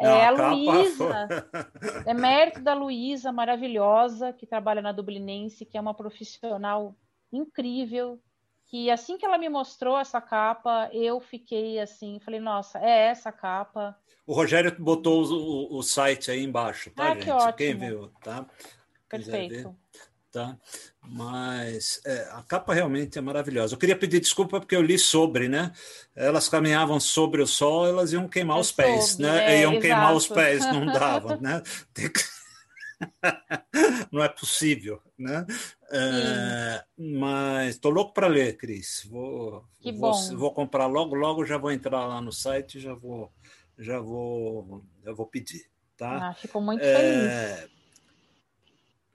Não, 0.00 0.10
é 0.10 0.26
a, 0.26 0.28
a 0.28 0.52
Luísa, 0.52 1.28
é 2.06 2.14
mérito 2.14 2.60
da 2.60 2.74
Luísa, 2.74 3.32
maravilhosa, 3.32 4.32
que 4.32 4.46
trabalha 4.46 4.82
na 4.82 4.92
Dublinense, 4.92 5.64
que 5.64 5.76
é 5.76 5.80
uma 5.80 5.94
profissional 5.94 6.96
incrível, 7.32 8.20
que 8.66 8.90
assim 8.90 9.16
que 9.16 9.24
ela 9.24 9.38
me 9.38 9.48
mostrou 9.48 9.98
essa 9.98 10.20
capa, 10.20 10.88
eu 10.92 11.20
fiquei 11.20 11.78
assim, 11.78 12.18
falei, 12.20 12.40
nossa, 12.40 12.78
é 12.78 13.06
essa 13.06 13.32
capa. 13.32 13.96
O 14.26 14.34
Rogério 14.34 14.74
botou 14.78 15.24
o, 15.24 15.78
o 15.78 15.82
site 15.82 16.30
aí 16.30 16.42
embaixo, 16.42 16.90
tá, 16.90 17.12
ah, 17.12 17.14
gente? 17.14 17.24
Que 17.24 17.30
ótimo. 17.30 17.52
Quem 17.54 17.74
viu, 17.76 18.08
tá? 18.22 18.46
Perfeito 19.08 19.74
tá? 20.30 20.56
Mas 21.02 22.00
é, 22.04 22.28
a 22.32 22.42
capa 22.42 22.74
realmente 22.74 23.18
é 23.18 23.20
maravilhosa. 23.20 23.74
Eu 23.74 23.78
queria 23.78 23.96
pedir 23.96 24.20
desculpa 24.20 24.60
porque 24.60 24.76
eu 24.76 24.82
li 24.82 24.98
sobre, 24.98 25.48
né? 25.48 25.72
Elas 26.14 26.48
caminhavam 26.48 27.00
sobre 27.00 27.42
o 27.42 27.46
sol, 27.46 27.86
elas 27.86 28.12
iam 28.12 28.28
queimar 28.28 28.56
eu 28.56 28.60
os 28.60 28.72
pés, 28.72 29.10
soube, 29.10 29.22
né? 29.22 29.54
É, 29.54 29.60
iam 29.62 29.72
exato. 29.72 29.86
queimar 29.86 30.14
os 30.14 30.28
pés, 30.28 30.64
não 30.66 30.86
dava, 30.92 31.36
né? 31.36 31.62
Não 34.10 34.24
é 34.24 34.28
possível, 34.28 35.00
né? 35.16 35.46
É, 35.88 36.84
mas 36.98 37.76
estou 37.76 37.92
louco 37.92 38.12
para 38.12 38.26
ler, 38.26 38.56
Cris. 38.56 39.06
Vou, 39.08 39.64
que 39.80 39.92
vou, 39.92 40.10
bom. 40.10 40.36
vou 40.36 40.52
comprar 40.52 40.86
logo, 40.86 41.14
logo 41.14 41.46
já 41.46 41.56
vou 41.58 41.70
entrar 41.70 42.06
lá 42.06 42.20
no 42.20 42.32
site, 42.32 42.80
já 42.80 42.94
vou, 42.94 43.32
já 43.78 44.00
vou, 44.00 44.84
já 45.04 45.12
vou 45.12 45.26
pedir, 45.26 45.70
tá? 45.96 46.30
Ah, 46.30 46.34
ficou 46.34 46.60
muito 46.60 46.82
é, 46.82 46.96
feliz 46.96 47.77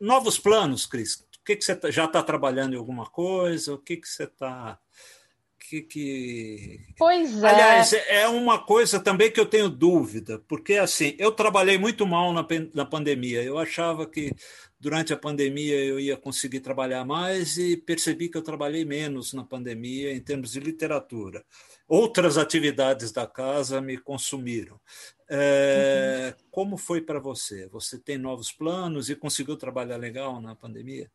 novos 0.04 0.38
planos, 0.38 0.86
Cris? 0.86 1.16
O 1.16 1.45
que, 1.45 1.56
que 1.56 1.64
você 1.64 1.76
tá, 1.76 1.89
já 1.89 2.06
está 2.06 2.22
trabalhando 2.22 2.74
em 2.74 2.78
alguma 2.78 3.06
coisa? 3.06 3.74
O 3.74 3.78
que, 3.78 3.97
que 3.97 4.08
você 4.08 4.24
está. 4.24 4.78
Que, 5.60 5.82
que... 5.82 6.80
Pois 6.97 7.41
é. 7.41 7.47
Aliás, 7.47 7.93
é 7.93 8.28
uma 8.28 8.60
coisa 8.60 8.99
também 8.99 9.32
que 9.32 9.39
eu 9.39 9.45
tenho 9.45 9.70
dúvida, 9.70 10.43
porque 10.47 10.76
assim, 10.76 11.16
eu 11.18 11.32
trabalhei 11.32 11.78
muito 11.78 12.06
mal 12.06 12.34
na, 12.34 12.45
na 12.74 12.86
pandemia. 12.86 13.41
Eu 13.41 13.58
achava 13.58 14.06
que 14.06 14.32
durante 14.78 15.14
a 15.14 15.18
pandemia 15.18 15.76
eu 15.76 15.99
ia 15.99 16.18
conseguir 16.18 16.60
trabalhar 16.60 17.06
mais 17.06 17.58
e 17.58 17.78
percebi 17.78 18.28
que 18.28 18.38
eu 18.38 18.41
trabalhei 18.41 18.84
menos 18.84 19.34
na 19.34 19.43
pandemia 19.43 20.14
em 20.14 20.20
termos 20.20 20.51
de 20.51 20.60
literatura. 20.60 21.43
Outras 21.88 22.38
atividades 22.38 23.12
da 23.12 23.26
casa 23.26 23.80
me 23.80 23.97
consumiram. 23.97 24.80
É. 25.36 26.36
Como 26.51 26.77
foi 26.77 27.01
para 27.01 27.19
você? 27.19 27.67
Você 27.69 27.97
tem 27.97 28.19
novos 28.19 28.51
planos 28.51 29.09
e 29.09 29.15
conseguiu 29.15 29.57
trabalhar 29.57 29.97
legal 29.97 30.39
na 30.39 30.55
pandemia? 30.55 31.09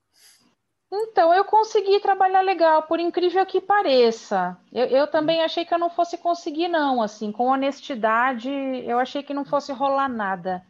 Então, 0.90 1.32
eu 1.32 1.44
consegui 1.44 2.00
trabalhar 2.00 2.40
legal, 2.40 2.82
por 2.82 2.98
incrível 2.98 3.44
que 3.46 3.60
pareça. 3.60 4.58
Eu, 4.72 4.86
eu, 4.86 5.06
também 5.06 5.42
achei 5.42 5.64
que 5.64 5.72
eu 5.72 5.78
não 5.78 5.90
fosse 5.90 6.18
conseguir, 6.18 6.66
não. 6.66 7.00
Assim, 7.00 7.30
com 7.30 7.46
honestidade, 7.46 8.50
eu 8.50 8.98
achei 8.98 9.22
que 9.22 9.34
não 9.34 9.44
fosse 9.44 9.70
rolar 9.70 10.08
nada. 10.08 10.64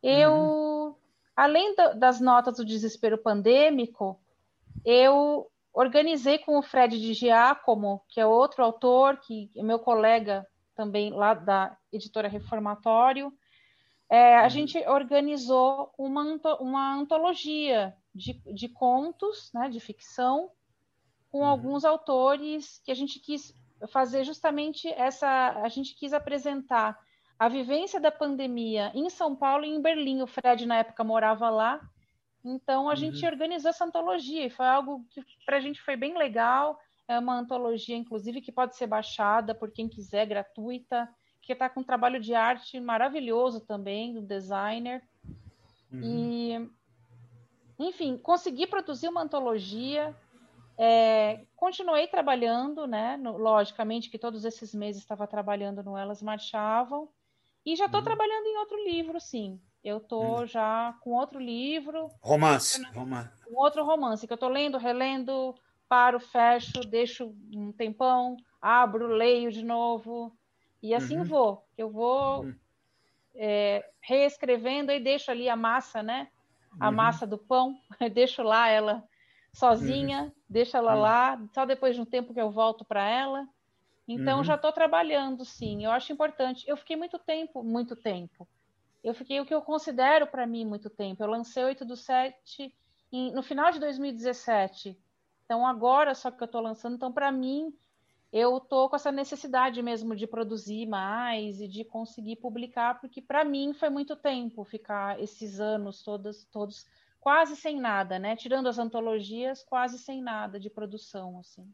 Eu, 0.00 0.32
uhum. 0.32 0.94
além 1.34 1.74
do, 1.74 1.98
das 1.98 2.20
notas 2.20 2.58
do 2.58 2.64
desespero 2.64 3.18
pandêmico, 3.18 4.20
eu 4.84 5.50
organizei 5.72 6.38
com 6.38 6.58
o 6.58 6.62
Fred 6.62 7.00
de 7.00 7.12
Giacomo, 7.12 8.02
que 8.08 8.20
é 8.20 8.26
outro 8.26 8.62
autor, 8.62 9.16
que 9.16 9.50
é 9.56 9.62
meu 9.62 9.80
colega 9.80 10.46
também 10.74 11.10
lá 11.10 11.34
da 11.34 11.76
editora 11.92 12.28
Reformatório, 12.28 13.32
é, 14.10 14.36
a 14.36 14.42
uhum. 14.44 14.50
gente 14.50 14.78
organizou 14.86 15.92
uma, 15.98 16.22
uma 16.60 16.94
antologia 16.94 17.94
de, 18.14 18.34
de 18.52 18.68
contos, 18.68 19.50
né, 19.52 19.68
de 19.68 19.80
ficção, 19.80 20.50
com 21.30 21.40
uhum. 21.40 21.46
alguns 21.46 21.84
autores 21.84 22.80
que 22.84 22.92
a 22.92 22.94
gente 22.94 23.18
quis 23.18 23.52
fazer 23.88 24.24
justamente 24.24 24.88
essa. 24.88 25.60
A 25.62 25.68
gente 25.68 25.94
quis 25.94 26.12
apresentar 26.12 26.98
a 27.38 27.48
vivência 27.48 27.98
da 27.98 28.12
pandemia 28.12 28.92
em 28.94 29.10
São 29.10 29.34
Paulo 29.34 29.64
e 29.64 29.70
em 29.70 29.82
Berlim. 29.82 30.22
O 30.22 30.26
Fred, 30.26 30.66
na 30.66 30.76
época, 30.76 31.02
morava 31.02 31.50
lá. 31.50 31.80
Então, 32.44 32.88
a 32.88 32.90
uhum. 32.90 32.96
gente 32.96 33.24
organizou 33.26 33.70
essa 33.70 33.84
antologia 33.84 34.46
e 34.46 34.50
foi 34.50 34.66
algo 34.66 35.04
que 35.10 35.24
para 35.44 35.56
a 35.56 35.60
gente 35.60 35.80
foi 35.80 35.96
bem 35.96 36.16
legal. 36.16 36.78
É 37.06 37.18
uma 37.18 37.38
antologia, 37.38 37.96
inclusive, 37.96 38.40
que 38.40 38.52
pode 38.52 38.76
ser 38.76 38.86
baixada 38.86 39.54
por 39.54 39.70
quem 39.70 39.88
quiser, 39.88 40.26
gratuita, 40.26 41.08
que 41.42 41.52
está 41.52 41.68
com 41.68 41.80
um 41.80 41.84
trabalho 41.84 42.18
de 42.18 42.34
arte 42.34 42.80
maravilhoso 42.80 43.60
também, 43.60 44.14
do 44.14 44.22
designer. 44.22 45.02
Uhum. 45.92 46.00
E, 46.02 46.70
enfim, 47.78 48.16
consegui 48.16 48.66
produzir 48.66 49.08
uma 49.08 49.22
antologia. 49.22 50.16
É, 50.76 51.44
continuei 51.54 52.06
trabalhando, 52.06 52.86
né? 52.86 53.16
No, 53.16 53.36
logicamente 53.36 54.10
que 54.10 54.18
todos 54.18 54.44
esses 54.44 54.74
meses 54.74 55.02
estava 55.02 55.26
trabalhando 55.26 55.82
no 55.82 55.96
Elas 55.96 56.22
Marchavam. 56.22 57.08
E 57.64 57.76
já 57.76 57.84
estou 57.86 58.00
uhum. 58.00 58.04
trabalhando 58.04 58.46
em 58.46 58.58
outro 58.58 58.84
livro, 58.84 59.20
sim. 59.20 59.60
Eu 59.82 59.98
estou 59.98 60.40
uhum. 60.40 60.46
já 60.46 60.96
com 61.02 61.10
outro 61.10 61.38
livro. 61.38 62.10
Romance. 62.22 62.82
romance. 62.94 63.42
Um 63.50 63.58
outro 63.58 63.84
romance 63.84 64.26
que 64.26 64.32
eu 64.32 64.36
estou 64.36 64.48
lendo, 64.48 64.78
relendo, 64.78 65.54
paro, 65.94 66.18
fecho, 66.18 66.80
deixo 66.80 67.32
um 67.54 67.70
tempão, 67.70 68.36
abro, 68.60 69.06
leio 69.06 69.52
de 69.52 69.64
novo. 69.64 70.36
E 70.82 70.92
assim 70.92 71.18
uhum. 71.18 71.24
vou. 71.24 71.64
Eu 71.78 71.88
vou 71.88 72.42
uhum. 72.42 72.54
é, 73.36 73.88
reescrevendo 74.00 74.90
e 74.90 74.98
deixo 74.98 75.30
ali 75.30 75.48
a 75.48 75.54
massa, 75.54 76.02
né? 76.02 76.26
A 76.80 76.88
uhum. 76.88 76.96
massa 76.96 77.24
do 77.24 77.38
pão, 77.38 77.78
deixo 78.12 78.42
lá 78.42 78.68
ela 78.68 79.04
sozinha, 79.52 80.22
uhum. 80.22 80.32
deixo 80.48 80.76
ela 80.76 80.96
uhum. 80.96 81.00
lá, 81.00 81.40
só 81.52 81.64
depois 81.64 81.94
de 81.94 82.00
um 82.00 82.04
tempo 82.04 82.34
que 82.34 82.40
eu 82.40 82.50
volto 82.50 82.84
para 82.84 83.08
ela. 83.08 83.46
Então 84.08 84.38
uhum. 84.38 84.44
já 84.44 84.56
estou 84.56 84.72
trabalhando, 84.72 85.44
sim. 85.44 85.84
Eu 85.84 85.92
acho 85.92 86.12
importante. 86.12 86.68
Eu 86.68 86.76
fiquei 86.76 86.96
muito 86.96 87.20
tempo, 87.20 87.62
muito 87.62 87.94
tempo. 87.94 88.48
Eu 89.02 89.14
fiquei 89.14 89.38
o 89.40 89.46
que 89.46 89.54
eu 89.54 89.62
considero 89.62 90.26
para 90.26 90.44
mim 90.44 90.64
muito 90.64 90.90
tempo. 90.90 91.22
Eu 91.22 91.28
lancei 91.28 91.62
8 91.62 91.84
do 91.84 91.94
7 91.94 92.74
em, 93.12 93.32
no 93.32 93.44
final 93.44 93.70
de 93.70 93.78
2017. 93.78 94.98
Então, 95.44 95.66
agora 95.66 96.14
só 96.14 96.30
que 96.30 96.42
eu 96.42 96.46
estou 96.46 96.60
lançando, 96.60 96.96
então, 96.96 97.12
para 97.12 97.30
mim, 97.30 97.72
eu 98.32 98.56
estou 98.58 98.88
com 98.88 98.96
essa 98.96 99.12
necessidade 99.12 99.80
mesmo 99.82 100.16
de 100.16 100.26
produzir 100.26 100.86
mais 100.86 101.60
e 101.60 101.68
de 101.68 101.84
conseguir 101.84 102.36
publicar, 102.36 103.00
porque 103.00 103.22
para 103.22 103.44
mim 103.44 103.72
foi 103.72 103.88
muito 103.90 104.16
tempo 104.16 104.64
ficar 104.64 105.20
esses 105.20 105.60
anos 105.60 106.02
todos, 106.02 106.44
todos 106.46 106.86
quase 107.20 107.56
sem 107.56 107.80
nada, 107.80 108.18
né? 108.18 108.36
Tirando 108.36 108.68
as 108.68 108.78
antologias, 108.78 109.62
quase 109.62 109.98
sem 109.98 110.20
nada 110.20 110.58
de 110.58 110.68
produção, 110.68 111.38
assim. 111.38 111.72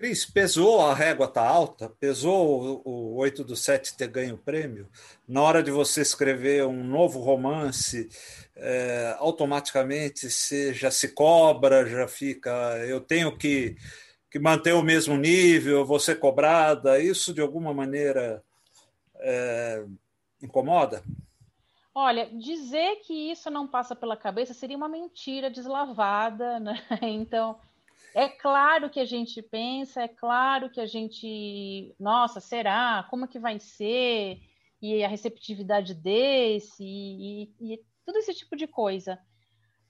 Cris, 0.00 0.24
pesou 0.24 0.80
a 0.80 0.94
régua 0.94 1.28
tá 1.28 1.46
alta? 1.46 1.90
Pesou 2.00 2.82
o, 2.86 2.90
o 2.90 3.16
8 3.16 3.44
do 3.44 3.54
7 3.54 3.98
ter 3.98 4.08
ganho 4.08 4.34
o 4.34 4.38
prêmio? 4.38 4.88
Na 5.28 5.42
hora 5.42 5.62
de 5.62 5.70
você 5.70 6.00
escrever 6.00 6.64
um 6.64 6.82
novo 6.82 7.20
romance, 7.20 8.08
é, 8.56 9.14
automaticamente 9.18 10.30
você 10.30 10.72
já 10.72 10.90
se 10.90 11.08
cobra, 11.12 11.84
já 11.84 12.08
fica. 12.08 12.50
Eu 12.78 12.98
tenho 13.02 13.36
que, 13.36 13.76
que 14.30 14.38
manter 14.38 14.72
o 14.72 14.82
mesmo 14.82 15.18
nível, 15.18 15.84
vou 15.84 16.00
ser 16.00 16.18
cobrada. 16.18 16.98
Isso 16.98 17.34
de 17.34 17.42
alguma 17.42 17.74
maneira 17.74 18.42
é, 19.16 19.84
incomoda? 20.42 21.04
Olha, 21.94 22.24
dizer 22.38 23.00
que 23.04 23.32
isso 23.32 23.50
não 23.50 23.68
passa 23.68 23.94
pela 23.94 24.16
cabeça 24.16 24.54
seria 24.54 24.78
uma 24.78 24.88
mentira 24.88 25.50
deslavada, 25.50 26.56
né? 26.58 26.80
Então 27.02 27.60
é 28.14 28.28
claro 28.28 28.90
que 28.90 29.00
a 29.00 29.04
gente 29.04 29.42
pensa, 29.42 30.02
é 30.02 30.08
claro 30.08 30.70
que 30.70 30.80
a 30.80 30.86
gente, 30.86 31.94
nossa, 31.98 32.40
será? 32.40 33.06
Como 33.10 33.28
que 33.28 33.38
vai 33.38 33.58
ser? 33.58 34.40
E 34.80 35.04
a 35.04 35.08
receptividade 35.08 35.94
desse, 35.94 36.82
e, 36.82 37.52
e, 37.60 37.74
e 37.74 37.84
tudo 38.04 38.18
esse 38.18 38.34
tipo 38.34 38.56
de 38.56 38.66
coisa. 38.66 39.18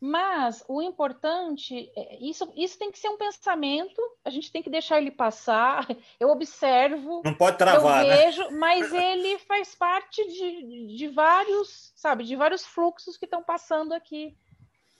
Mas 0.00 0.64
o 0.66 0.80
importante, 0.80 1.92
é, 1.94 2.16
isso, 2.24 2.50
isso 2.56 2.78
tem 2.78 2.90
que 2.90 2.98
ser 2.98 3.10
um 3.10 3.18
pensamento, 3.18 4.00
a 4.24 4.30
gente 4.30 4.50
tem 4.50 4.62
que 4.62 4.70
deixar 4.70 4.98
ele 4.98 5.10
passar. 5.10 5.86
Eu 6.18 6.30
observo. 6.30 7.20
Não 7.22 7.34
pode 7.34 7.58
travar, 7.58 8.02
eu 8.02 8.08
né? 8.08 8.16
vejo, 8.16 8.42
né? 8.44 8.50
mas 8.58 8.92
ele 8.92 9.38
faz 9.40 9.74
parte 9.74 10.26
de, 10.26 10.96
de 10.96 11.08
vários, 11.08 11.92
sabe, 11.94 12.24
de 12.24 12.34
vários 12.34 12.64
fluxos 12.64 13.18
que 13.18 13.26
estão 13.26 13.42
passando 13.42 13.92
aqui 13.92 14.34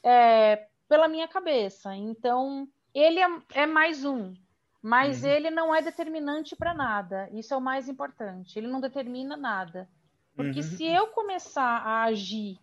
é, 0.03 0.67
pela 0.87 1.09
minha 1.09 1.27
cabeça. 1.27 1.95
Então, 1.97 2.69
ele 2.95 3.21
é, 3.21 3.29
é 3.55 3.67
mais 3.67 4.05
um, 4.05 4.35
mas 4.83 5.23
uhum. 5.23 5.31
ele 5.31 5.51
não 5.51 5.75
é 5.75 5.83
determinante 5.83 6.57
para 6.57 6.75
nada. 6.75 7.29
Isso 7.33 7.53
é 7.53 7.57
o 7.57 7.61
mais 7.61 7.89
importante. 7.89 8.59
Ele 8.59 8.67
não 8.67 8.81
determina 8.81 9.37
nada. 9.37 9.89
Porque 10.35 10.61
uhum. 10.61 10.65
se 10.65 10.85
eu 10.85 11.09
começar 11.09 11.79
a 11.79 12.05
agir 12.05 12.59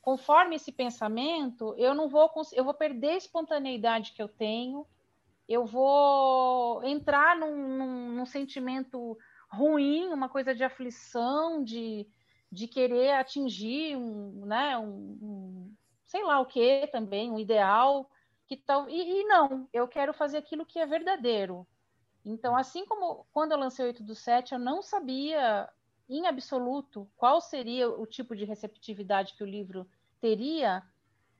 conforme 0.00 0.56
esse 0.56 0.72
pensamento, 0.72 1.74
eu 1.76 1.94
não 1.94 2.08
vou 2.08 2.30
eu 2.54 2.64
vou 2.64 2.74
perder 2.74 3.10
a 3.10 3.16
espontaneidade 3.16 4.12
que 4.12 4.22
eu 4.22 4.28
tenho 4.28 4.86
eu 5.48 5.64
vou 5.64 6.84
entrar 6.84 7.34
num, 7.36 7.56
num, 7.78 8.12
num 8.12 8.26
sentimento 8.26 9.16
ruim, 9.50 10.12
uma 10.12 10.28
coisa 10.28 10.54
de 10.54 10.62
aflição, 10.62 11.64
de, 11.64 12.06
de 12.52 12.68
querer 12.68 13.12
atingir 13.12 13.96
um, 13.96 14.44
né, 14.44 14.76
um, 14.76 15.18
um 15.22 15.74
sei 16.04 16.22
lá 16.22 16.38
o 16.38 16.46
que 16.46 16.86
também, 16.88 17.30
um 17.30 17.38
ideal 17.38 18.10
que 18.48 18.56
tal 18.56 18.88
e, 18.88 19.20
e, 19.20 19.24
não, 19.24 19.68
eu 19.72 19.86
quero 19.86 20.14
fazer 20.14 20.38
aquilo 20.38 20.64
que 20.64 20.78
é 20.78 20.86
verdadeiro. 20.86 21.66
Então, 22.24 22.56
assim 22.56 22.84
como 22.86 23.26
quando 23.32 23.52
eu 23.52 23.58
lancei 23.58 23.84
o 23.84 23.88
8 23.88 24.02
do 24.02 24.14
7, 24.14 24.54
eu 24.54 24.58
não 24.58 24.82
sabia 24.82 25.68
em 26.08 26.26
absoluto 26.26 27.08
qual 27.16 27.40
seria 27.40 27.88
o 27.88 28.06
tipo 28.06 28.34
de 28.34 28.46
receptividade 28.46 29.34
que 29.34 29.42
o 29.42 29.46
livro 29.46 29.86
teria, 30.20 30.82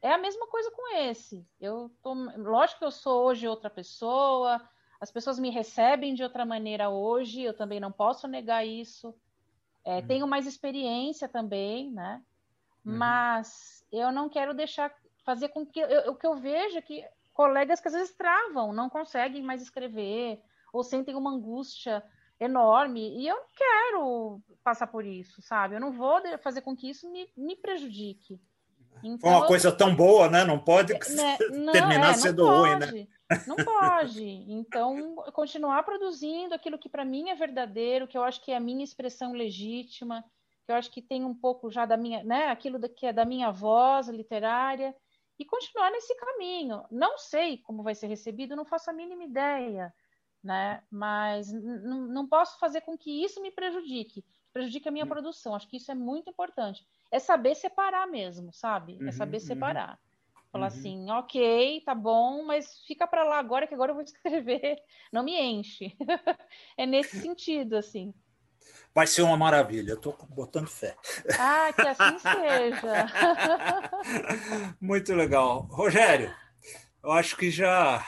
é 0.03 0.13
a 0.13 0.19
mesma 0.19 0.47
coisa 0.47 0.71
com 0.71 0.95
esse. 0.97 1.45
Eu 1.59 1.91
tô, 2.03 2.13
lógico 2.37 2.81
que 2.81 2.85
eu 2.85 2.91
sou 2.91 3.25
hoje 3.25 3.49
outra 3.49 3.71
pessoa, 3.71 4.61
as 5.01 5.11
pessoas 5.11 5.39
me 5.39 5.51
recebem 5.51 6.15
de 6.15 6.23
outra 6.23 6.45
maneira 6.45 6.91
hoje, 6.91 7.43
eu 7.43 7.55
também 7.55 7.81
não 7.81 7.91
posso 7.91 8.29
negar 8.29 8.67
isso. 8.67 9.15
É, 9.83 9.97
uhum. 9.97 10.07
Tenho 10.07 10.27
mais 10.27 10.47
experiência 10.47 11.27
também, 11.27 11.91
né? 11.91 12.23
Uhum. 12.85 12.99
Mas 12.99 13.87
eu 13.91 14.13
não 14.13 14.29
quero 14.29 14.53
deixar 14.53 14.95
fazer 15.29 15.51
com 15.51 15.67
que 15.67 15.79
eu, 15.79 16.13
o 16.13 16.15
que 16.15 16.27
eu 16.27 16.37
vejo 16.37 16.79
é 16.79 16.81
que 16.81 17.05
colegas 17.35 17.83
que 17.83 17.89
às 17.89 17.93
vezes 17.93 18.15
travam, 18.15 18.73
não 18.73 18.89
conseguem 18.89 19.43
mais 19.43 19.61
escrever 19.61 20.41
ou 20.73 20.83
sentem 20.83 21.15
uma 21.15 21.31
angústia 21.31 22.03
enorme 22.41 23.15
e 23.21 23.29
eu 23.29 23.37
não 23.37 23.45
quero 23.55 24.43
passar 24.65 24.87
por 24.87 25.05
isso, 25.05 25.43
sabe? 25.43 25.75
Eu 25.75 25.81
não 25.81 25.93
vou 25.93 26.19
fazer 26.39 26.63
com 26.63 26.75
que 26.75 26.89
isso 26.89 27.13
me, 27.13 27.29
me 27.37 27.55
prejudique. 27.55 28.41
Então, 29.05 29.29
uma 29.29 29.47
coisa 29.47 29.71
tão 29.71 29.95
boa, 29.95 30.31
né? 30.31 30.47
Não 30.47 30.59
pode 30.59 30.95
né? 30.95 31.37
não, 31.53 31.75
terminar 31.75 32.13
é, 32.13 32.15
sendo 32.15 32.49
ruim, 32.49 32.79
né? 32.79 33.07
Não 33.47 33.57
pode. 33.57 34.27
Então, 34.49 35.15
continuar 35.35 35.83
produzindo 35.83 36.55
aquilo 36.55 36.79
que 36.79 36.89
para 36.89 37.05
mim 37.05 37.29
é 37.29 37.35
verdadeiro, 37.35 38.09
que 38.09 38.17
eu 38.17 38.23
acho 38.23 38.43
que 38.43 38.51
é 38.51 38.57
a 38.57 38.61
minha 38.61 38.83
expressão 38.83 39.33
legítima, 39.33 40.25
que 40.65 40.73
eu 40.73 40.75
acho 40.75 40.91
que 40.91 41.03
tem 41.03 41.23
um 41.23 41.35
pouco 41.35 41.71
já 41.71 41.85
da 41.85 41.99
minha, 41.99 42.25
né? 42.25 42.47
Aquilo 42.47 42.81
que 42.89 43.05
é 43.05 43.13
da 43.13 43.27
minha 43.27 43.51
voz 43.51 44.09
literária 44.09 44.97
e 45.39 45.45
continuar 45.45 45.91
nesse 45.91 46.15
caminho. 46.17 46.85
Não 46.91 47.17
sei 47.17 47.59
como 47.59 47.83
vai 47.83 47.95
ser 47.95 48.09
recebido, 48.09 48.57
não 48.57 48.65
faço 48.65 48.91
a 48.91 48.93
mínima 48.93 49.25
ideia, 49.25 49.95
né? 50.43 50.83
Mas 50.91 51.53
não 51.53 52.27
posso 52.27 52.59
fazer 52.59 52.81
com 52.81 52.97
que 52.97 53.23
isso 53.23 53.41
me 53.41 53.51
prejudique, 53.51 54.25
prejudique 54.53 54.89
a 54.89 54.93
minha 54.93 55.05
uhum. 55.05 55.11
produção. 55.11 55.55
Acho 55.55 55.69
que 55.69 55.77
isso 55.77 55.91
é 55.91 55.95
muito 55.95 56.29
importante. 56.31 56.87
É 57.11 57.19
saber 57.19 57.55
separar 57.55 58.07
mesmo, 58.09 58.53
sabe? 58.53 58.95
É 58.95 59.03
uhum, 59.03 59.09
é 59.09 59.13
saber 59.13 59.39
uhum. 59.39 59.47
separar. 59.47 60.01
Falar 60.51 60.71
uhum. 60.71 60.79
assim, 60.79 61.11
ok, 61.11 61.83
tá 61.83 61.95
bom, 61.95 62.43
mas 62.45 62.83
fica 62.87 63.07
para 63.07 63.23
lá 63.23 63.39
agora 63.39 63.67
que 63.67 63.75
agora 63.75 63.91
eu 63.91 63.95
vou 63.95 64.05
escrever, 64.05 64.83
não 65.13 65.23
me 65.23 65.39
enche. 65.39 65.97
é 66.77 66.87
nesse 66.87 67.21
sentido, 67.21 67.77
assim. 67.77 68.15
Vai 68.95 69.07
ser 69.07 69.23
uma 69.23 69.37
maravilha, 69.37 69.93
eu 69.93 69.97
estou 69.97 70.17
botando 70.31 70.69
fé. 70.69 70.97
Ah, 71.39 71.73
que 71.73 71.83
assim 71.83 72.19
seja. 72.19 73.07
Muito 74.81 75.15
legal. 75.15 75.69
Rogério, 75.71 76.35
eu 77.03 77.13
acho 77.13 77.37
que 77.37 77.51
já, 77.51 78.05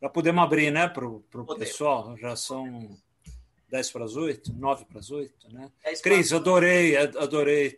já 0.00 0.08
podemos 0.08 0.42
abrir 0.42 0.70
né, 0.70 0.88
para 0.88 1.06
o 1.06 1.20
pessoal, 1.58 2.16
já 2.16 2.34
são 2.36 2.96
10 3.70 3.90
para 3.90 4.04
as 4.04 4.16
8, 4.16 4.52
9 4.52 4.84
para 4.86 4.98
as 5.00 5.10
8, 5.10 5.52
né? 5.52 5.70
Cris, 6.02 6.32
adorei, 6.32 6.96
adorei 6.96 7.76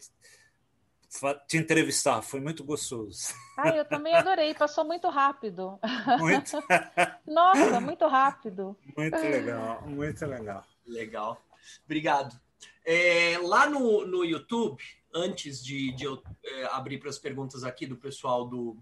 te 1.48 1.56
entrevistar, 1.56 2.20
foi 2.22 2.40
muito 2.40 2.62
gostoso. 2.62 3.34
Ah, 3.56 3.70
eu 3.70 3.84
também 3.84 4.14
adorei, 4.14 4.54
passou 4.54 4.84
muito 4.84 5.08
rápido. 5.08 5.78
Muito. 6.18 6.62
Nossa, 7.26 7.80
muito 7.80 8.06
rápido. 8.06 8.76
Muito 8.96 9.16
legal, 9.16 9.82
muito 9.86 10.26
legal. 10.26 10.64
Legal. 10.86 11.40
Obrigado. 11.84 12.38
É, 12.84 13.38
lá 13.42 13.68
no, 13.68 14.06
no 14.06 14.24
YouTube, 14.24 14.82
antes 15.14 15.62
de, 15.62 15.92
de 15.92 16.04
eu 16.04 16.22
é, 16.44 16.64
abrir 16.66 16.98
para 16.98 17.10
as 17.10 17.18
perguntas 17.18 17.64
aqui 17.64 17.86
do 17.86 17.96
pessoal 17.96 18.46
do, 18.46 18.76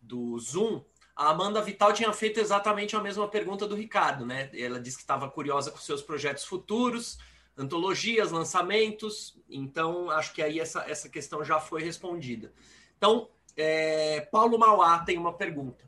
do 0.00 0.38
Zoom, 0.38 0.82
a 1.14 1.30
Amanda 1.30 1.62
Vital 1.62 1.92
tinha 1.92 2.12
feito 2.12 2.40
exatamente 2.40 2.96
a 2.96 3.00
mesma 3.00 3.28
pergunta 3.28 3.68
do 3.68 3.76
Ricardo, 3.76 4.26
né? 4.26 4.50
Ela 4.52 4.80
disse 4.80 4.96
que 4.96 5.02
estava 5.02 5.30
curiosa 5.30 5.70
com 5.70 5.78
seus 5.78 6.02
projetos 6.02 6.44
futuros 6.44 7.18
antologias, 7.56 8.30
lançamentos. 8.30 9.38
Então, 9.48 10.10
acho 10.10 10.32
que 10.32 10.42
aí 10.42 10.60
essa, 10.60 10.84
essa 10.88 11.08
questão 11.08 11.44
já 11.44 11.60
foi 11.60 11.82
respondida. 11.82 12.52
Então, 12.96 13.28
é, 13.56 14.20
Paulo 14.32 14.58
Mauá 14.58 14.98
tem 15.00 15.18
uma 15.18 15.32
pergunta. 15.32 15.84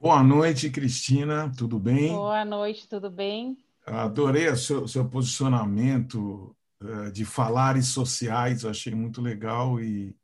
Boa 0.00 0.22
noite, 0.22 0.70
Cristina, 0.70 1.52
tudo 1.56 1.76
bem? 1.76 2.12
Boa 2.12 2.44
noite, 2.44 2.88
tudo 2.88 3.10
bem? 3.10 3.58
Adorei 3.84 4.48
o 4.48 4.56
seu, 4.56 4.86
seu 4.86 5.04
posicionamento 5.08 6.54
uh, 6.80 7.10
de 7.10 7.24
falares 7.24 7.88
sociais, 7.88 8.64
achei 8.64 8.94
muito 8.94 9.20
legal 9.20 9.80
e 9.80 10.14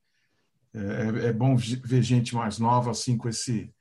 é, 0.73 1.29
é 1.29 1.33
bom 1.33 1.57
ver 1.57 2.03
gente 2.03 2.37
mais 2.37 2.61
nova 2.61 2.93
assim 2.93 3.19
com 3.19 3.29
esse 3.29 3.73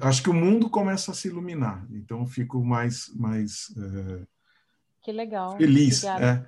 acho 0.00 0.22
que 0.22 0.30
o 0.30 0.34
mundo 0.34 0.68
começa 0.68 1.12
a 1.12 1.14
se 1.14 1.28
iluminar. 1.28 1.86
Então 1.92 2.26
fico 2.26 2.64
mais 2.64 3.08
mais 3.14 3.68
uh, 3.76 4.26
que 5.00 5.12
legal 5.12 5.56
feliz, 5.56 6.02
é, 6.02 6.44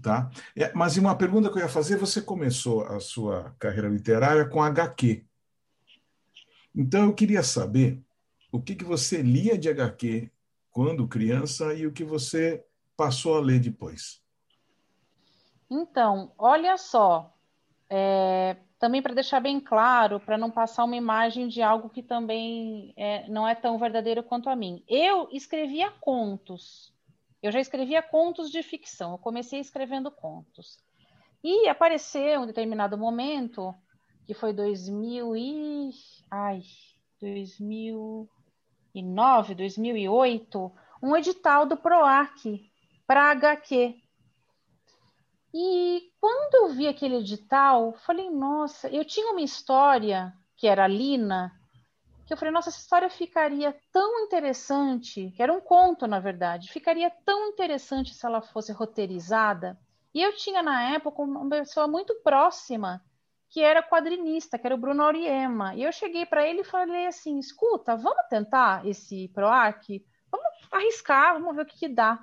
tá? 0.00 0.30
É, 0.56 0.72
mas 0.74 0.96
uma 0.96 1.14
pergunta 1.14 1.50
que 1.50 1.58
eu 1.58 1.62
ia 1.62 1.68
fazer: 1.68 1.98
você 1.98 2.22
começou 2.22 2.86
a 2.86 2.98
sua 2.98 3.54
carreira 3.58 3.88
literária 3.88 4.46
com 4.46 4.62
HQ. 4.62 5.22
Então 6.74 7.04
eu 7.04 7.14
queria 7.14 7.42
saber 7.42 8.02
o 8.50 8.60
que 8.60 8.74
que 8.74 8.84
você 8.84 9.22
lia 9.22 9.56
de 9.56 9.68
HQ 9.68 10.30
quando 10.70 11.06
criança 11.06 11.72
e 11.74 11.86
o 11.86 11.92
que 11.92 12.04
você 12.04 12.64
passou 12.96 13.36
a 13.36 13.40
ler 13.40 13.60
depois. 13.60 14.20
Então, 15.70 16.32
olha 16.36 16.76
só, 16.76 17.32
é, 17.88 18.56
também 18.78 19.00
para 19.00 19.14
deixar 19.14 19.40
bem 19.40 19.60
claro, 19.60 20.20
para 20.20 20.36
não 20.36 20.50
passar 20.50 20.84
uma 20.84 20.96
imagem 20.96 21.48
de 21.48 21.62
algo 21.62 21.88
que 21.88 22.02
também 22.02 22.92
é, 22.96 23.28
não 23.28 23.46
é 23.46 23.54
tão 23.54 23.78
verdadeiro 23.78 24.22
quanto 24.22 24.50
a 24.50 24.56
mim. 24.56 24.82
Eu 24.88 25.28
escrevia 25.32 25.90
contos. 25.90 26.92
Eu 27.42 27.52
já 27.52 27.60
escrevia 27.60 28.02
contos 28.02 28.50
de 28.50 28.62
ficção. 28.62 29.12
Eu 29.12 29.18
comecei 29.18 29.60
escrevendo 29.60 30.10
contos. 30.10 30.78
E 31.42 31.68
apareceu 31.68 32.40
um 32.40 32.46
determinado 32.46 32.96
momento, 32.96 33.74
que 34.24 34.34
foi 34.34 34.52
2000 34.52 35.36
e 35.36 35.90
ai, 36.30 36.62
2009, 37.20 39.54
2008, 39.54 40.72
um 41.02 41.16
edital 41.16 41.66
do 41.66 41.76
PROAC 41.76 42.70
para 43.06 43.30
HQ. 43.30 43.96
E 45.52 46.10
quando 46.20 46.54
eu 46.54 46.70
vi 46.74 46.88
aquele 46.88 47.16
edital, 47.16 47.92
falei, 48.04 48.30
nossa, 48.30 48.88
eu 48.88 49.04
tinha 49.04 49.30
uma 49.30 49.42
história 49.42 50.32
que 50.56 50.66
era 50.66 50.84
a 50.84 50.88
Lina, 50.88 51.52
que 52.26 52.32
eu 52.32 52.36
falei, 52.36 52.52
nossa, 52.52 52.70
essa 52.70 52.78
história 52.78 53.10
ficaria 53.10 53.76
tão 53.92 54.24
interessante, 54.24 55.30
que 55.36 55.42
era 55.42 55.52
um 55.52 55.60
conto, 55.60 56.06
na 56.06 56.18
verdade, 56.18 56.72
ficaria 56.72 57.10
tão 57.24 57.48
interessante 57.48 58.14
se 58.14 58.24
ela 58.24 58.40
fosse 58.40 58.72
roteirizada. 58.72 59.78
E 60.14 60.22
eu 60.22 60.34
tinha, 60.34 60.62
na 60.62 60.94
época, 60.94 61.22
uma 61.22 61.48
pessoa 61.48 61.86
muito 61.86 62.14
próxima, 62.22 63.04
que 63.54 63.62
era 63.62 63.84
quadrinista, 63.84 64.58
que 64.58 64.66
era 64.66 64.74
o 64.74 64.78
Bruno 64.78 65.04
Auriema. 65.04 65.76
E 65.76 65.84
eu 65.84 65.92
cheguei 65.92 66.26
para 66.26 66.44
ele 66.44 66.62
e 66.62 66.64
falei 66.64 67.06
assim, 67.06 67.38
escuta, 67.38 67.94
vamos 67.94 68.26
tentar 68.28 68.84
esse 68.84 69.28
PROAC? 69.28 70.04
Vamos 70.28 70.48
arriscar, 70.72 71.34
vamos 71.34 71.54
ver 71.54 71.62
o 71.62 71.66
que, 71.66 71.78
que 71.78 71.88
dá. 71.88 72.18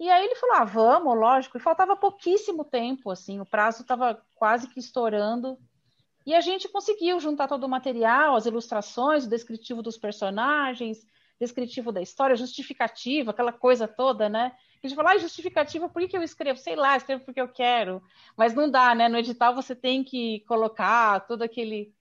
E 0.00 0.10
aí 0.10 0.24
ele 0.24 0.34
falou: 0.34 0.56
ah, 0.56 0.64
vamos, 0.64 1.16
lógico. 1.16 1.56
E 1.56 1.60
faltava 1.60 1.94
pouquíssimo 1.94 2.64
tempo, 2.64 3.08
assim, 3.08 3.38
o 3.38 3.46
prazo 3.46 3.82
estava 3.82 4.20
quase 4.34 4.68
que 4.68 4.80
estourando. 4.80 5.56
E 6.26 6.34
a 6.34 6.40
gente 6.40 6.68
conseguiu 6.68 7.20
juntar 7.20 7.46
todo 7.46 7.62
o 7.62 7.68
material, 7.68 8.34
as 8.34 8.44
ilustrações, 8.44 9.26
o 9.26 9.30
descritivo 9.30 9.80
dos 9.80 9.96
personagens, 9.96 11.06
descritivo 11.40 11.92
da 11.92 12.02
história, 12.02 12.34
justificativa, 12.34 13.30
aquela 13.30 13.52
coisa 13.52 13.86
toda, 13.86 14.28
né? 14.28 14.56
A 14.82 14.86
gente 14.86 14.96
fala, 14.96 15.12
ah, 15.12 15.18
justificativa, 15.18 15.88
por 15.88 16.00
que, 16.00 16.08
que 16.08 16.16
eu 16.16 16.22
escrevo? 16.22 16.58
Sei 16.58 16.76
lá, 16.76 16.96
escrevo 16.96 17.24
porque 17.24 17.40
eu 17.40 17.48
quero. 17.48 18.02
Mas 18.36 18.54
não 18.54 18.70
dá, 18.70 18.94
né? 18.94 19.08
No 19.08 19.18
edital 19.18 19.54
você 19.54 19.74
tem 19.74 20.04
que 20.04 20.40
colocar 20.40 21.26
todo 21.26 21.42
aquele 21.42 21.92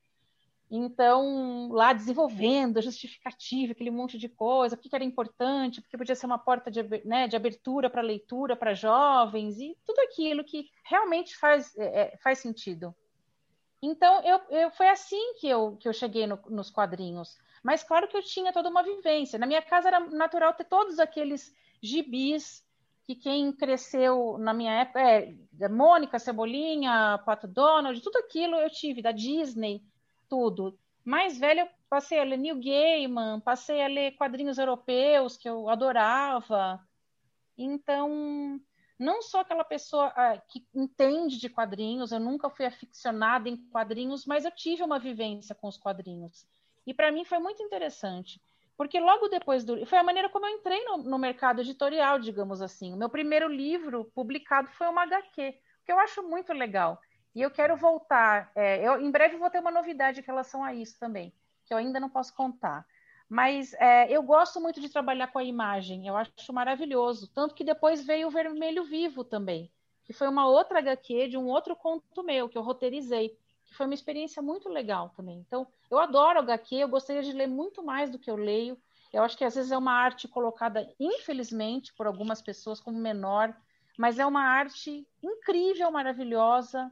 então, 0.70 1.70
lá 1.70 1.94
desenvolvendo 1.94 2.78
a 2.78 2.82
justificativa, 2.82 3.72
aquele 3.72 3.90
monte 3.90 4.18
de 4.18 4.28
coisa, 4.28 4.76
o 4.76 4.78
que 4.78 4.94
era 4.94 5.04
importante, 5.04 5.82
porque 5.82 5.98
podia 5.98 6.16
ser 6.16 6.26
uma 6.26 6.38
porta 6.38 6.70
de, 6.70 6.84
né, 7.06 7.26
de 7.28 7.38
abertura 7.38 7.90
para 7.90 8.02
leitura 8.02 8.54
para 8.54 8.74
jovens 8.74 9.60
e 9.60 9.78
tudo 9.86 10.00
aquilo 10.02 10.44
que 10.44 10.70
realmente 10.84 11.38
faz, 11.38 11.76
é, 11.78 12.02
é, 12.02 12.18
faz 12.18 12.40
sentido. 12.40 12.94
Então, 13.82 14.22
eu, 14.24 14.42
eu, 14.50 14.72
foi 14.72 14.90
assim 14.90 15.36
que 15.36 15.48
eu, 15.48 15.78
que 15.78 15.88
eu 15.88 15.94
cheguei 15.94 16.28
no, 16.28 16.38
nos 16.50 16.70
quadrinhos. 16.70 17.38
Mas 17.64 17.84
claro 17.84 18.08
que 18.08 18.18
eu 18.18 18.24
tinha 18.24 18.52
toda 18.52 18.70
uma 18.70 18.84
vivência. 18.84 19.40
Na 19.40 19.46
minha 19.46 19.62
casa 19.62 19.88
era 19.88 20.00
natural 20.02 20.54
ter 20.54 20.66
todos 20.66 21.00
aqueles 21.00 21.56
gibis 21.82 22.67
que 23.08 23.16
quem 23.16 23.54
cresceu 23.54 24.38
na 24.38 24.54
minha 24.54 24.74
época 24.74 25.00
é 25.00 25.34
da 25.54 25.70
Mônica, 25.70 26.20
Cebolinha, 26.20 27.18
Pato 27.26 27.48
Donald, 27.48 28.02
tudo 28.02 28.18
aquilo 28.18 28.58
eu 28.58 28.70
tive, 28.70 29.02
da 29.02 29.14
Disney 29.14 29.82
tudo. 30.28 30.78
Mais 31.06 31.40
velha, 31.40 31.62
eu 31.62 31.70
passei 31.90 32.20
a 32.20 32.26
ler 32.26 32.36
Neil 32.36 32.60
Gaiman, 32.60 33.40
passei 33.40 33.82
a 33.82 33.88
ler 33.88 34.18
quadrinhos 34.18 34.58
europeus 34.58 35.38
que 35.38 35.48
eu 35.48 35.70
adorava. 35.70 36.86
Então, 37.58 38.60
não 39.00 39.22
sou 39.22 39.40
aquela 39.40 39.64
pessoa 39.64 40.08
ah, 40.08 40.38
que 40.50 40.68
entende 40.76 41.40
de 41.40 41.48
quadrinhos, 41.48 42.12
eu 42.12 42.20
nunca 42.20 42.50
fui 42.50 42.66
aficionada 42.66 43.48
em 43.48 43.56
quadrinhos, 43.56 44.26
mas 44.26 44.44
eu 44.44 44.52
tive 44.52 44.84
uma 44.84 45.00
vivência 45.00 45.56
com 45.56 45.70
os 45.70 45.78
quadrinhos. 45.78 46.46
E 46.86 46.94
para 46.94 47.10
mim 47.10 47.24
foi 47.24 47.40
muito 47.40 47.64
interessante, 47.64 48.42
porque 48.78 49.00
logo 49.00 49.28
depois 49.28 49.66
do. 49.66 49.84
Foi 49.88 49.98
a 49.98 50.04
maneira 50.04 50.30
como 50.30 50.46
eu 50.46 50.56
entrei 50.56 50.86
no, 50.86 50.98
no 50.98 51.18
mercado 51.18 51.62
editorial, 51.62 52.20
digamos 52.20 52.62
assim. 52.62 52.94
O 52.94 52.98
meu 52.98 53.10
primeiro 53.10 53.48
livro 53.48 54.06
publicado 54.14 54.70
foi 54.70 54.88
uma 54.88 55.02
HQ, 55.02 55.60
que 55.84 55.92
eu 55.92 56.00
acho 56.00 56.22
muito 56.22 56.54
legal. 56.54 57.02
E 57.34 57.42
eu 57.42 57.50
quero 57.50 57.76
voltar. 57.76 58.52
É, 58.56 58.88
eu, 58.88 59.02
em 59.02 59.10
breve 59.10 59.38
vou 59.38 59.50
ter 59.50 59.60
uma 59.60 59.72
novidade 59.72 60.20
em 60.20 60.24
relação 60.24 60.64
a 60.64 60.74
isso 60.74 60.98
também, 61.00 61.34
que 61.66 61.74
eu 61.74 61.78
ainda 61.78 62.00
não 62.00 62.10
posso 62.10 62.36
contar. 62.36 62.86
Mas 63.28 63.74
é, 63.74 64.10
eu 64.10 64.22
gosto 64.22 64.62
muito 64.62 64.80
de 64.80 64.90
trabalhar 64.90 65.28
com 65.28 65.40
a 65.40 65.44
imagem, 65.44 66.08
eu 66.08 66.16
acho 66.16 66.54
maravilhoso. 66.54 67.28
Tanto 67.34 67.56
que 67.56 67.64
depois 67.64 68.06
veio 68.06 68.28
o 68.28 68.32
Vermelho 68.32 68.86
Vivo 68.86 69.24
também, 69.24 69.72
que 70.06 70.14
foi 70.14 70.28
uma 70.28 70.48
outra 70.48 70.80
HQ 70.80 71.30
de 71.30 71.38
um 71.38 71.48
outro 71.48 71.76
conto 71.76 72.24
meu, 72.24 72.48
que 72.48 72.58
eu 72.58 72.62
roteirizei, 72.62 73.38
foi 73.78 73.86
uma 73.86 73.94
experiência 73.94 74.42
muito 74.42 74.68
legal 74.68 75.14
também. 75.16 75.44
Então, 75.48 75.68
eu 75.90 76.00
adoro 76.00 76.40
HQ, 76.40 76.76
eu 76.76 76.90
gostaria 76.90 77.24
de 77.24 77.32
ler 77.32 77.48
muito 77.48 77.84
mais 77.84 78.10
do 78.10 78.20
que 78.20 78.30
eu 78.30 78.36
leio. 78.36 78.78
Eu 79.14 79.24
acho 79.24 79.38
que 79.38 79.46
às 79.46 79.56
vezes 79.56 79.72
é 79.72 79.78
uma 79.78 79.94
arte 79.94 80.28
colocada, 80.28 80.86
infelizmente, 81.00 81.94
por 81.94 82.08
algumas 82.08 82.42
pessoas 82.42 82.82
como 82.82 83.00
menor, 83.00 83.56
mas 83.98 84.20
é 84.20 84.26
uma 84.26 84.44
arte 84.44 85.08
incrível, 85.24 85.90
maravilhosa 85.92 86.92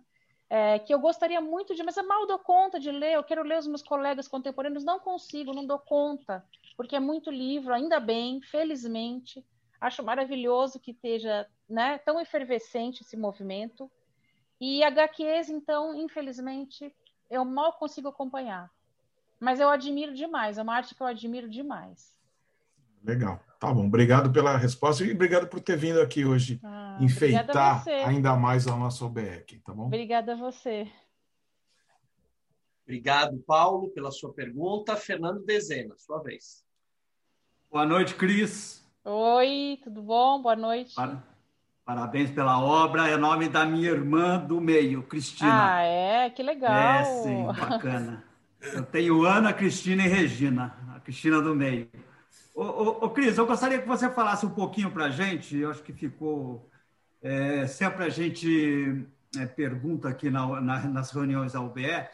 é, 0.49 0.77
que 0.79 0.93
eu 0.93 0.99
gostaria 0.99 1.41
muito 1.41 1.73
de, 1.73 1.83
mas 1.83 1.97
eu 1.97 2.07
mal 2.07 2.27
dou 2.27 2.39
conta 2.39 2.79
de 2.79 2.91
ler, 2.91 3.13
eu 3.13 3.23
quero 3.23 3.43
ler 3.43 3.57
os 3.57 3.67
meus 3.67 3.81
colegas 3.81 4.27
contemporâneos, 4.27 4.83
não 4.83 4.99
consigo, 4.99 5.53
não 5.53 5.65
dou 5.65 5.79
conta, 5.79 6.45
porque 6.77 6.95
é 6.95 6.99
muito 6.99 7.31
livro, 7.31 7.73
ainda 7.73 7.99
bem, 7.99 8.41
felizmente. 8.41 9.43
Acho 9.81 10.03
maravilhoso 10.03 10.79
que 10.79 10.91
esteja 10.91 11.47
né, 11.67 11.97
tão 11.99 12.19
efervescente 12.19 13.01
esse 13.01 13.17
movimento. 13.17 13.91
E 14.59 14.83
HQs, 14.83 15.49
então, 15.49 15.93
infelizmente, 15.95 16.93
eu 17.29 17.43
mal 17.43 17.73
consigo 17.73 18.07
acompanhar. 18.07 18.71
Mas 19.39 19.59
eu 19.59 19.69
admiro 19.69 20.13
demais, 20.13 20.57
é 20.57 20.61
uma 20.63 20.75
arte 20.75 20.95
que 20.95 21.01
eu 21.01 21.07
admiro 21.07 21.49
demais. 21.49 22.15
Legal. 23.03 23.39
Tá 23.59 23.73
bom. 23.73 23.85
Obrigado 23.85 24.31
pela 24.31 24.57
resposta 24.57 25.03
e 25.03 25.11
obrigado 25.11 25.47
por 25.47 25.59
ter 25.59 25.77
vindo 25.77 26.01
aqui 26.01 26.25
hoje 26.25 26.59
ah, 26.63 26.97
enfeitar 26.99 27.83
ainda 28.05 28.35
mais 28.35 28.67
a 28.67 28.75
nossa 28.75 29.05
OBEC, 29.05 29.59
tá 29.59 29.73
bom? 29.73 29.85
Obrigada 29.85 30.33
a 30.33 30.35
você. 30.35 30.91
Obrigado, 32.83 33.37
Paulo, 33.47 33.89
pela 33.89 34.11
sua 34.11 34.33
pergunta. 34.33 34.95
Fernando 34.95 35.43
Dezena, 35.43 35.95
sua 35.97 36.21
vez. 36.21 36.63
Boa 37.71 37.85
noite, 37.85 38.13
Cris. 38.13 38.85
Oi, 39.03 39.79
tudo 39.83 40.01
bom? 40.01 40.41
Boa 40.41 40.55
noite. 40.55 40.93
Parabéns 41.85 42.31
pela 42.31 42.59
obra. 42.59 43.07
É 43.07 43.15
nome 43.15 43.47
da 43.47 43.63
minha 43.63 43.91
irmã 43.91 44.39
do 44.39 44.59
meio, 44.59 45.03
Cristina. 45.03 45.75
Ah, 45.75 45.81
é? 45.83 46.29
Que 46.31 46.41
legal. 46.41 46.73
É, 46.73 47.03
sim, 47.03 47.45
bacana. 47.45 48.23
Eu 48.59 48.83
tenho 48.83 49.23
Ana, 49.23 49.53
Cristina 49.53 50.03
e 50.03 50.07
Regina, 50.07 50.75
a 50.95 50.99
Cristina 50.99 51.39
do 51.39 51.53
meio. 51.53 51.87
Ô, 52.55 52.63
ô, 52.63 53.05
ô, 53.05 53.09
Cris, 53.11 53.37
eu 53.37 53.45
gostaria 53.45 53.79
que 53.79 53.87
você 53.87 54.09
falasse 54.09 54.45
um 54.45 54.49
pouquinho 54.49 54.89
para 54.89 55.05
a 55.05 55.09
gente, 55.11 55.55
eu 55.55 55.69
acho 55.69 55.83
que 55.83 55.93
ficou. 55.93 56.67
É, 57.21 57.67
sempre 57.67 58.03
a 58.03 58.09
gente 58.09 59.05
é, 59.37 59.45
pergunta 59.45 60.09
aqui 60.09 60.31
na, 60.31 60.59
na, 60.59 60.79
nas 60.87 61.11
reuniões 61.11 61.53
da 61.53 61.61
UBE, 61.61 62.07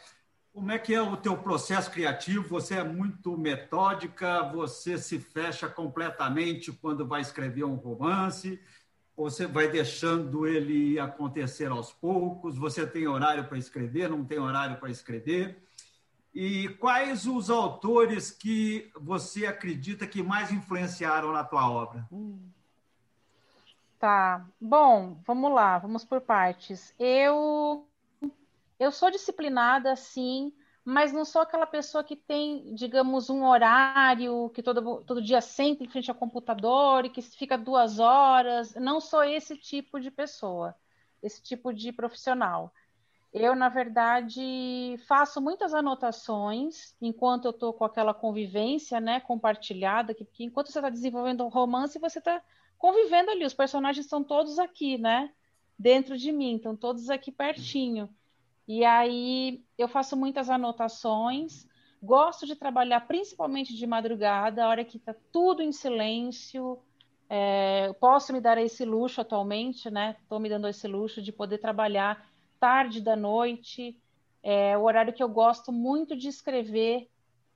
como 0.54 0.72
é 0.72 0.78
que 0.78 0.94
é 0.94 1.02
o 1.02 1.16
teu 1.16 1.38
processo 1.38 1.90
criativo? 1.90 2.50
Você 2.50 2.76
é 2.76 2.84
muito 2.84 3.38
metódica, 3.38 4.44
você 4.52 4.98
se 4.98 5.18
fecha 5.18 5.70
completamente 5.70 6.74
quando 6.74 7.08
vai 7.08 7.22
escrever 7.22 7.64
um 7.64 7.76
romance, 7.76 8.60
você 9.16 9.46
vai 9.46 9.68
deixando 9.68 10.48
ele 10.48 11.00
acontecer 11.00 11.70
aos 11.70 11.92
poucos, 11.92 12.58
você 12.58 12.86
tem 12.86 13.08
horário 13.08 13.46
para 13.46 13.58
escrever, 13.58 14.10
não 14.10 14.26
tem 14.26 14.40
horário 14.40 14.78
para 14.78 14.90
escrever? 14.90 15.64
E 16.34 16.70
quais 16.80 17.28
os 17.28 17.50
autores 17.50 18.32
que 18.32 18.90
você 18.96 19.46
acredita 19.46 20.08
que 20.08 20.24
mais 20.24 20.52
influenciaram 20.52 21.34
na 21.34 21.44
tua 21.44 21.70
obra? 21.70 22.08
Tá. 24.00 24.46
Bom, 24.60 25.22
vamos 25.28 25.54
lá, 25.54 25.78
vamos 25.78 26.06
por 26.06 26.22
partes. 26.22 26.96
Eu 26.98 27.86
eu 28.80 28.92
sou 28.92 29.12
disciplinada, 29.12 29.96
sim, 29.96 30.52
mas 30.84 31.14
não 31.14 31.24
sou 31.24 31.42
aquela 31.42 31.68
pessoa 31.68 32.04
que 32.04 32.16
tem, 32.16 32.74
digamos, 32.74 33.30
um 33.30 33.46
horário 33.46 34.50
que 34.50 34.64
todo, 34.64 35.04
todo 35.04 35.22
dia 35.22 35.40
senta 35.40 35.84
em 35.84 35.88
frente 35.88 36.10
ao 36.10 36.18
computador 36.18 37.06
e 37.06 37.10
que 37.10 37.22
fica 37.22 37.58
duas 37.58 38.00
horas. 38.00 38.74
Não 38.76 39.00
sou 39.00 39.24
esse 39.24 39.56
tipo 39.56 40.00
de 40.00 40.10
pessoa, 40.10 40.76
esse 41.22 41.42
tipo 41.42 41.72
de 41.72 41.92
profissional. 41.92 42.74
Eu, 43.32 43.56
na 43.56 43.70
verdade, 43.70 44.98
faço 45.08 45.40
muitas 45.40 45.74
anotações 45.74 46.96
enquanto 47.00 47.46
eu 47.46 47.52
estou 47.52 47.72
com 47.74 47.86
aquela 47.86 48.14
convivência 48.14 49.00
né, 49.00 49.22
compartilhada, 49.22 50.14
que, 50.14 50.26
que 50.26 50.44
enquanto 50.44 50.72
você 50.72 50.80
está 50.80 50.90
desenvolvendo 50.90 51.46
um 51.46 51.48
romance, 51.48 52.00
você 52.00 52.20
está 52.20 52.42
convivendo 52.78 53.32
ali. 53.32 53.46
Os 53.46 53.54
personagens 53.54 54.06
estão 54.06 54.24
todos 54.24 54.58
aqui, 54.58 54.98
né? 54.98 55.32
Dentro 55.78 56.18
de 56.18 56.32
mim, 56.32 56.56
estão 56.56 56.76
todos 56.76 57.10
aqui 57.10 57.32
pertinho. 57.32 58.10
E 58.68 58.86
aí 58.86 59.64
eu 59.78 59.88
faço 59.88 60.16
muitas 60.16 60.50
anotações. 60.50 61.68
Gosto 62.02 62.46
de 62.46 62.56
trabalhar 62.56 63.02
principalmente 63.02 63.76
de 63.76 63.86
madrugada, 63.86 64.64
a 64.64 64.70
hora 64.70 64.86
que 64.86 64.98
está 64.98 65.16
tudo 65.32 65.62
em 65.62 65.72
silêncio. 65.72 66.80
É, 67.30 67.94
posso 68.00 68.34
me 68.34 68.42
dar 68.42 68.58
esse 68.58 68.84
luxo 68.84 69.22
atualmente, 69.22 69.90
né? 69.90 70.16
Estou 70.22 70.40
me 70.40 70.50
dando 70.50 70.68
esse 70.68 70.88
luxo 70.88 71.22
de 71.22 71.32
poder 71.32 71.60
trabalhar 71.60 72.30
tarde 72.60 73.02
da 73.02 73.16
noite, 73.16 73.98
é 74.44 74.78
o 74.78 74.84
horário 74.84 75.14
que 75.14 75.24
eu 75.24 75.30
gosto 75.30 75.72
muito 75.72 76.16
de 76.16 76.28
escrever 76.28 77.10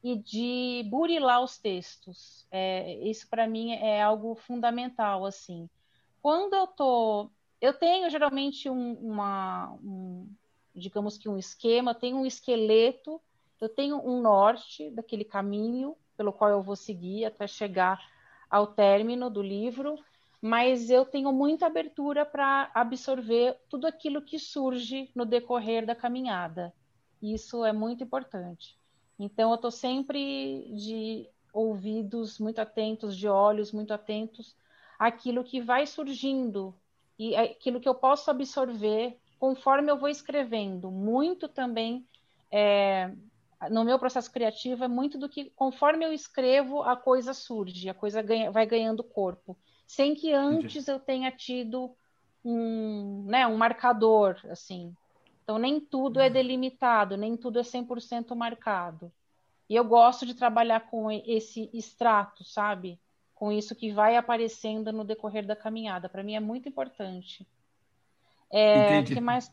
e 0.03 0.15
de 0.17 0.83
burilar 0.89 1.43
os 1.43 1.57
textos. 1.57 2.47
É, 2.51 2.95
isso 3.07 3.27
para 3.29 3.47
mim 3.47 3.71
é 3.73 4.01
algo 4.01 4.35
fundamental, 4.35 5.25
assim. 5.25 5.69
Quando 6.21 6.55
eu 6.55 6.67
tô, 6.67 7.29
eu 7.61 7.73
tenho 7.73 8.09
geralmente 8.09 8.69
um, 8.69 8.93
uma, 8.93 9.73
um, 9.83 10.27
digamos 10.75 11.17
que 11.17 11.29
um 11.29 11.37
esquema, 11.37 11.95
tenho 11.95 12.17
um 12.17 12.25
esqueleto, 12.25 13.21
eu 13.59 13.69
tenho 13.69 13.97
um 13.97 14.21
norte 14.21 14.89
daquele 14.91 15.23
caminho 15.23 15.95
pelo 16.17 16.33
qual 16.33 16.49
eu 16.49 16.61
vou 16.61 16.75
seguir 16.75 17.25
até 17.25 17.47
chegar 17.47 17.99
ao 18.49 18.67
término 18.67 19.29
do 19.29 19.41
livro 19.41 19.97
mas 20.45 20.91
eu 20.91 21.03
tenho 21.03 21.33
muita 21.33 21.65
abertura 21.65 22.23
para 22.23 22.69
absorver 22.71 23.57
tudo 23.67 23.87
aquilo 23.87 24.21
que 24.21 24.37
surge 24.37 25.09
no 25.15 25.25
decorrer 25.25 25.87
da 25.87 25.95
caminhada. 25.95 26.71
Isso 27.19 27.65
é 27.65 27.73
muito 27.73 28.03
importante. 28.03 28.77
Então, 29.17 29.49
eu 29.49 29.55
estou 29.55 29.71
sempre 29.71 30.71
de 30.75 31.27
ouvidos 31.51 32.37
muito 32.37 32.59
atentos, 32.59 33.17
de 33.17 33.27
olhos 33.27 33.71
muito 33.71 33.91
atentos 33.91 34.55
àquilo 34.99 35.43
que 35.43 35.59
vai 35.59 35.87
surgindo 35.87 36.75
e 37.17 37.35
aquilo 37.35 37.79
que 37.79 37.89
eu 37.89 37.95
posso 37.95 38.29
absorver 38.29 39.17
conforme 39.39 39.91
eu 39.91 39.97
vou 39.97 40.09
escrevendo. 40.09 40.91
Muito 40.91 41.47
também 41.47 42.05
é, 42.51 43.11
no 43.69 43.83
meu 43.83 43.99
processo 43.99 44.31
criativo 44.31 44.83
é 44.83 44.87
muito 44.87 45.17
do 45.17 45.29
que 45.29 45.51
conforme 45.55 46.05
eu 46.05 46.13
escrevo 46.13 46.81
a 46.83 46.95
coisa 46.95 47.33
surge, 47.33 47.89
a 47.89 47.93
coisa 47.93 48.21
ganha, 48.21 48.51
vai 48.51 48.65
ganhando 48.65 49.03
corpo 49.03 49.57
sem 49.87 50.15
que 50.15 50.33
antes 50.33 50.83
Entendi. 50.83 50.91
eu 50.91 50.99
tenha 50.99 51.31
tido 51.31 51.95
um, 52.43 53.25
né, 53.27 53.45
um 53.47 53.57
marcador, 53.57 54.39
assim. 54.49 54.95
Então, 55.43 55.59
nem 55.59 55.79
tudo 55.79 56.19
é 56.19 56.27
uhum. 56.27 56.33
delimitado, 56.33 57.15
nem 57.15 57.37
tudo 57.37 57.59
é 57.59 57.63
100% 57.63 58.35
marcado. 58.35 59.11
E 59.69 59.75
eu 59.75 59.83
gosto 59.83 60.25
de 60.25 60.33
trabalhar 60.33 60.89
com 60.89 61.11
esse 61.11 61.69
extrato, 61.73 62.43
sabe? 62.43 62.99
Com 63.33 63.51
isso 63.51 63.75
que 63.75 63.91
vai 63.91 64.15
aparecendo 64.15 64.91
no 64.91 65.03
decorrer 65.03 65.45
da 65.45 65.55
caminhada. 65.55 66.09
Para 66.09 66.23
mim 66.23 66.35
é 66.35 66.39
muito 66.39 66.69
importante. 66.69 67.47
É, 68.51 69.03
que 69.03 69.19
mais? 69.19 69.51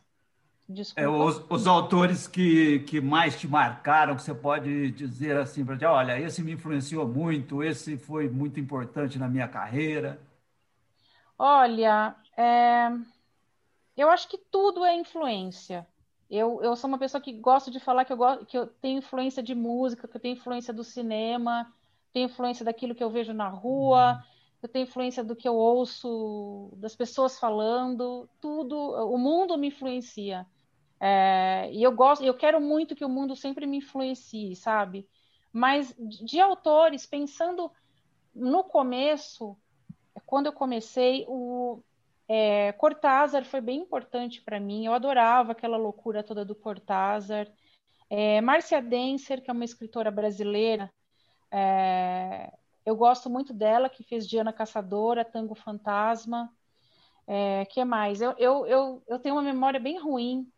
Desculpa. 0.67 1.01
É, 1.01 1.07
os, 1.07 1.43
os, 1.49 1.67
autores 1.67 2.27
que, 2.27 2.79
que 2.79 3.01
mais 3.01 3.37
te 3.37 3.47
marcaram, 3.47 4.15
que 4.15 4.23
você 4.23 4.33
pode 4.33 4.91
dizer 4.91 5.37
assim 5.37 5.65
para 5.65 5.91
olha, 5.91 6.19
esse 6.19 6.41
me 6.41 6.53
influenciou 6.53 7.07
muito, 7.07 7.61
esse 7.61 7.97
foi 7.97 8.29
muito 8.29 8.59
importante 8.59 9.19
na 9.19 9.27
minha 9.27 9.47
carreira? 9.47 10.19
Olha, 11.37 12.15
é... 12.37 12.89
eu 13.97 14.09
acho 14.09 14.29
que 14.29 14.37
tudo 14.37 14.85
é 14.85 14.95
influência. 14.95 15.85
Eu, 16.29 16.63
eu 16.63 16.75
sou 16.75 16.87
uma 16.87 16.97
pessoa 16.97 17.21
que 17.21 17.33
gosto 17.33 17.69
de 17.69 17.79
falar 17.79 18.05
que 18.05 18.13
eu, 18.13 18.17
gosto, 18.17 18.45
que 18.45 18.57
eu 18.57 18.65
tenho 18.65 18.99
influência 18.99 19.43
de 19.43 19.53
música, 19.53 20.07
que 20.07 20.15
eu 20.15 20.21
tenho 20.21 20.37
influência 20.37 20.73
do 20.73 20.83
cinema, 20.83 21.71
tenho 22.13 22.25
influência 22.25 22.63
daquilo 22.63 22.95
que 22.95 23.03
eu 23.03 23.09
vejo 23.09 23.33
na 23.33 23.49
rua. 23.49 24.23
Eu 24.65 24.69
tenho 24.69 24.83
influência 24.83 25.23
do 25.23 25.35
que 25.35 25.47
eu 25.47 25.55
ouço, 25.55 26.71
das 26.77 26.95
pessoas 26.95 27.39
falando, 27.39 28.29
tudo, 28.39 28.77
o 28.77 29.17
mundo 29.17 29.57
me 29.57 29.67
influencia. 29.67 30.45
É, 30.99 31.69
e 31.71 31.83
eu 31.83 31.91
gosto, 31.91 32.23
eu 32.23 32.33
quero 32.33 32.61
muito 32.61 32.95
que 32.95 33.03
o 33.03 33.09
mundo 33.09 33.35
sempre 33.35 33.65
me 33.65 33.77
influencie, 33.77 34.55
sabe? 34.55 35.07
Mas 35.51 35.93
de 35.97 36.39
autores, 36.39 37.05
pensando 37.05 37.71
no 38.33 38.63
começo, 38.63 39.57
quando 40.25 40.47
eu 40.47 40.53
comecei, 40.53 41.25
o 41.27 41.83
é, 42.27 42.71
Cortázar 42.73 43.45
foi 43.45 43.61
bem 43.61 43.81
importante 43.81 44.41
para 44.41 44.59
mim. 44.59 44.85
Eu 44.85 44.93
adorava 44.93 45.51
aquela 45.51 45.77
loucura 45.77 46.23
toda 46.23 46.45
do 46.45 46.55
Cortázar. 46.55 47.51
É, 48.09 48.41
Márcia 48.41 48.81
Denser, 48.81 49.41
que 49.41 49.49
é 49.49 49.53
uma 49.53 49.65
escritora 49.65 50.09
brasileira, 50.09 50.89
é, 51.51 52.51
eu 52.85 52.95
gosto 52.95 53.29
muito 53.29 53.53
dela, 53.53 53.89
que 53.89 54.03
fez 54.03 54.27
Diana 54.27 54.53
Caçadora, 54.53 55.25
Tango 55.25 55.55
Fantasma. 55.55 56.51
É, 57.25 57.65
que 57.65 57.83
mais? 57.85 58.21
Eu, 58.21 58.33
eu, 58.37 58.65
eu, 58.65 59.03
eu 59.07 59.19
tenho 59.19 59.35
uma 59.35 59.41
memória 59.41 59.79
bem 59.79 59.97
ruim, 59.97 60.51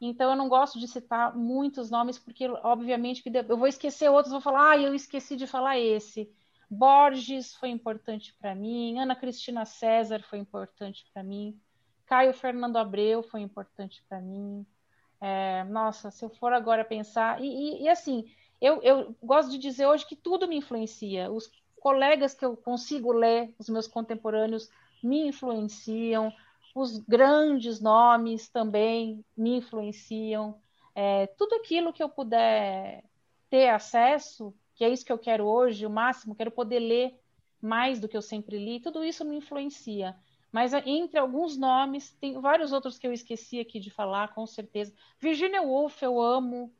então 0.00 0.30
eu 0.30 0.36
não 0.36 0.48
gosto 0.48 0.78
de 0.78 0.86
citar 0.86 1.36
muitos 1.36 1.90
nomes, 1.90 2.18
porque 2.18 2.48
obviamente 2.62 3.22
eu 3.48 3.56
vou 3.56 3.66
esquecer 3.66 4.08
outros, 4.08 4.32
vou 4.32 4.40
falar, 4.40 4.70
ah, 4.70 4.78
eu 4.78 4.94
esqueci 4.94 5.36
de 5.36 5.46
falar 5.46 5.78
esse. 5.78 6.30
Borges 6.70 7.54
foi 7.56 7.70
importante 7.70 8.34
para 8.40 8.54
mim, 8.54 8.98
Ana 8.98 9.16
Cristina 9.16 9.64
César 9.64 10.22
foi 10.22 10.38
importante 10.38 11.04
para 11.12 11.22
mim, 11.22 11.60
Caio 12.06 12.32
Fernando 12.32 12.76
Abreu 12.76 13.22
foi 13.22 13.40
importante 13.40 14.04
para 14.08 14.20
mim. 14.20 14.66
É, 15.20 15.64
nossa, 15.64 16.10
se 16.10 16.24
eu 16.24 16.28
for 16.28 16.52
agora 16.52 16.84
pensar. 16.84 17.40
E, 17.40 17.46
e, 17.46 17.82
e 17.84 17.88
assim, 17.88 18.24
eu, 18.60 18.82
eu, 18.82 19.16
gosto 19.22 19.50
de 19.50 19.58
dizer 19.58 19.86
hoje 19.86 20.06
que 20.06 20.14
tudo 20.14 20.46
me 20.46 20.56
influencia. 20.56 21.30
Os 21.30 21.50
colegas 21.82 22.32
que 22.32 22.44
eu 22.44 22.56
consigo 22.56 23.12
ler, 23.12 23.52
os 23.58 23.68
meus 23.68 23.88
contemporâneos, 23.88 24.70
me 25.02 25.26
influenciam. 25.26 26.32
Os 26.74 26.98
grandes 26.98 27.80
nomes 27.80 28.48
também 28.48 29.24
me 29.36 29.56
influenciam. 29.56 30.58
É, 30.94 31.26
tudo 31.26 31.56
aquilo 31.56 31.92
que 31.92 32.02
eu 32.02 32.08
puder 32.08 33.02
ter 33.50 33.68
acesso, 33.68 34.54
que 34.74 34.84
é 34.84 34.88
isso 34.88 35.04
que 35.04 35.12
eu 35.12 35.18
quero 35.18 35.44
hoje, 35.44 35.84
o 35.84 35.90
máximo, 35.90 36.34
quero 36.34 36.50
poder 36.50 36.78
ler 36.78 37.20
mais 37.60 38.00
do 38.00 38.08
que 38.08 38.16
eu 38.16 38.22
sempre 38.22 38.56
li, 38.58 38.80
tudo 38.80 39.04
isso 39.04 39.24
me 39.24 39.36
influencia. 39.36 40.16
Mas 40.50 40.72
entre 40.72 41.18
alguns 41.18 41.56
nomes, 41.56 42.12
tem 42.20 42.40
vários 42.40 42.72
outros 42.72 42.98
que 42.98 43.06
eu 43.06 43.12
esqueci 43.12 43.58
aqui 43.58 43.80
de 43.80 43.90
falar, 43.90 44.34
com 44.34 44.46
certeza. 44.46 44.94
Virginia 45.18 45.62
Woolf 45.62 46.00
eu 46.02 46.20
amo, 46.20 46.72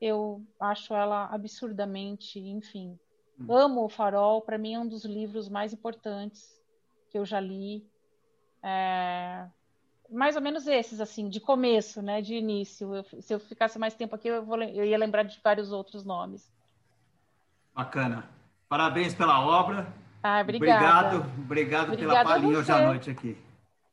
eu 0.00 0.42
acho 0.58 0.94
ela 0.94 1.26
absurdamente, 1.26 2.38
enfim. 2.38 2.98
Hum. 3.40 3.52
Amo 3.52 3.84
o 3.84 3.88
Farol, 3.88 4.42
para 4.42 4.58
mim 4.58 4.74
é 4.74 4.80
um 4.80 4.86
dos 4.86 5.04
livros 5.04 5.48
mais 5.48 5.72
importantes 5.72 6.60
que 7.10 7.18
eu 7.18 7.24
já 7.24 7.40
li. 7.40 7.86
É... 8.62 9.46
Mais 10.10 10.36
ou 10.36 10.42
menos 10.42 10.66
esses, 10.66 11.00
assim, 11.00 11.28
de 11.28 11.40
começo, 11.40 12.02
né, 12.02 12.20
de 12.20 12.34
início. 12.34 12.94
Eu, 12.94 13.04
se 13.22 13.32
eu 13.32 13.40
ficasse 13.40 13.78
mais 13.78 13.94
tempo 13.94 14.14
aqui, 14.14 14.28
eu, 14.28 14.44
vou, 14.44 14.60
eu 14.60 14.84
ia 14.84 14.98
lembrar 14.98 15.22
de 15.22 15.40
vários 15.42 15.72
outros 15.72 16.04
nomes. 16.04 16.52
Bacana. 17.74 18.28
Parabéns 18.68 19.14
pela 19.14 19.44
obra. 19.44 19.92
Ah, 20.22 20.40
obrigada. 20.40 21.16
Obrigado, 21.16 21.92
obrigado 21.92 21.96
pela 21.96 22.24
palhinha 22.24 22.58
hoje 22.58 22.72
à 22.72 22.86
noite 22.86 23.10
aqui. 23.10 23.38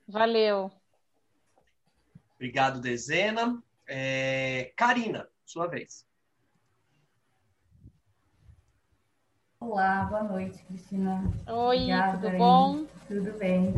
Valeu. 0.08 0.72
Obrigado, 2.36 2.82
Dezena. 2.82 3.62
É... 3.88 4.74
Karina, 4.76 5.28
sua 5.46 5.68
vez. 5.68 6.07
Olá, 9.60 10.06
boa 10.06 10.24
noite, 10.24 10.64
Cristina. 10.66 11.24
Oi, 11.48 11.78
Obrigada, 11.78 12.18
tudo 12.18 12.38
bom? 12.38 12.86
Tudo 13.08 13.38
bem. 13.40 13.74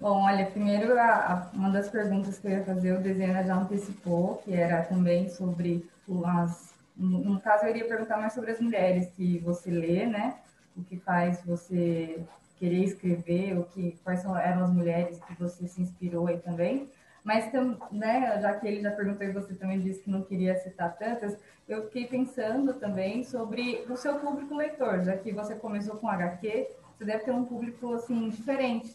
Bom, 0.00 0.22
olha, 0.22 0.46
primeiro, 0.46 0.98
a, 0.98 1.04
a, 1.04 1.50
uma 1.56 1.70
das 1.70 1.88
perguntas 1.88 2.38
que 2.38 2.46
eu 2.46 2.52
ia 2.52 2.64
fazer, 2.64 2.92
o 2.92 3.00
Dezena 3.00 3.42
já 3.42 3.56
antecipou, 3.56 4.36
que 4.44 4.54
era 4.54 4.82
também 4.82 5.28
sobre 5.28 5.88
as. 6.26 6.72
No 6.96 7.40
caso, 7.40 7.64
eu 7.64 7.70
iria 7.70 7.88
perguntar 7.88 8.18
mais 8.18 8.32
sobre 8.32 8.52
as 8.52 8.60
mulheres 8.60 9.10
que 9.16 9.38
você 9.38 9.70
lê, 9.70 10.06
né? 10.06 10.36
o 10.76 10.82
que 10.82 10.96
faz 10.98 11.42
você 11.44 12.22
querer 12.58 12.84
escrever, 12.84 13.58
o 13.58 13.64
que, 13.64 13.98
quais 14.02 14.20
são, 14.20 14.36
eram 14.36 14.64
as 14.64 14.72
mulheres 14.72 15.20
que 15.20 15.34
você 15.34 15.66
se 15.66 15.80
inspirou 15.82 16.26
aí 16.26 16.38
também. 16.38 16.88
Mas, 17.22 17.50
né, 17.90 18.38
já 18.40 18.54
que 18.54 18.66
ele 18.66 18.80
já 18.80 18.90
perguntou 18.90 19.26
e 19.26 19.32
você 19.32 19.54
também 19.54 19.80
disse 19.80 20.02
que 20.02 20.10
não 20.10 20.22
queria 20.22 20.56
citar 20.58 20.94
tantas, 20.96 21.36
eu 21.68 21.84
fiquei 21.84 22.06
pensando 22.06 22.74
também 22.74 23.24
sobre 23.24 23.84
o 23.88 23.96
seu 23.96 24.16
público 24.16 24.54
leitor, 24.54 25.02
já 25.02 25.16
que 25.16 25.32
você 25.32 25.54
começou 25.54 25.96
com 25.96 26.08
HQ, 26.08 26.68
você 26.96 27.04
deve 27.04 27.24
ter 27.24 27.32
um 27.32 27.44
público, 27.44 27.94
assim, 27.94 28.28
diferente, 28.28 28.94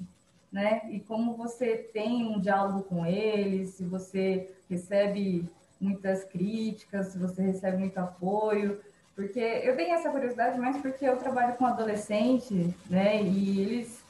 né? 0.51 0.81
E 0.89 0.99
como 0.99 1.35
você 1.35 1.75
tem 1.77 2.25
um 2.25 2.39
diálogo 2.39 2.83
com 2.83 3.05
eles, 3.05 3.71
se 3.71 3.83
você 3.83 4.51
recebe 4.69 5.45
muitas 5.79 6.23
críticas, 6.23 7.07
se 7.07 7.17
você 7.17 7.41
recebe 7.41 7.77
muito 7.77 7.97
apoio, 7.97 8.79
porque 9.15 9.39
eu 9.39 9.75
tenho 9.75 9.95
essa 9.95 10.09
curiosidade 10.09 10.57
mais 10.57 10.77
porque 10.77 11.05
eu 11.05 11.17
trabalho 11.17 11.55
com 11.55 11.65
adolescente, 11.65 12.73
né? 12.89 13.21
E 13.21 13.61
eles, 13.61 14.03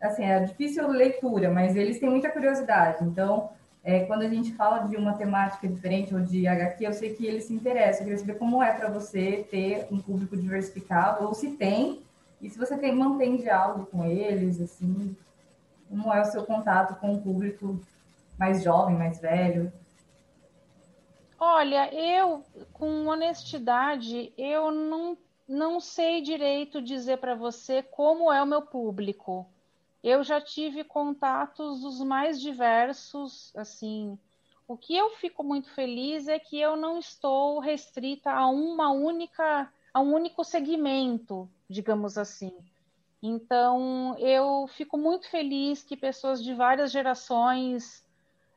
assim, 0.00 0.24
é 0.24 0.40
difícil 0.40 0.88
leitura, 0.88 1.50
mas 1.50 1.76
eles 1.76 2.00
têm 2.00 2.10
muita 2.10 2.30
curiosidade. 2.30 3.04
Então, 3.04 3.50
é, 3.86 4.04
quando 4.04 4.22
a 4.22 4.28
gente 4.28 4.52
fala 4.52 4.88
de 4.88 4.96
uma 4.96 5.12
temática 5.12 5.68
diferente 5.68 6.12
ou 6.12 6.20
de 6.20 6.48
HQ, 6.48 6.84
eu 6.84 6.92
sei 6.92 7.14
que 7.14 7.24
eles 7.24 7.44
se 7.44 7.54
interessam. 7.54 8.00
Eu 8.00 8.06
queria 8.06 8.18
saber 8.18 8.34
como 8.36 8.60
é 8.60 8.72
para 8.72 8.90
você 8.90 9.46
ter 9.48 9.86
um 9.92 10.02
público 10.02 10.36
diversificado, 10.36 11.24
ou 11.24 11.32
se 11.32 11.52
tem, 11.52 12.02
e 12.42 12.50
se 12.50 12.58
você 12.58 12.76
tem, 12.76 12.92
mantém 12.92 13.36
diálogo 13.36 13.86
com 13.86 14.04
eles, 14.04 14.60
assim, 14.60 15.16
como 15.88 16.12
é 16.12 16.20
o 16.20 16.24
seu 16.24 16.44
contato 16.44 16.98
com 16.98 17.14
o 17.14 17.22
público 17.22 17.80
mais 18.36 18.64
jovem, 18.64 18.96
mais 18.96 19.20
velho? 19.20 19.72
Olha, 21.38 21.88
eu, 21.94 22.42
com 22.72 23.06
honestidade, 23.06 24.32
eu 24.36 24.72
não, 24.72 25.16
não 25.46 25.78
sei 25.78 26.22
direito 26.22 26.82
dizer 26.82 27.18
para 27.18 27.36
você 27.36 27.84
como 27.84 28.32
é 28.32 28.42
o 28.42 28.46
meu 28.46 28.62
público. 28.62 29.46
Eu 30.06 30.22
já 30.22 30.40
tive 30.40 30.84
contatos 30.84 31.80
dos 31.80 31.98
mais 31.98 32.40
diversos, 32.40 33.52
assim. 33.56 34.16
O 34.68 34.76
que 34.76 34.96
eu 34.96 35.10
fico 35.16 35.42
muito 35.42 35.68
feliz 35.74 36.28
é 36.28 36.38
que 36.38 36.60
eu 36.60 36.76
não 36.76 37.00
estou 37.00 37.58
restrita 37.58 38.30
a 38.30 38.46
uma 38.46 38.92
única, 38.92 39.68
a 39.92 40.00
um 40.00 40.14
único 40.14 40.44
segmento, 40.44 41.50
digamos 41.68 42.16
assim. 42.16 42.52
Então, 43.20 44.14
eu 44.20 44.68
fico 44.68 44.96
muito 44.96 45.28
feliz 45.28 45.82
que 45.82 45.96
pessoas 45.96 46.40
de 46.40 46.54
várias 46.54 46.92
gerações 46.92 48.06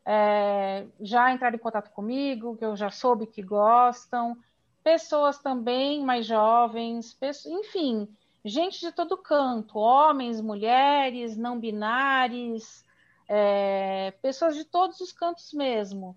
é, 0.05 0.85
já 1.01 1.33
entraram 1.33 1.55
em 1.55 1.59
contato 1.59 1.89
comigo, 1.89 2.57
que 2.57 2.65
eu 2.65 2.75
já 2.75 2.91
soube 2.91 3.25
que 3.25 3.41
gostam, 3.41 4.37
pessoas 4.83 5.39
também 5.39 6.05
mais 6.05 6.27
jovens, 6.27 7.11
pessoas, 7.15 7.65
enfim, 7.65 8.07
gente 8.43 8.79
de 8.79 8.91
todo 8.91 9.17
canto, 9.17 9.77
homens, 9.77 10.41
mulheres, 10.41 11.37
não 11.37 11.59
binários, 11.59 12.85
é, 13.27 14.11
pessoas 14.21 14.55
de 14.55 14.65
todos 14.65 14.99
os 15.01 15.11
cantos 15.11 15.53
mesmo. 15.53 16.15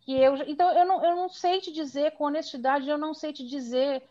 Que 0.00 0.12
eu, 0.12 0.36
então, 0.46 0.70
eu 0.72 0.86
não, 0.86 1.04
eu 1.04 1.16
não 1.16 1.28
sei 1.28 1.60
te 1.60 1.72
dizer, 1.72 2.12
com 2.12 2.24
honestidade, 2.24 2.88
eu 2.88 2.98
não 2.98 3.14
sei 3.14 3.32
te 3.32 3.46
dizer 3.46 4.02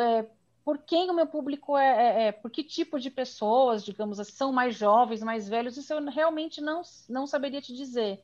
é, 0.00 0.26
por 0.64 0.78
quem 0.78 1.08
o 1.08 1.14
meu 1.14 1.26
público 1.26 1.76
é, 1.76 1.86
é, 1.86 2.22
é, 2.26 2.32
por 2.32 2.50
que 2.50 2.64
tipo 2.64 2.98
de 2.98 3.10
pessoas, 3.10 3.84
digamos 3.84 4.18
assim, 4.18 4.32
são 4.32 4.52
mais 4.52 4.74
jovens, 4.74 5.22
mais 5.22 5.48
velhos, 5.48 5.76
isso 5.76 5.92
eu 5.92 6.04
realmente 6.06 6.60
não, 6.60 6.82
não 7.08 7.26
saberia 7.26 7.62
te 7.62 7.72
dizer. 7.72 8.20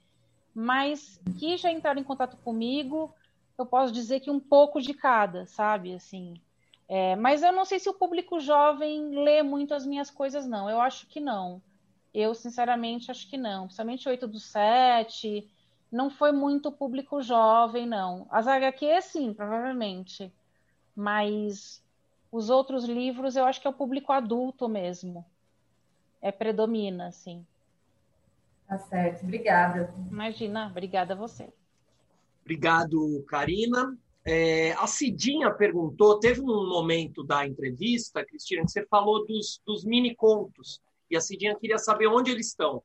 Mas 0.55 1.21
que 1.39 1.57
já 1.57 1.71
entraram 1.71 2.01
em 2.01 2.05
contato 2.05 2.37
comigo, 2.39 3.15
eu 3.57 3.65
posso 3.65 3.93
dizer 3.93 4.21
que 4.21 4.31
um 4.31 4.41
pouco 4.41 4.81
de 4.81 4.93
cada, 4.93 5.47
sabe? 5.47 5.95
Assim, 5.95 6.35
é, 6.95 7.17
mas 7.17 7.43
eu 7.43 7.55
não 7.55 7.65
sei 7.65 7.79
se 7.79 7.89
o 7.89 7.95
público 7.95 8.39
jovem 8.39 9.15
lê 9.15 9.43
muito 9.43 9.73
as 9.73 9.87
minhas 9.87 10.11
coisas, 10.11 10.47
não. 10.47 10.69
Eu 10.69 10.79
acho 10.79 11.07
que 11.07 11.21
não. 11.21 11.63
Eu, 12.13 12.35
sinceramente, 12.35 13.11
acho 13.11 13.31
que 13.31 13.39
não. 13.39 13.63
Principalmente 13.63 14.07
8 14.07 14.29
do 14.29 14.39
7, 14.39 15.51
não 15.91 16.11
foi 16.11 16.33
muito 16.33 16.71
público 16.71 17.23
jovem, 17.23 17.87
não. 17.87 18.27
As 18.29 18.47
HQ, 18.47 19.01
sim, 19.01 19.33
provavelmente. 19.33 20.31
Mas 20.95 21.83
os 22.31 22.51
outros 22.51 22.85
livros, 22.85 23.37
eu 23.37 23.47
acho 23.47 23.59
que 23.59 23.67
é 23.67 23.71
o 23.71 23.73
público 23.73 24.13
adulto 24.13 24.69
mesmo. 24.69 25.25
É 26.21 26.31
predomina, 26.31 27.07
assim. 27.07 27.47
Tá 28.69 28.79
certo, 28.79 29.23
obrigada. 29.23 29.95
Imagina, 30.11 30.67
obrigada 30.67 31.15
a 31.15 31.17
você. 31.17 31.51
Obrigado, 32.43 33.25
Karina. 33.27 33.97
É, 34.25 34.73
a 34.75 34.87
Cidinha 34.87 35.51
perguntou, 35.51 36.21
teve 36.21 36.41
um 36.41 36.69
momento 36.69 37.25
da 37.25 37.47
entrevista, 37.47 38.25
Cristina, 38.25 38.63
que 38.65 38.71
você 38.71 38.87
falou 38.87 39.27
dos, 39.27 39.61
dos 39.67 39.85
mini 39.85 40.15
contos. 40.15 40.81
E 41.11 41.17
a 41.17 41.21
Cidinha 41.21 41.57
queria 41.57 41.79
saber 41.79 42.07
onde 42.07 42.31
eles 42.31 42.49
estão 42.49 42.83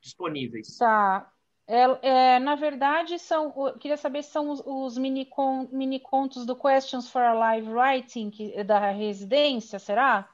disponíveis. 0.00 0.76
Tá. 0.78 1.30
É, 1.66 2.34
é, 2.34 2.38
na 2.40 2.56
verdade, 2.56 3.16
são, 3.18 3.52
queria 3.78 3.96
saber 3.96 4.24
se 4.24 4.32
são 4.32 4.50
os, 4.50 4.60
os 4.66 4.98
mini, 4.98 5.24
con, 5.24 5.68
mini 5.70 6.00
contos 6.00 6.44
do 6.44 6.56
Questions 6.56 7.08
for 7.08 7.22
a 7.22 7.32
Live 7.32 7.68
Writing 7.70 8.30
que, 8.30 8.64
da 8.64 8.90
residência, 8.90 9.78
será? 9.78 10.28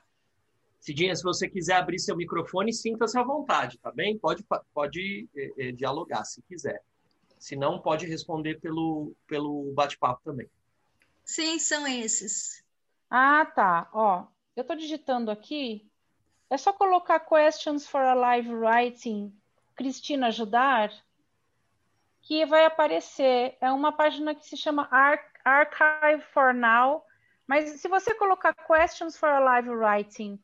Cidinha, 0.80 1.14
se 1.14 1.22
você 1.22 1.48
quiser 1.48 1.74
abrir 1.74 1.98
seu 1.98 2.16
microfone, 2.16 2.72
sinta-se 2.72 3.18
à 3.18 3.22
vontade, 3.22 3.76
tá 3.78 3.90
bem? 3.90 4.16
Pode, 4.16 4.46
pode 4.72 5.28
é, 5.36 5.68
é, 5.68 5.72
dialogar 5.72 6.24
se 6.24 6.40
quiser. 6.42 6.80
Se 7.38 7.56
não, 7.56 7.78
pode 7.78 8.06
responder 8.06 8.60
pelo, 8.60 9.12
pelo 9.26 9.72
bate-papo 9.74 10.20
também. 10.24 10.48
Sim, 11.24 11.58
são 11.58 11.86
esses. 11.86 12.64
Ah, 13.10 13.44
tá. 13.44 13.88
Ó, 13.92 14.26
eu 14.54 14.62
estou 14.62 14.76
digitando 14.76 15.30
aqui. 15.30 15.86
É 16.48 16.56
só 16.56 16.72
colocar 16.72 17.20
Questions 17.20 17.86
for 17.86 18.00
a 18.00 18.14
Live 18.14 18.54
Writing, 18.54 19.32
Cristina 19.74 20.28
ajudar, 20.28 20.92
que 22.22 22.46
vai 22.46 22.64
aparecer. 22.64 23.56
É 23.60 23.70
uma 23.70 23.92
página 23.92 24.34
que 24.34 24.46
se 24.46 24.56
chama 24.56 24.88
Ar 24.90 25.18
Archive 25.44 26.22
for 26.32 26.54
Now. 26.54 27.04
Mas 27.46 27.80
se 27.80 27.88
você 27.88 28.14
colocar 28.14 28.54
Questions 28.54 29.16
for 29.16 29.28
a 29.28 29.38
Live 29.38 29.70
Writing 29.70 30.38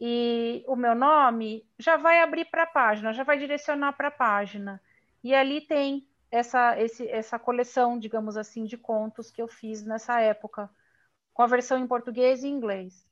e 0.00 0.64
o 0.66 0.74
meu 0.74 0.94
nome, 0.94 1.66
já 1.78 1.96
vai 1.96 2.22
abrir 2.22 2.46
para 2.46 2.62
a 2.62 2.66
página, 2.66 3.12
já 3.12 3.22
vai 3.22 3.38
direcionar 3.38 3.92
para 3.92 4.08
a 4.08 4.12
página. 4.12 4.80
E 5.22 5.34
ali 5.34 5.60
tem 5.60 6.06
essa, 6.30 6.80
esse, 6.80 7.08
essa 7.08 7.38
coleção, 7.38 7.98
digamos 7.98 8.36
assim, 8.36 8.64
de 8.64 8.76
contos 8.76 9.30
que 9.30 9.42
eu 9.42 9.48
fiz 9.48 9.84
nessa 9.84 10.20
época, 10.20 10.70
com 11.32 11.42
a 11.42 11.46
versão 11.46 11.78
em 11.78 11.86
português 11.86 12.42
e 12.44 12.48
inglês. 12.48 13.06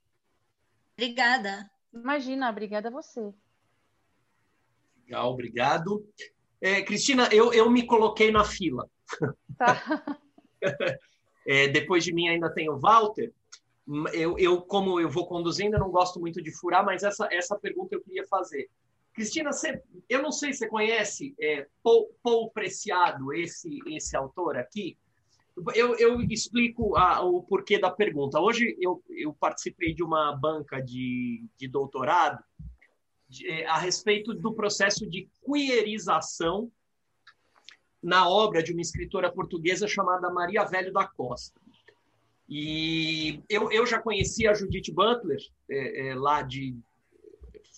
Obrigada. 0.94 1.70
Imagina, 1.92 2.50
obrigada 2.50 2.88
a 2.88 2.92
você. 2.92 3.32
Legal, 5.04 5.32
obrigado. 5.32 6.06
É, 6.60 6.82
Cristina, 6.82 7.28
eu, 7.32 7.52
eu 7.52 7.70
me 7.70 7.86
coloquei 7.86 8.30
na 8.30 8.44
fila. 8.44 8.88
Tá. 9.56 10.04
é, 11.46 11.68
depois 11.68 12.04
de 12.04 12.12
mim 12.12 12.28
ainda 12.28 12.52
tem 12.52 12.68
o 12.68 12.78
Walter. 12.78 13.32
Eu, 14.12 14.38
eu, 14.38 14.60
como 14.60 15.00
eu 15.00 15.08
vou 15.08 15.26
conduzindo, 15.26 15.76
eu 15.76 15.80
não 15.80 15.90
gosto 15.90 16.20
muito 16.20 16.42
de 16.42 16.52
furar, 16.52 16.84
mas 16.84 17.02
essa, 17.02 17.26
essa 17.32 17.58
pergunta 17.58 17.94
eu 17.94 18.02
queria 18.02 18.26
fazer. 18.26 18.68
Cristina, 19.18 19.52
você, 19.52 19.82
eu 20.08 20.22
não 20.22 20.30
sei 20.30 20.52
se 20.52 20.60
você 20.60 20.68
conhece 20.68 21.34
é, 21.40 21.66
Paul, 21.82 22.08
Paul, 22.22 22.50
Preciado, 22.50 23.32
esse, 23.32 23.80
esse 23.88 24.16
autor 24.16 24.56
aqui. 24.56 24.96
Eu, 25.74 25.96
eu 25.96 26.20
explico 26.22 26.96
a, 26.96 27.20
o 27.20 27.42
porquê 27.42 27.80
da 27.80 27.90
pergunta. 27.90 28.40
Hoje 28.40 28.76
eu, 28.80 29.02
eu 29.10 29.34
participei 29.34 29.92
de 29.92 30.04
uma 30.04 30.36
banca 30.36 30.80
de, 30.80 31.44
de 31.56 31.66
doutorado 31.66 32.38
de, 33.28 33.50
é, 33.50 33.66
a 33.66 33.76
respeito 33.76 34.32
do 34.32 34.54
processo 34.54 35.04
de 35.04 35.28
queerização 35.44 36.70
na 38.00 38.28
obra 38.28 38.62
de 38.62 38.72
uma 38.72 38.80
escritora 38.80 39.32
portuguesa 39.32 39.88
chamada 39.88 40.30
Maria 40.30 40.64
Velho 40.64 40.92
da 40.92 41.08
Costa. 41.08 41.60
E 42.48 43.42
eu, 43.48 43.70
eu 43.72 43.84
já 43.84 44.00
conhecia 44.00 44.52
a 44.52 44.54
Judith 44.54 44.92
Butler, 44.92 45.40
é, 45.68 46.10
é, 46.10 46.14
lá 46.14 46.40
de, 46.40 46.78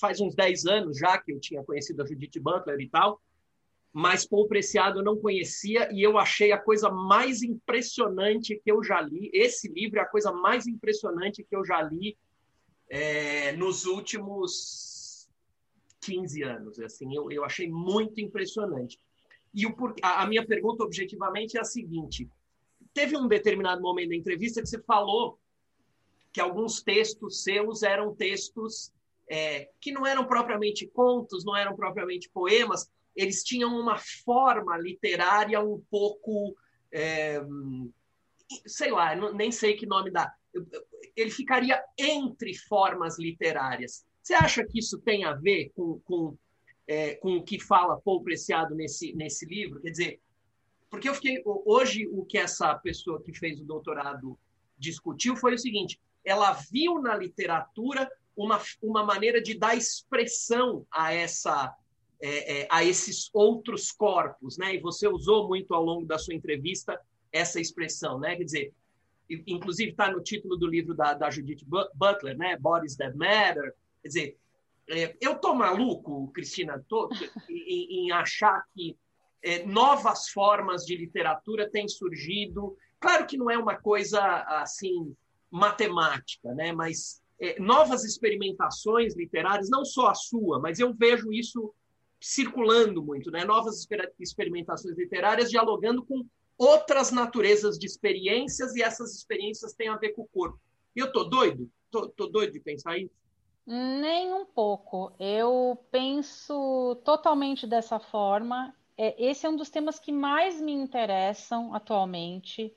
faz 0.00 0.20
uns 0.20 0.34
10 0.34 0.66
anos 0.66 0.98
já 0.98 1.18
que 1.18 1.32
eu 1.32 1.38
tinha 1.38 1.62
conhecido 1.62 2.02
a 2.02 2.06
Judith 2.06 2.40
Butler 2.40 2.80
e 2.80 2.88
tal, 2.88 3.20
mas 3.92 4.26
Paul 4.26 4.46
Preciado 4.46 5.00
eu 5.00 5.04
não 5.04 5.16
conhecia 5.16 5.88
e 5.92 6.02
eu 6.02 6.16
achei 6.16 6.52
a 6.52 6.58
coisa 6.58 6.90
mais 6.90 7.42
impressionante 7.42 8.60
que 8.62 8.70
eu 8.70 8.82
já 8.82 9.00
li. 9.00 9.30
Esse 9.32 9.68
livro 9.68 9.98
é 9.98 10.02
a 10.02 10.08
coisa 10.08 10.32
mais 10.32 10.66
impressionante 10.66 11.44
que 11.44 11.54
eu 11.54 11.64
já 11.64 11.82
li 11.82 12.16
é, 12.88 13.52
nos 13.52 13.86
últimos 13.86 15.28
15 16.00 16.42
anos. 16.42 16.80
Assim, 16.80 17.14
eu, 17.14 17.30
eu 17.30 17.44
achei 17.44 17.68
muito 17.68 18.20
impressionante. 18.20 18.98
E 19.52 19.66
o, 19.66 19.74
a, 20.02 20.22
a 20.22 20.26
minha 20.26 20.46
pergunta, 20.46 20.84
objetivamente, 20.84 21.56
é 21.56 21.60
a 21.60 21.64
seguinte: 21.64 22.28
teve 22.94 23.16
um 23.16 23.26
determinado 23.26 23.82
momento 23.82 24.10
da 24.10 24.16
entrevista 24.16 24.62
que 24.62 24.68
você 24.68 24.80
falou 24.82 25.38
que 26.32 26.40
alguns 26.40 26.80
textos 26.80 27.42
seus 27.42 27.82
eram 27.82 28.14
textos 28.14 28.92
é, 29.30 29.70
que 29.80 29.92
não 29.92 30.04
eram 30.04 30.26
propriamente 30.26 30.88
contos, 30.88 31.44
não 31.44 31.56
eram 31.56 31.76
propriamente 31.76 32.28
poemas, 32.28 32.90
eles 33.14 33.44
tinham 33.44 33.78
uma 33.78 33.96
forma 34.24 34.76
literária 34.76 35.60
um 35.60 35.80
pouco. 35.88 36.56
É, 36.92 37.40
sei 38.66 38.90
lá, 38.90 39.14
nem 39.32 39.52
sei 39.52 39.76
que 39.76 39.86
nome 39.86 40.10
dá. 40.10 40.34
Ele 41.16 41.30
ficaria 41.30 41.80
entre 41.96 42.52
formas 42.54 43.18
literárias. 43.20 44.04
Você 44.20 44.34
acha 44.34 44.66
que 44.66 44.80
isso 44.80 44.98
tem 44.98 45.24
a 45.24 45.32
ver 45.32 45.70
com, 45.76 46.00
com, 46.00 46.36
é, 46.88 47.14
com 47.14 47.36
o 47.36 47.44
que 47.44 47.60
fala 47.60 48.00
Paul 48.00 48.24
Preciado 48.24 48.74
nesse, 48.74 49.12
nesse 49.12 49.46
livro? 49.46 49.80
Quer 49.80 49.90
dizer, 49.90 50.20
porque 50.90 51.08
eu 51.08 51.14
fiquei. 51.14 51.40
Hoje, 51.44 52.08
o 52.08 52.24
que 52.24 52.36
essa 52.36 52.74
pessoa 52.74 53.22
que 53.22 53.32
fez 53.32 53.60
o 53.60 53.64
doutorado 53.64 54.36
discutiu 54.76 55.36
foi 55.36 55.54
o 55.54 55.58
seguinte: 55.58 56.00
ela 56.24 56.52
viu 56.52 57.00
na 57.00 57.16
literatura 57.16 58.10
uma, 58.36 58.60
uma 58.82 59.04
maneira 59.04 59.40
de 59.40 59.58
dar 59.58 59.76
expressão 59.76 60.86
a 60.90 61.12
essa 61.12 61.74
é, 62.22 62.60
é, 62.60 62.68
a 62.70 62.84
esses 62.84 63.30
outros 63.32 63.90
corpos, 63.90 64.58
né? 64.58 64.74
E 64.74 64.80
você 64.80 65.08
usou 65.08 65.48
muito 65.48 65.72
ao 65.72 65.82
longo 65.82 66.04
da 66.04 66.18
sua 66.18 66.34
entrevista 66.34 67.00
essa 67.32 67.58
expressão, 67.58 68.18
né? 68.18 68.36
Quer 68.36 68.44
dizer, 68.44 68.74
inclusive 69.46 69.92
está 69.92 70.10
no 70.10 70.22
título 70.22 70.56
do 70.56 70.66
livro 70.66 70.94
da, 70.94 71.14
da 71.14 71.30
Judith 71.30 71.64
Butler, 71.94 72.36
né? 72.36 72.58
Bodies 72.58 72.96
That 72.96 73.16
Matter. 73.16 73.74
Quer 74.02 74.08
dizer, 74.08 74.36
é, 74.90 75.16
eu 75.20 75.36
tô 75.36 75.54
maluco, 75.54 76.30
Cristina, 76.32 76.84
tô, 76.88 77.08
em, 77.48 78.06
em 78.06 78.12
achar 78.12 78.64
que 78.74 78.98
é, 79.42 79.64
novas 79.64 80.28
formas 80.28 80.84
de 80.84 80.96
literatura 80.96 81.70
têm 81.70 81.88
surgido. 81.88 82.76
Claro 82.98 83.26
que 83.26 83.38
não 83.38 83.50
é 83.50 83.56
uma 83.56 83.76
coisa 83.76 84.20
assim 84.60 85.16
matemática, 85.50 86.54
né? 86.54 86.72
Mas 86.72 87.22
é, 87.40 87.58
novas 87.58 88.04
experimentações 88.04 89.16
literárias, 89.16 89.70
não 89.70 89.84
só 89.84 90.08
a 90.08 90.14
sua, 90.14 90.58
mas 90.60 90.78
eu 90.78 90.92
vejo 90.92 91.32
isso 91.32 91.74
circulando 92.20 93.02
muito, 93.02 93.30
né? 93.30 93.44
Novas 93.44 93.86
experimentações 94.18 94.96
literárias 94.96 95.50
dialogando 95.50 96.04
com 96.04 96.26
outras 96.58 97.10
naturezas 97.10 97.78
de 97.78 97.86
experiências 97.86 98.76
e 98.76 98.82
essas 98.82 99.14
experiências 99.14 99.72
têm 99.72 99.88
a 99.88 99.96
ver 99.96 100.10
com 100.10 100.22
o 100.22 100.28
corpo. 100.28 100.60
E 100.94 101.00
eu 101.00 101.10
tô 101.10 101.24
doido? 101.24 101.70
Tô, 101.90 102.08
tô 102.10 102.26
doido 102.26 102.52
de 102.52 102.60
pensar 102.60 102.98
isso? 102.98 103.14
Nem 103.66 104.32
um 104.34 104.44
pouco. 104.44 105.12
Eu 105.18 105.82
penso 105.90 107.00
totalmente 107.04 107.66
dessa 107.66 107.98
forma. 107.98 108.74
É, 108.98 109.14
esse 109.22 109.46
é 109.46 109.48
um 109.48 109.56
dos 109.56 109.70
temas 109.70 109.98
que 109.98 110.12
mais 110.12 110.60
me 110.60 110.72
interessam 110.72 111.74
atualmente. 111.74 112.74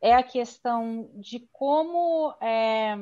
É 0.00 0.14
a 0.14 0.22
questão 0.22 1.10
de 1.14 1.40
como 1.52 2.32
é, 2.40 2.96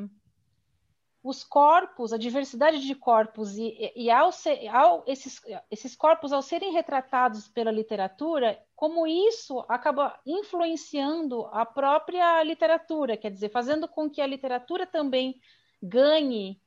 os 1.23 1.45
corpos, 1.45 2.13
a 2.13 2.17
diversidade 2.17 2.81
de 2.81 2.95
corpos, 2.95 3.57
e, 3.57 3.93
e 3.95 4.11
ao, 4.11 4.33
ser, 4.33 4.67
ao 4.69 5.05
esses, 5.07 5.41
esses 5.71 5.95
corpos, 5.95 6.33
ao 6.33 6.41
serem 6.41 6.73
retratados 6.73 7.47
pela 7.47 7.71
literatura, 7.71 8.59
como 8.75 9.07
isso 9.07 9.65
acaba 9.69 10.19
influenciando 10.25 11.45
a 11.53 11.67
própria 11.67 12.43
literatura, 12.43 13.19
quer 13.19 13.31
dizer, 13.31 13.51
fazendo 13.51 13.87
com 13.87 14.09
que 14.09 14.23
a 14.23 14.27
literatura 14.27 14.87
também 14.87 15.39
ganhe 15.83 16.59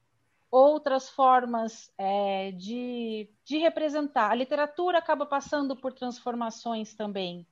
outras 0.52 1.10
formas 1.10 1.92
é, 1.98 2.52
de, 2.52 3.28
de 3.44 3.58
representar. 3.58 4.30
A 4.30 4.36
literatura 4.36 5.00
acaba 5.00 5.26
passando 5.26 5.76
por 5.76 5.94
transformações 5.94 6.94
também. 6.94 7.48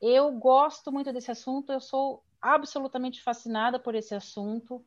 Eu 0.00 0.32
gosto 0.32 0.90
muito 0.90 1.12
desse 1.12 1.30
assunto, 1.30 1.70
eu 1.70 1.80
sou 1.80 2.24
absolutamente 2.40 3.22
fascinada 3.22 3.78
por 3.78 3.94
esse 3.94 4.14
assunto. 4.14 4.82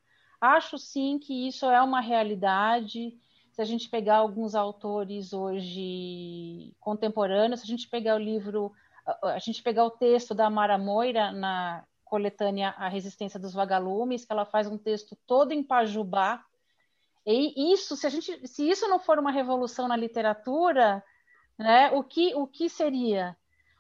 Acho 0.45 0.77
sim 0.77 1.17
que 1.17 1.47
isso 1.47 1.65
é 1.65 1.81
uma 1.81 2.01
realidade. 2.01 3.17
Se 3.51 3.61
a 3.61 3.65
gente 3.65 3.89
pegar 3.89 4.17
alguns 4.17 4.53
autores 4.53 5.33
hoje 5.33 6.73
contemporâneos, 6.79 7.61
se 7.61 7.65
a 7.65 7.69
gente 7.69 7.87
pegar 7.87 8.15
o 8.15 8.19
livro, 8.19 8.71
a 9.23 9.39
gente 9.39 9.63
pegar 9.63 9.85
o 9.85 9.91
texto 9.91 10.35
da 10.35 10.49
Mara 10.49 10.77
Moira 10.77 11.31
na 11.31 11.83
coletânea 12.03 12.75
A 12.77 12.87
Resistência 12.87 13.39
dos 13.39 13.53
Vagalumes, 13.53 14.25
que 14.25 14.31
ela 14.31 14.45
faz 14.45 14.67
um 14.67 14.77
texto 14.77 15.17
todo 15.25 15.51
em 15.51 15.63
pajubá. 15.63 16.43
E 17.25 17.73
isso, 17.73 17.95
se 17.95 18.05
a 18.05 18.09
gente, 18.09 18.47
se 18.47 18.69
isso 18.69 18.87
não 18.87 18.99
for 18.99 19.17
uma 19.17 19.31
revolução 19.31 19.87
na 19.87 19.95
literatura, 19.95 21.03
né, 21.57 21.89
o 21.91 22.03
que 22.03 22.35
o 22.35 22.45
que 22.45 22.69
seria? 22.69 23.35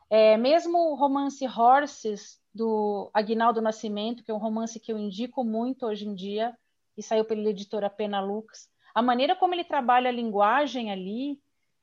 É, 0.09 0.35
mesmo 0.37 0.77
o 0.91 0.95
romance 0.95 1.45
Horses 1.45 2.39
do 2.55 3.11
Aguinaldo 3.13 3.61
Nascimento, 3.61 4.23
que 4.23 4.31
é 4.31 4.33
um 4.33 4.37
romance 4.37 4.79
que 4.79 4.89
eu 4.89 4.97
indico 4.97 5.43
muito 5.43 5.85
hoje 5.85 6.07
em 6.07 6.15
dia, 6.15 6.57
e 6.97 7.03
saiu 7.03 7.25
pela 7.25 7.49
editora 7.49 7.89
Pena 7.89 8.21
Lux. 8.21 8.69
A 8.93 9.01
maneira 9.01 9.35
como 9.35 9.53
ele 9.53 9.65
trabalha 9.65 10.09
a 10.09 10.13
linguagem 10.13 10.89
ali 10.89 11.37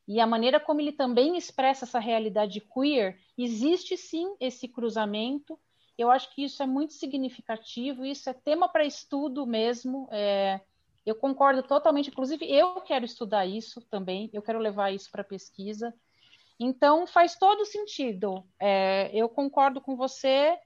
e 0.08 0.18
a 0.18 0.26
maneira 0.26 0.58
como 0.58 0.80
ele 0.80 0.92
também 0.92 1.36
expressa 1.36 1.84
essa 1.84 1.98
realidade 1.98 2.58
queer, 2.60 3.18
existe 3.36 3.98
sim 3.98 4.34
esse 4.40 4.66
cruzamento. 4.66 5.60
Eu 5.98 6.10
acho 6.10 6.34
que 6.34 6.42
isso 6.42 6.62
é 6.62 6.66
muito 6.66 6.94
significativo, 6.94 8.06
isso 8.06 8.30
é 8.30 8.32
tema 8.32 8.66
para 8.66 8.86
estudo 8.86 9.46
mesmo. 9.46 10.08
É, 10.10 10.58
eu 11.04 11.14
concordo 11.14 11.62
totalmente, 11.62 12.08
inclusive 12.08 12.50
eu 12.50 12.80
quero 12.80 13.04
estudar 13.04 13.44
isso 13.44 13.82
também, 13.90 14.30
eu 14.32 14.40
quero 14.40 14.58
levar 14.58 14.90
isso 14.90 15.10
para 15.10 15.22
pesquisa. 15.22 15.94
Então, 16.62 17.08
faz 17.08 17.34
todo 17.34 17.64
sentido. 17.64 18.44
É, 18.60 19.10
eu 19.12 19.28
concordo 19.28 19.80
com 19.80 19.96
você. 19.96 20.56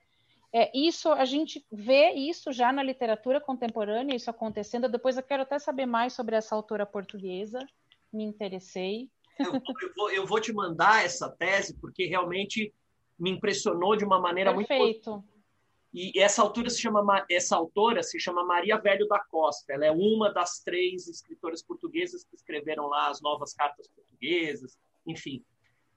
É, 0.53 0.70
isso 0.74 1.11
a 1.11 1.24
gente 1.24 1.64
vê 1.72 2.11
isso 2.11 2.53
já 2.53 2.70
na 2.70 2.82
literatura 2.82 3.40
contemporânea, 3.40 4.14
isso 4.14 4.28
acontecendo. 4.28 4.90
Depois 4.90 5.16
eu 5.16 5.22
quero 5.22 5.44
até 5.44 5.59
saber 5.59 5.86
mais 5.86 6.12
sobre 6.12 6.36
essa 6.36 6.55
autora 6.55 6.84
portuguesa, 6.84 7.66
me 8.12 8.24
interessei. 8.24 9.09
eu, 9.40 9.53
vou, 9.97 10.11
eu, 10.11 10.26
vou, 10.26 10.38
te 10.38 10.53
mandar 10.53 11.03
essa 11.03 11.30
tese, 11.30 11.74
porque 11.80 12.05
realmente 12.05 12.74
me 13.18 13.30
impressionou 13.30 13.97
de 13.97 14.05
uma 14.05 14.20
maneira 14.20 14.55
Perfeito. 14.55 15.11
muito. 15.11 15.24
E 15.94 16.20
essa 16.20 16.42
autora 16.42 16.68
se 16.68 16.78
chama 16.78 17.24
essa 17.30 17.57
autora 17.57 18.03
se 18.03 18.20
chama 18.20 18.44
Maria 18.44 18.76
Velho 18.76 19.09
da 19.09 19.18
Costa. 19.18 19.72
Ela 19.72 19.86
é 19.86 19.90
uma 19.90 20.30
das 20.30 20.59
três 20.59 21.09
escritoras 21.09 21.62
portuguesas 21.62 22.22
que 22.22 22.36
escreveram 22.36 22.86
lá 22.86 23.09
as 23.09 23.22
novas 23.22 23.55
cartas 23.55 23.88
portuguesas, 23.88 24.78
enfim. 25.07 25.42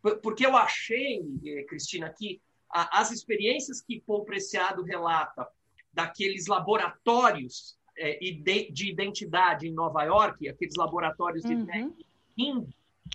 Porque 0.02 0.46
eu 0.46 0.56
achei, 0.56 1.22
eh, 1.46 1.64
Cristina, 1.64 2.10
que 2.10 2.42
as 2.72 3.12
experiências 3.12 3.82
que 3.82 4.02
Paul 4.02 4.24
Preciado 4.24 4.84
relata 4.84 5.48
daqueles 5.92 6.48
laboratórios 6.48 7.78
é, 7.98 8.18
de 8.20 8.90
identidade 8.90 9.68
em 9.68 9.74
Nova 9.74 10.04
York, 10.04 10.48
aqueles 10.48 10.76
laboratórios 10.76 11.44
de 11.44 11.56
uhum. 11.56 11.94
King, 12.36 12.68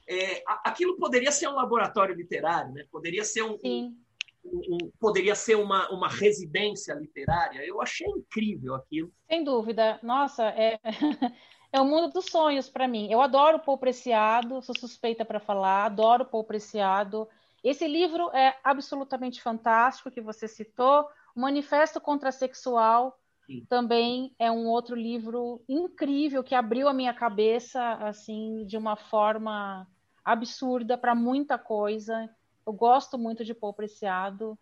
é, 0.07 0.43
aquilo 0.65 0.97
poderia 0.97 1.33
ser 1.33 1.49
um 1.49 1.55
laboratório 1.55 2.15
literário, 2.15 2.73
né? 2.73 2.85
Poderia 2.91 3.25
ser 3.25 3.43
um, 3.43 3.59
um, 3.65 3.97
um, 4.45 4.79
poderia 5.01 5.35
ser 5.35 5.55
uma, 5.55 5.89
uma 5.91 6.09
residência 6.09 6.93
literária. 6.95 7.65
Eu 7.65 7.81
achei 7.81 8.07
incrível 8.07 8.75
aquilo. 8.75 9.11
Sem 9.29 9.43
dúvida. 9.43 9.99
Nossa, 10.03 10.49
é 10.49 10.79
é 11.75 11.81
o 11.81 11.85
mundo 11.85 12.09
dos 12.09 12.27
sonhos 12.27 12.69
para 12.69 12.87
mim. 12.87 13.11
Eu 13.11 13.21
adoro 13.21 13.59
Paul 13.59 13.77
Preciado, 13.77 14.63
sou 14.63 14.77
suspeita 14.79 15.25
para 15.25 15.41
falar, 15.41 15.87
adoro 15.87 16.25
Paul 16.25 16.45
Preciado. 16.45 17.29
Esse 17.65 17.89
livro 17.89 18.31
é 18.33 18.57
absolutamente 18.63 19.43
fantástico 19.43 20.09
que 20.09 20.21
você 20.21 20.47
citou. 20.47 21.05
O 21.35 21.41
Manifesto 21.41 22.01
Contrasexual 22.01 23.19
Sim. 23.45 23.67
também 23.69 24.33
é 24.39 24.53
um 24.53 24.69
outro 24.69 24.95
livro 24.95 25.65
incrível 25.69 26.45
que 26.45 26.55
abriu 26.55 26.87
a 26.87 26.95
minha 26.95 27.13
cabeça 27.13 27.83
assim 27.95 28.65
de 28.67 28.77
uma 28.77 28.95
forma 28.95 29.85
absurda 30.25 30.97
para 30.97 31.13
muita 31.13 31.59
coisa. 31.59 32.31
Eu 32.65 32.73
gosto 32.73 33.19
muito 33.19 33.45
de 33.45 33.53
Paul 33.53 33.75
Preciado. 33.75 34.57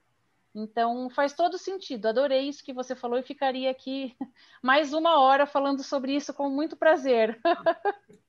Então 0.55 1.09
faz 1.09 1.33
todo 1.33 1.57
sentido. 1.57 2.07
Adorei 2.07 2.49
isso 2.49 2.63
que 2.63 2.73
você 2.73 2.95
falou 2.95 3.19
e 3.19 3.23
ficaria 3.23 3.71
aqui 3.71 4.15
mais 4.63 4.93
uma 4.93 5.19
hora 5.19 5.47
falando 5.47 5.83
sobre 5.83 6.15
isso 6.15 6.35
com 6.35 6.51
muito 6.51 6.77
prazer. 6.77 7.41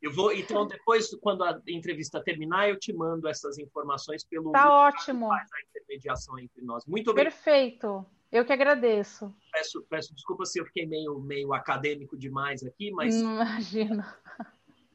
Eu 0.01 0.13
vou, 0.13 0.33
então, 0.33 0.67
depois, 0.67 1.09
quando 1.21 1.43
a 1.43 1.61
entrevista 1.67 2.21
terminar, 2.21 2.69
eu 2.69 2.77
te 2.77 2.93
mando 2.93 3.27
essas 3.27 3.57
informações 3.57 4.23
pelo. 4.23 4.51
Tá 4.51 4.69
ótimo. 4.69 5.27
Faz 5.29 5.49
a 5.53 5.61
intermediação 5.69 6.37
entre 6.39 6.61
nós. 6.61 6.85
Muito 6.85 7.11
obrigado. 7.11 7.33
Perfeito. 7.33 8.05
Eu 8.31 8.43
que 8.43 8.51
agradeço. 8.51 9.33
Peço, 9.51 9.85
peço 9.89 10.13
desculpa 10.15 10.43
se 10.45 10.59
eu 10.59 10.65
fiquei 10.65 10.87
meio, 10.87 11.19
meio 11.19 11.53
acadêmico 11.53 12.17
demais 12.17 12.63
aqui, 12.63 12.91
mas. 12.91 13.15
Imagino. 13.15 14.03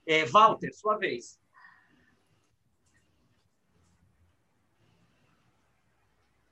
É, 0.07 0.25
Walter, 0.25 0.73
sua 0.73 0.97
vez. 0.97 1.39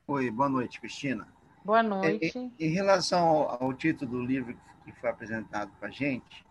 Oi, 0.09 0.31
boa 0.31 0.49
noite, 0.49 0.79
Cristina. 0.79 1.27
Boa 1.65 1.83
noite. 1.83 2.39
Em, 2.39 2.53
em 2.61 2.69
relação 2.69 3.27
ao, 3.27 3.65
ao, 3.65 3.75
título 3.75 4.13
do 4.13 4.23
livro 4.25 4.57
que 4.85 4.93
foi 4.93 5.11
apresentado 5.11 5.73
para 5.81 5.89
a 5.89 5.91
gente, 5.91 6.47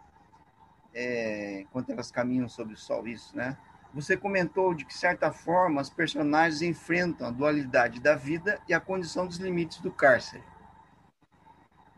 é, 0.93 1.61
enquanto 1.61 1.89
elas 1.89 2.11
caminham 2.11 2.49
sobre 2.49 2.73
o 2.73 2.77
sol, 2.77 3.07
isso, 3.07 3.33
né? 3.33 3.57
Você 3.93 4.17
comentou 4.17 4.73
de 4.73 4.83
que, 4.83 4.91
de 4.91 4.99
certa 4.99 5.31
forma, 5.31 5.81
os 5.81 5.89
personagens 5.89 6.61
enfrentam 6.61 7.27
a 7.27 7.31
dualidade 7.31 8.01
da 8.01 8.13
vida 8.13 8.59
e 8.67 8.73
a 8.73 8.79
condição 8.81 9.25
dos 9.25 9.37
limites 9.37 9.79
do 9.79 9.89
cárcere. 9.89 10.43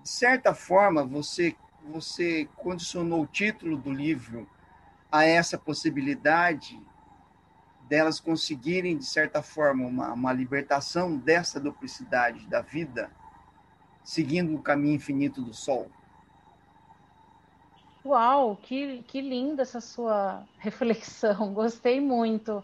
De 0.03 0.09
certa 0.09 0.53
forma, 0.53 1.03
você, 1.03 1.55
você 1.89 2.47
condicionou 2.55 3.23
o 3.23 3.27
título 3.27 3.77
do 3.77 3.91
livro 3.91 4.47
a 5.11 5.25
essa 5.25 5.57
possibilidade 5.57 6.79
delas 7.87 8.19
conseguirem, 8.19 8.97
de 8.97 9.05
certa 9.05 9.41
forma, 9.41 9.85
uma, 9.85 10.13
uma 10.13 10.33
libertação 10.33 11.17
dessa 11.17 11.59
duplicidade 11.59 12.45
da 12.47 12.61
vida, 12.61 13.09
seguindo 14.03 14.55
o 14.55 14.61
caminho 14.61 14.95
infinito 14.95 15.41
do 15.41 15.53
sol. 15.53 15.89
Uau, 18.05 18.55
que, 18.55 19.03
que 19.03 19.19
linda 19.21 19.63
essa 19.63 19.81
sua 19.81 20.43
reflexão, 20.59 21.53
gostei 21.53 21.99
muito. 21.99 22.63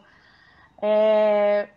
É... 0.81 1.69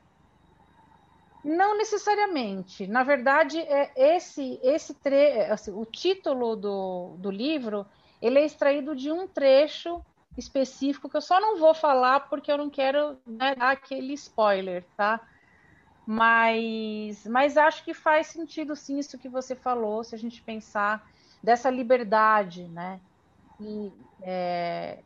Não 1.43 1.79
necessariamente. 1.79 2.87
Na 2.89 3.05
verdade, 3.05 3.59
é 3.61 3.93
esse 4.17 4.59
esse 4.63 4.95
tre... 4.95 5.43
Assim, 5.47 5.71
o 5.71 5.85
título 5.85 6.57
do, 6.57 7.17
do 7.19 7.31
livro 7.31 7.87
ele 8.21 8.39
é 8.39 8.45
extraído 8.45 8.97
de 8.97 9.13
um 9.13 9.29
trecho 9.29 10.03
específico 10.37 11.09
que 11.09 11.17
eu 11.17 11.23
só 11.23 11.41
não 11.41 11.59
vou 11.59 11.75
falar 11.75 12.29
porque 12.29 12.51
eu 12.53 12.59
não 12.59 12.69
quero 12.69 13.19
né, 13.27 13.55
dar 13.55 13.71
aquele 13.71 14.13
spoiler, 14.15 14.87
tá? 14.97 15.21
Mas, 16.07 17.27
mas 17.27 17.57
acho 17.57 17.85
que 17.85 17.93
faz 17.93 18.29
sentido 18.29 18.77
sim 18.77 18.99
isso 18.99 19.19
que 19.19 19.29
você 19.29 19.57
falou, 19.57 20.05
se 20.05 20.15
a 20.15 20.19
gente 20.19 20.43
pensar 20.43 21.05
dessa 21.43 21.69
liberdade, 21.71 22.69
né? 22.69 23.01
E, 23.61 23.93
é... 24.23 25.03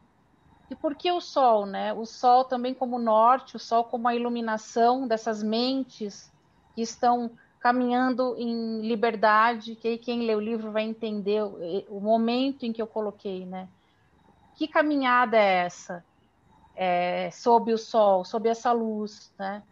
e 0.70 0.74
por 0.76 0.94
que 0.94 1.10
o 1.10 1.20
sol, 1.20 1.64
né? 1.64 1.92
O 1.94 2.04
sol 2.04 2.44
também 2.44 2.74
como 2.74 2.98
norte, 2.98 3.56
o 3.56 3.58
sol 3.58 3.84
como 3.84 4.08
a 4.08 4.14
iluminação 4.14 5.08
dessas 5.08 5.42
mentes 5.42 6.30
que 6.74 6.82
estão 6.82 7.30
caminhando 7.60 8.36
em 8.38 8.80
liberdade, 8.80 9.76
que 9.76 9.88
aí 9.88 9.98
quem 9.98 10.26
lê 10.26 10.34
o 10.34 10.40
livro 10.40 10.72
vai 10.72 10.82
entender 10.82 11.42
o, 11.42 11.58
o 11.88 12.00
momento 12.00 12.64
em 12.64 12.72
que 12.72 12.82
eu 12.82 12.86
coloquei, 12.86 13.46
né? 13.46 13.68
Que 14.60 14.68
caminhada 14.68 15.38
é 15.38 15.64
essa? 15.64 16.04
É, 16.76 17.30
sob 17.30 17.72
o 17.72 17.78
sol, 17.78 18.26
sob 18.26 18.46
essa 18.46 18.72
luz, 18.72 19.32
né? 19.38 19.62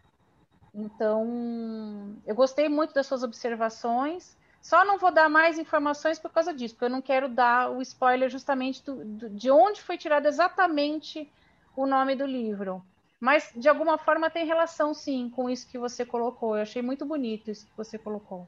Então, 0.73 2.17
eu 2.25 2.33
gostei 2.33 2.67
muito 2.67 2.93
das 2.93 3.05
suas 3.05 3.21
observações 3.21 4.37
só 4.61 4.83
não 4.83 4.97
vou 4.97 5.11
dar 5.11 5.29
mais 5.29 5.57
informações 5.57 6.19
por 6.19 6.31
causa 6.31 6.53
disso, 6.53 6.75
porque 6.75 6.85
eu 6.85 6.89
não 6.89 7.01
quero 7.01 7.29
dar 7.29 7.71
o 7.71 7.81
spoiler 7.81 8.29
justamente 8.29 8.83
do, 8.83 9.05
do, 9.05 9.29
de 9.29 9.49
onde 9.49 9.81
foi 9.81 9.97
tirado 9.97 10.25
exatamente 10.25 11.31
o 11.75 11.85
nome 11.85 12.15
do 12.15 12.25
livro. 12.25 12.83
Mas, 13.19 13.51
de 13.55 13.67
alguma 13.67 13.97
forma, 13.97 14.29
tem 14.29 14.45
relação, 14.45 14.93
sim, 14.93 15.29
com 15.29 15.49
isso 15.49 15.67
que 15.67 15.77
você 15.77 16.05
colocou. 16.05 16.55
Eu 16.55 16.63
achei 16.63 16.81
muito 16.81 17.05
bonito 17.05 17.51
isso 17.51 17.65
que 17.67 17.75
você 17.75 17.97
colocou. 17.97 18.47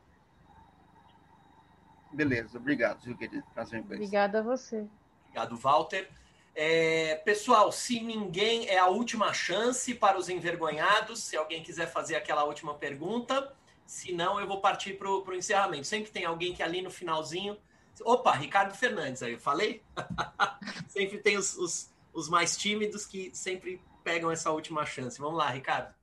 Beleza, 2.12 2.58
obrigado, 2.58 3.02
viu, 3.02 3.18
querido? 3.18 3.46
Prazer 3.54 3.82
Obrigada 3.82 4.39
a 4.39 4.42
você. 4.42 4.86
Obrigado, 5.26 5.56
Walter. 5.58 6.10
É, 6.54 7.16
pessoal, 7.24 7.72
se 7.72 8.02
ninguém 8.02 8.68
é 8.68 8.78
a 8.78 8.88
última 8.88 9.34
chance 9.34 9.93
para 9.95 10.18
os 10.18 10.28
envergonhados, 10.28 11.24
se 11.24 11.38
alguém 11.38 11.64
quiser 11.64 11.88
fazer 11.88 12.16
aquela 12.16 12.43
última 12.43 12.74
pergunta. 12.74 13.54
Se 13.86 14.12
não, 14.14 14.39
eu 14.39 14.47
vou 14.47 14.62
partir 14.62 14.97
para 14.97 15.10
o 15.10 15.34
encerramento. 15.34 15.88
Sempre 15.88 16.12
tem 16.12 16.26
alguém 16.26 16.54
que 16.54 16.64
ali 16.64 16.82
no 16.82 16.91
finalzinho. 16.91 17.58
Opa, 18.04 18.32
Ricardo 18.34 18.74
Fernandes, 18.74 19.21
aí 19.21 19.34
eu 19.34 19.39
falei? 19.39 19.84
sempre 20.88 21.20
tem 21.20 21.38
os, 21.38 21.58
os, 21.58 21.89
os 22.13 22.30
mais 22.30 22.58
tímidos 22.58 23.05
que 23.05 23.32
sempre 23.34 23.82
pegam 24.04 24.32
essa 24.32 24.50
última 24.51 24.86
chance. 24.86 25.20
Vamos 25.20 25.38
lá, 25.38 25.50
Ricardo. 25.50 25.93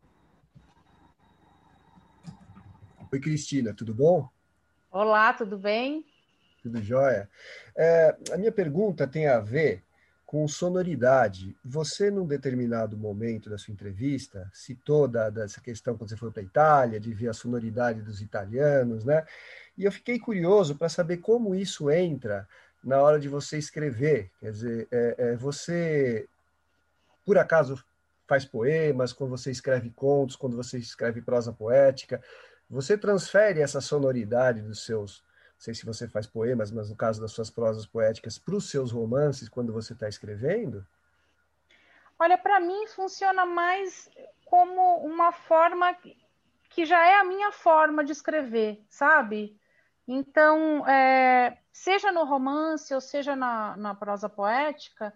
Oi, 3.10 3.20
Cristina, 3.20 3.74
tudo 3.74 3.94
bom? 3.94 4.28
Olá, 4.90 5.32
tudo 5.32 5.58
bem? 5.58 6.04
Tudo 6.62 6.82
jóia. 6.82 7.28
É, 7.76 8.16
a 8.32 8.36
minha 8.36 8.52
pergunta 8.52 9.06
tem 9.06 9.26
a 9.26 9.40
ver 9.40 9.82
com 10.28 10.46
sonoridade. 10.46 11.56
Você, 11.64 12.10
num 12.10 12.26
determinado 12.26 12.98
momento 12.98 13.48
da 13.48 13.56
sua 13.56 13.72
entrevista, 13.72 14.46
citou 14.52 15.08
da, 15.08 15.30
dessa 15.30 15.58
questão 15.58 15.96
quando 15.96 16.10
você 16.10 16.18
foi 16.18 16.30
para 16.30 16.42
a 16.42 16.44
Itália, 16.44 17.00
de 17.00 17.14
ver 17.14 17.28
a 17.28 17.32
sonoridade 17.32 18.02
dos 18.02 18.20
italianos, 18.20 19.06
né? 19.06 19.24
E 19.74 19.86
eu 19.86 19.90
fiquei 19.90 20.18
curioso 20.18 20.76
para 20.76 20.90
saber 20.90 21.16
como 21.16 21.54
isso 21.54 21.90
entra 21.90 22.46
na 22.84 23.00
hora 23.00 23.18
de 23.18 23.26
você 23.26 23.56
escrever. 23.56 24.30
Quer 24.38 24.52
dizer, 24.52 24.88
é, 24.92 25.14
é, 25.16 25.36
você, 25.36 26.28
por 27.24 27.38
acaso, 27.38 27.82
faz 28.26 28.44
poemas, 28.44 29.14
quando 29.14 29.30
você 29.30 29.50
escreve 29.50 29.88
contos, 29.96 30.36
quando 30.36 30.58
você 30.58 30.76
escreve 30.76 31.22
prosa 31.22 31.54
poética, 31.54 32.22
você 32.68 32.98
transfere 32.98 33.62
essa 33.62 33.80
sonoridade 33.80 34.60
dos 34.60 34.84
seus 34.84 35.24
sei 35.58 35.74
se 35.74 35.84
você 35.84 36.08
faz 36.08 36.26
poemas, 36.26 36.70
mas 36.70 36.88
no 36.88 36.96
caso 36.96 37.20
das 37.20 37.32
suas 37.32 37.50
prosas 37.50 37.84
poéticas, 37.84 38.38
para 38.38 38.54
os 38.54 38.70
seus 38.70 38.92
romances, 38.92 39.48
quando 39.48 39.72
você 39.72 39.92
está 39.92 40.08
escrevendo? 40.08 40.86
Olha, 42.18 42.38
para 42.38 42.60
mim 42.60 42.86
funciona 42.86 43.44
mais 43.44 44.08
como 44.44 44.96
uma 45.04 45.32
forma 45.32 45.96
que 46.70 46.84
já 46.84 47.04
é 47.06 47.16
a 47.16 47.24
minha 47.24 47.50
forma 47.50 48.04
de 48.04 48.12
escrever, 48.12 48.82
sabe? 48.88 49.58
Então, 50.06 50.86
é, 50.88 51.58
seja 51.72 52.10
no 52.10 52.24
romance 52.24 52.94
ou 52.94 53.00
seja 53.00 53.36
na, 53.36 53.76
na 53.76 53.94
prosa 53.94 54.28
poética, 54.28 55.12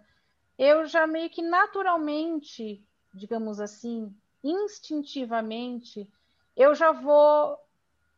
eu 0.57 0.85
já 0.85 1.07
meio 1.07 1.29
que 1.29 1.41
naturalmente, 1.41 2.85
digamos 3.13 3.59
assim, 3.59 4.15
instintivamente, 4.43 6.07
eu 6.55 6.75
já 6.75 6.91
vou 6.91 7.57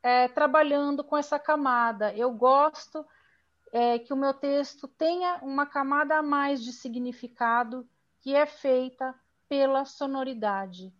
é, 0.06 0.28
trabalhando 0.28 1.04
com 1.04 1.18
essa 1.18 1.40
camada. 1.40 2.14
Eu 2.14 2.32
gosto 2.32 3.04
é, 3.72 3.98
que 3.98 4.14
o 4.14 4.16
meu 4.16 4.36
texto 4.36 4.88
tenha 4.88 5.40
uma 5.42 5.66
camada 5.66 6.18
a 6.18 6.22
mais 6.22 6.64
de 6.64 6.72
significado 6.72 7.90
que 8.22 8.36
é 8.36 8.46
feita 8.46 9.16
pela 9.50 9.84
sonoridade. 9.84 10.94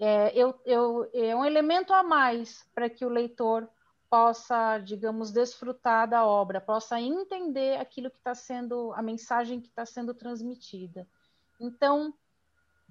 É, 0.00 0.34
eu, 0.34 0.58
eu, 0.64 1.10
é 1.12 1.36
um 1.36 1.44
elemento 1.44 1.92
a 1.92 2.02
mais 2.02 2.66
para 2.74 2.88
que 2.88 3.04
o 3.04 3.10
leitor 3.10 3.68
possa, 4.08 4.78
digamos, 4.78 5.30
desfrutar 5.30 6.08
da 6.08 6.24
obra, 6.24 6.58
possa 6.58 6.98
entender 6.98 7.78
aquilo 7.78 8.10
que 8.10 8.16
está 8.16 8.34
sendo, 8.34 8.94
a 8.94 9.02
mensagem 9.02 9.60
que 9.60 9.68
está 9.68 9.84
sendo 9.84 10.14
transmitida. 10.14 11.06
Então, 11.60 12.14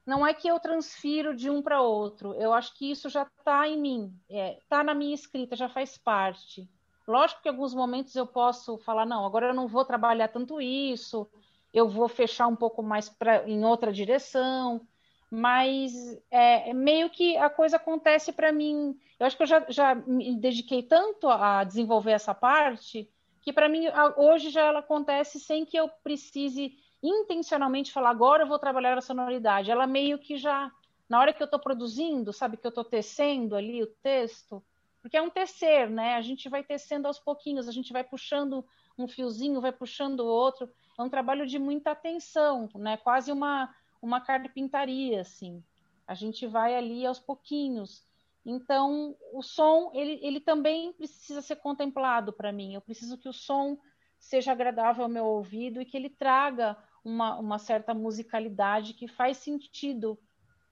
não 0.06 0.26
é 0.26 0.34
que 0.34 0.48
eu 0.48 0.60
transfiro 0.60 1.36
de 1.36 1.50
um 1.50 1.62
para 1.62 1.82
outro, 1.82 2.34
eu 2.34 2.54
acho 2.54 2.74
que 2.76 2.90
isso 2.90 3.10
já 3.10 3.24
está 3.24 3.68
em 3.68 3.80
mim, 3.80 4.14
está 4.30 4.36
é, 4.36 4.60
tá 4.70 4.84
na 4.84 4.94
minha 4.94 5.14
escrita, 5.14 5.56
já 5.56 5.70
faz 5.70 5.98
parte. 5.98 6.70
Lógico 7.08 7.42
que 7.42 7.50
em 7.50 7.52
alguns 7.52 7.74
momentos 7.74 8.16
eu 8.16 8.26
posso 8.26 8.78
falar, 8.80 9.06
não, 9.06 9.26
agora 9.26 9.48
eu 9.48 9.54
não 9.54 9.68
vou 9.68 9.86
trabalhar 9.86 10.28
tanto 10.28 10.62
isso, 10.62 11.30
eu 11.74 11.88
vou 11.88 12.08
fechar 12.08 12.48
um 12.48 12.56
pouco 12.56 12.82
mais 12.82 13.10
pra, 13.10 13.48
em 13.48 13.64
outra 13.64 13.92
direção, 13.92 14.86
mas 15.30 15.94
é, 16.30 16.74
meio 16.74 17.10
que 17.10 17.38
a 17.38 17.50
coisa 17.50 17.78
acontece 17.78 18.34
para 18.34 18.52
mim. 18.52 19.00
Eu 19.18 19.26
acho 19.26 19.38
que 19.38 19.44
eu 19.44 19.48
já, 19.48 19.66
já 19.70 19.96
me 19.96 20.36
dediquei 20.36 20.84
tanto 20.84 21.30
a 21.30 21.64
desenvolver 21.64 22.12
essa 22.12 22.34
parte 22.34 23.10
que 23.42 23.52
para 23.52 23.68
mim 23.68 23.86
hoje 24.18 24.50
já 24.50 24.62
ela 24.62 24.80
acontece 24.80 25.40
sem 25.40 25.66
que 25.66 25.78
eu 25.78 25.90
precise 26.04 26.76
intencionalmente 27.02 27.92
falar 27.92 28.10
agora 28.10 28.44
eu 28.44 28.48
vou 28.48 28.60
trabalhar 28.60 28.98
a 28.98 29.02
sonoridade. 29.02 29.72
Ela 29.72 29.88
meio 29.88 30.18
que 30.20 30.38
já 30.38 30.72
na 31.10 31.20
hora 31.20 31.34
que 31.34 31.42
eu 31.42 31.46
estou 31.46 31.60
produzindo, 31.60 32.32
sabe 32.32 32.56
que 32.56 32.66
eu 32.66 32.70
estou 32.70 32.86
tecendo 32.86 33.56
ali 33.56 33.84
o 33.84 33.88
texto, 33.88 34.64
porque 35.02 35.18
é 35.18 35.22
um 35.22 35.30
tecer, 35.30 35.90
né? 35.90 36.16
A 36.16 36.22
gente 36.22 36.48
vai 36.48 36.64
tecendo 36.64 37.08
aos 37.08 37.20
pouquinhos, 37.20 37.68
a 37.68 37.72
gente 37.72 37.92
vai 37.92 38.04
puxando 38.04 38.64
um 38.98 39.08
fiozinho, 39.08 39.60
vai 39.60 39.72
puxando 39.72 40.22
o 40.22 40.28
outro. 40.28 40.70
É 40.98 41.02
um 41.02 41.10
trabalho 41.10 41.46
de 41.46 41.60
muita 41.60 41.92
atenção, 41.92 42.70
né? 42.76 42.98
Quase 42.98 43.32
uma 43.32 43.74
uma 44.02 44.20
carpintaria, 44.20 45.22
assim. 45.22 45.64
A 46.08 46.16
gente 46.16 46.48
vai 46.48 46.76
ali 46.76 47.06
aos 47.06 47.20
pouquinhos. 47.20 48.04
Então, 48.44 49.16
o 49.32 49.44
som, 49.44 49.92
ele, 49.94 50.20
ele 50.24 50.40
também 50.40 50.92
precisa 50.94 51.42
ser 51.42 51.58
contemplado 51.58 52.34
para 52.34 52.52
mim. 52.52 52.74
Eu 52.74 52.82
preciso 52.82 53.18
que 53.18 53.30
o 53.30 53.34
som 53.34 53.78
seja 54.20 54.52
agradável 54.52 55.04
ao 55.04 55.10
meu 55.10 55.26
ouvido 55.26 55.80
e 55.80 55.86
que 55.86 55.96
ele 55.96 56.10
traga 56.10 56.76
uma, 57.04 57.38
uma 57.40 57.60
certa 57.60 57.94
musicalidade 57.94 58.94
que 58.94 59.08
faz 59.08 59.38
sentido 59.38 60.20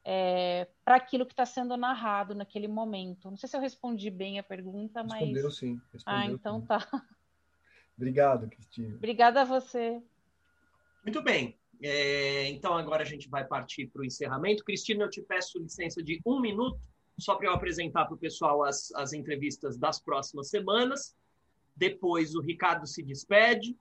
é, 0.04 0.68
para 0.84 0.96
aquilo 0.96 1.26
que 1.26 1.34
está 1.34 1.46
sendo 1.46 1.76
narrado 1.76 2.34
naquele 2.34 2.68
momento. 2.68 3.30
Não 3.30 3.38
sei 3.38 3.50
se 3.50 3.56
eu 3.56 3.62
respondi 3.62 4.10
bem 4.10 4.40
a 4.40 4.44
pergunta, 4.44 5.04
mas. 5.04 5.20
Respondeu 5.20 5.52
sim. 5.52 5.82
Respondeu, 5.92 6.20
ah, 6.20 6.26
então 6.26 6.62
sim. 6.62 6.68
tá. 6.68 7.06
Obrigado, 7.96 8.48
Cristina. 8.50 8.96
Obrigada 8.96 9.42
a 9.42 9.46
você. 9.46 10.02
Muito 11.04 11.22
bem. 11.22 11.58
É, 11.82 12.48
então, 12.50 12.76
agora 12.76 13.04
a 13.04 13.06
gente 13.06 13.30
vai 13.30 13.46
partir 13.46 13.88
para 13.88 14.02
o 14.02 14.06
encerramento. 14.06 14.64
Cristina, 14.64 15.04
eu 15.04 15.10
te 15.10 15.22
peço 15.22 15.60
licença 15.60 16.02
de 16.02 16.22
um 16.26 16.40
minuto, 16.40 16.80
só 17.18 17.36
para 17.36 17.48
eu 17.48 17.54
apresentar 17.54 18.06
para 18.06 18.16
o 18.16 18.18
pessoal 18.18 18.64
as, 18.64 18.92
as 18.94 19.14
entrevistas 19.14 19.78
das 19.78 20.00
próximas 20.00 20.50
semanas. 20.50 21.16
Depois, 21.76 22.36
o 22.36 22.42
Ricardo 22.42 22.88
se 22.88 23.04
despede. 23.04 23.78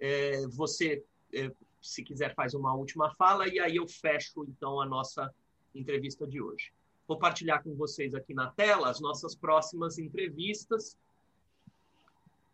É, 0.00 0.46
você, 0.48 1.04
é, 1.34 1.50
se 1.88 2.02
quiser, 2.02 2.34
faz 2.34 2.54
uma 2.54 2.74
última 2.74 3.14
fala, 3.14 3.48
e 3.48 3.58
aí 3.58 3.76
eu 3.76 3.86
fecho, 3.86 4.44
então, 4.48 4.80
a 4.80 4.86
nossa 4.86 5.32
entrevista 5.74 6.26
de 6.26 6.40
hoje. 6.40 6.72
Vou 7.06 7.18
partilhar 7.18 7.62
com 7.62 7.74
vocês 7.74 8.14
aqui 8.14 8.34
na 8.34 8.50
tela 8.50 8.90
as 8.90 9.00
nossas 9.00 9.34
próximas 9.34 9.98
entrevistas. 9.98 10.96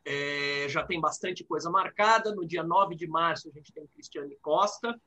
É, 0.05 0.67
já 0.69 0.85
tem 0.85 1.01
bastante 1.01 1.43
coisa 1.45 1.71
marcada. 1.71 2.35
No 2.35 2.47
dia 2.47 2.63
9 2.63 2.95
de 2.95 3.07
março, 3.07 3.49
a 3.49 3.53
gente 3.53 3.73
tem 3.73 3.87
Cristiane 3.87 4.37
Costa. 4.43 5.01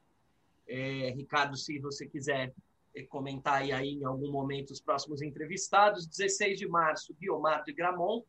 É, 0.67 1.11
Ricardo, 1.11 1.55
se 1.55 1.77
você 1.79 2.07
quiser 2.07 2.53
é, 2.95 3.03
comentar 3.03 3.61
aí, 3.61 3.71
aí, 3.71 3.89
em 3.89 4.03
algum 4.03 4.31
momento 4.31 4.71
os 4.71 4.81
próximos 4.81 5.21
entrevistados. 5.21 6.07
16 6.07 6.57
de 6.57 6.67
março, 6.67 7.13
Guiomar 7.19 7.63
de 7.63 7.73
Gramont. 7.73 8.25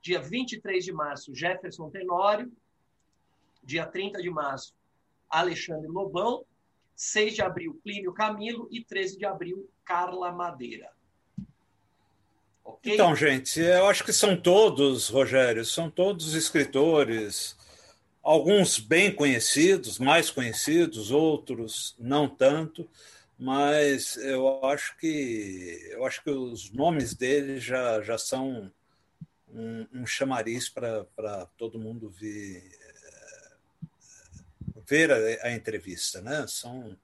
Dia 0.00 0.20
23 0.20 0.84
de 0.84 0.92
março, 0.92 1.34
Jefferson 1.34 1.90
Tenório. 1.90 2.52
Dia 3.64 3.84
30 3.84 4.22
de 4.22 4.30
março, 4.30 4.72
Alexandre 5.30 5.88
Lobão. 5.88 6.44
6 6.94 7.34
de 7.34 7.42
abril, 7.42 7.78
Clínio 7.82 8.12
Camilo. 8.12 8.68
E 8.70 8.84
13 8.84 9.18
de 9.18 9.24
abril, 9.24 9.68
Carla 9.84 10.32
Madeira. 10.32 10.90
Okay? 12.64 12.94
Então, 12.94 13.16
gente, 13.16 13.60
eu 13.60 13.86
acho 13.86 14.04
que 14.04 14.12
são 14.12 14.36
todos, 14.36 15.08
Rogério, 15.08 15.64
são 15.64 15.90
todos 15.90 16.34
escritores, 16.34 17.56
alguns 18.22 18.78
bem 18.78 19.10
conhecidos, 19.14 19.98
mais 19.98 20.30
conhecidos, 20.30 21.10
outros 21.10 21.96
não 21.98 22.28
tanto, 22.28 22.86
mas 23.38 24.16
eu 24.18 24.64
acho 24.66 24.96
que 24.98 25.88
eu 25.92 26.04
acho 26.04 26.22
que 26.22 26.30
os 26.30 26.70
nomes 26.70 27.14
deles 27.14 27.64
já, 27.64 28.02
já 28.02 28.18
são 28.18 28.70
um, 29.50 29.86
um 29.94 30.06
chamariz 30.06 30.68
para 30.68 31.46
todo 31.56 31.78
mundo 31.78 32.10
ver, 32.10 32.70
ver 34.86 35.10
a, 35.12 35.48
a 35.48 35.52
entrevista, 35.52 36.20
né? 36.20 36.46
São 36.46 36.96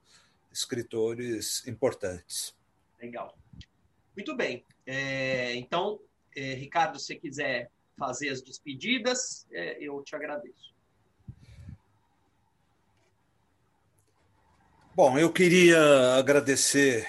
escritores 0.52 1.66
importantes. 1.66 2.54
Legal. 3.00 3.36
Muito 4.16 4.36
bem. 4.36 4.64
É, 4.86 5.54
então, 5.54 6.00
é, 6.36 6.54
Ricardo, 6.54 6.98
se 6.98 7.16
quiser 7.16 7.70
fazer 7.98 8.28
as 8.28 8.42
despedidas, 8.42 9.46
é, 9.52 9.78
eu 9.80 10.02
te 10.02 10.14
agradeço. 10.14 10.74
Bom, 14.94 15.18
eu 15.18 15.32
queria 15.32 16.14
agradecer 16.14 17.04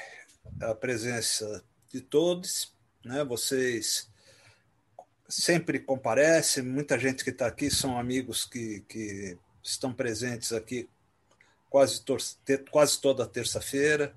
a 0.60 0.74
presença 0.74 1.64
de 1.92 2.02
todos, 2.02 2.76
né? 3.04 3.24
Vocês 3.24 4.10
sempre 5.28 5.80
comparecem, 5.80 6.64
muita 6.64 6.98
gente 7.00 7.24
que 7.24 7.30
está 7.30 7.46
aqui 7.46 7.70
são 7.70 7.98
amigos 7.98 8.46
que, 8.46 8.82
que 8.82 9.38
estão 9.70 9.94
presentes 9.94 10.54
aqui 10.54 10.90
quase, 11.70 12.02
quase 12.72 13.02
toda 13.02 13.26
terça-feira. 13.26 14.14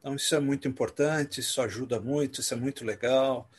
Então, 0.00 0.14
isso 0.14 0.34
é 0.34 0.40
muito 0.40 0.68
importante, 0.68 1.40
isso 1.40 1.60
ajuda 1.60 2.00
muito, 2.00 2.40
isso 2.40 2.54
é 2.54 2.56
muito 2.56 2.84
legal. 2.84 3.50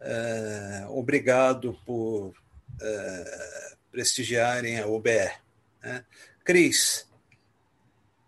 É, 0.00 0.86
obrigado 0.90 1.78
por 1.84 2.34
é, 2.80 3.72
prestigiarem 3.90 4.78
a 4.78 4.86
OBE. 4.86 5.30
Né? 5.82 6.04
Cris, 6.44 7.06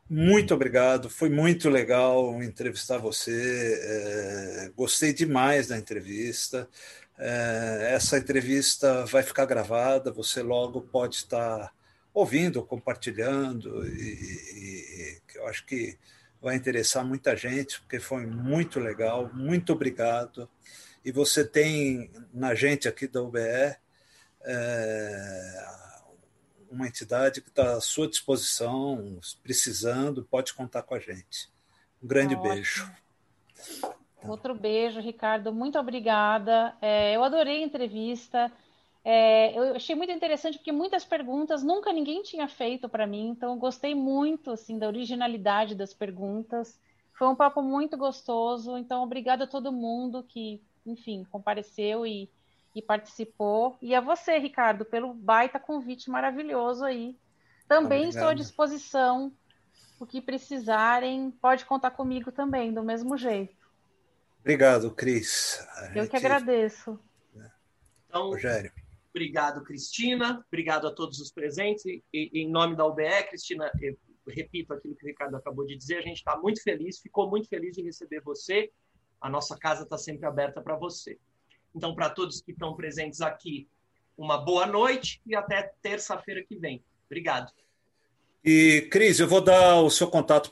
muito 0.09 0.53
obrigado, 0.55 1.09
foi 1.09 1.31
muito 1.31 1.71
legal 1.71 2.43
entrevistar 2.43 2.99
você. 2.99 3.81
É, 3.83 4.73
gostei 4.77 5.13
demais 5.13 5.69
da 5.69 5.79
entrevista. 5.79 6.69
É, 7.19 7.91
essa 7.95 8.19
entrevista 8.19 9.05
vai 9.07 9.23
ficar 9.23 9.45
gravada, 9.45 10.11
você 10.11 10.43
logo 10.43 10.81
pode 10.81 11.17
estar 11.17 11.73
ouvindo, 12.13 12.63
compartilhando, 12.63 13.87
e, 13.87 15.21
e, 15.21 15.21
eu 15.35 15.47
acho 15.47 15.65
que 15.65 15.99
vai 16.41 16.57
interessar 16.57 17.05
muita 17.05 17.37
gente, 17.37 17.81
porque 17.81 18.01
foi 18.01 18.27
muito 18.27 18.81
legal. 18.81 19.31
Muito 19.35 19.73
obrigado. 19.73 20.49
E 21.05 21.13
você 21.13 21.45
tem 21.45 22.11
na 22.33 22.55
gente 22.55 22.89
aqui 22.89 23.07
da 23.07 23.23
UBE 23.23 23.77
é, 24.43 25.67
uma 26.71 26.87
entidade 26.87 27.41
que 27.41 27.49
está 27.49 27.75
à 27.75 27.81
sua 27.81 28.09
disposição, 28.09 29.19
precisando, 29.43 30.25
pode 30.25 30.55
contar 30.55 30.83
com 30.83 30.95
a 30.95 30.99
gente. 30.99 31.51
Um 32.03 32.07
grande 32.07 32.35
Ótimo. 32.35 32.55
beijo. 32.55 32.93
Outro 34.23 34.55
beijo, 34.55 35.01
Ricardo. 35.01 35.53
Muito 35.53 35.79
obrigada. 35.79 36.75
É, 36.81 37.17
eu 37.17 37.25
adorei 37.25 37.63
a 37.63 37.67
entrevista. 37.67 38.53
É, 39.03 39.57
eu 39.57 39.77
achei 39.77 39.95
muito 39.95 40.13
interessante 40.13 40.59
porque 40.59 40.73
muitas 40.73 41.05
perguntas 41.05 41.63
nunca 41.63 41.93
ninguém 41.93 42.23
tinha 42.23 42.47
feito 42.47 42.89
para 42.89 43.07
mim, 43.07 43.29
então 43.29 43.59
gostei 43.59 43.95
muito 43.95 44.51
assim 44.51 44.79
da 44.79 44.87
originalidade 44.87 45.75
das 45.75 45.95
perguntas. 45.95 46.79
Foi 47.19 47.29
um 47.29 47.37
papo 47.37 47.63
muito 47.63 47.97
gostoso, 47.97 48.77
então 48.77 49.03
obrigada 49.03 49.45
a 49.45 49.47
todo 49.47 49.73
mundo 49.73 50.23
que, 50.23 50.63
enfim, 50.87 51.25
compareceu 51.31 52.07
e, 52.07 52.31
e 52.75 52.83
participou. 52.83 53.77
E 53.81 53.95
a 53.95 54.01
você, 54.01 54.39
Ricardo, 54.39 54.85
pelo 54.85 55.15
baita 55.15 55.59
convite 55.59 56.11
maravilhoso 56.11 56.85
aí. 56.85 57.17
Também 57.69 58.05
Obrigado. 58.05 58.15
estou 58.15 58.29
à 58.29 58.35
disposição. 58.35 59.33
O 59.99 60.07
que 60.07 60.21
precisarem, 60.21 61.31
pode 61.31 61.67
contar 61.67 61.91
comigo 61.91 62.33
também, 62.33 62.73
do 62.73 62.83
mesmo 62.83 63.19
jeito. 63.19 63.55
Obrigado, 64.41 64.91
Cris. 64.91 65.63
Eu 65.95 66.09
que 66.09 66.17
agradeço. 66.17 66.99
Então, 68.09 68.31
Rogério. 68.31 68.73
Obrigado, 69.15 69.63
Cristina. 69.65 70.45
Obrigado 70.47 70.87
a 70.87 70.95
todos 70.95 71.19
os 71.21 71.33
presentes. 71.33 71.85
E, 71.85 72.03
em 72.13 72.49
nome 72.49 72.77
da 72.77 72.87
UBE, 72.87 73.29
Cristina, 73.29 73.71
repito 74.27 74.73
aquilo 74.73 74.95
que 74.95 75.05
o 75.05 75.09
Ricardo 75.09 75.37
acabou 75.37 75.67
de 75.67 75.77
dizer, 75.77 75.99
a 75.99 76.03
gente 76.03 76.19
está 76.19 76.39
muito 76.39 76.63
feliz, 76.63 77.01
ficou 77.01 77.29
muito 77.29 77.49
feliz 77.49 77.75
de 77.75 77.83
receber 77.83 78.21
você. 78.21 78.71
A 79.21 79.29
nossa 79.29 79.59
casa 79.59 79.83
está 79.83 79.99
sempre 79.99 80.27
aberta 80.27 80.63
para 80.63 80.77
você. 80.77 81.19
Então, 81.75 81.95
para 81.95 82.09
todos 82.11 82.41
que 82.41 82.53
estão 82.53 82.75
presentes 82.75 83.21
aqui, 83.21 83.69
uma 84.17 84.39
boa 84.39 84.67
noite 84.67 85.21
e 85.27 85.35
até 85.35 85.73
terça-feira 85.83 86.43
que 86.45 86.57
vem. 86.57 86.83
Obrigado. 87.07 87.53
E, 88.45 88.89
Cris, 88.91 89.21
eu 89.21 89.29
vou 89.29 89.43
dar 89.43 89.83
o 89.83 89.91
seu 89.91 90.09
contato 90.09 90.49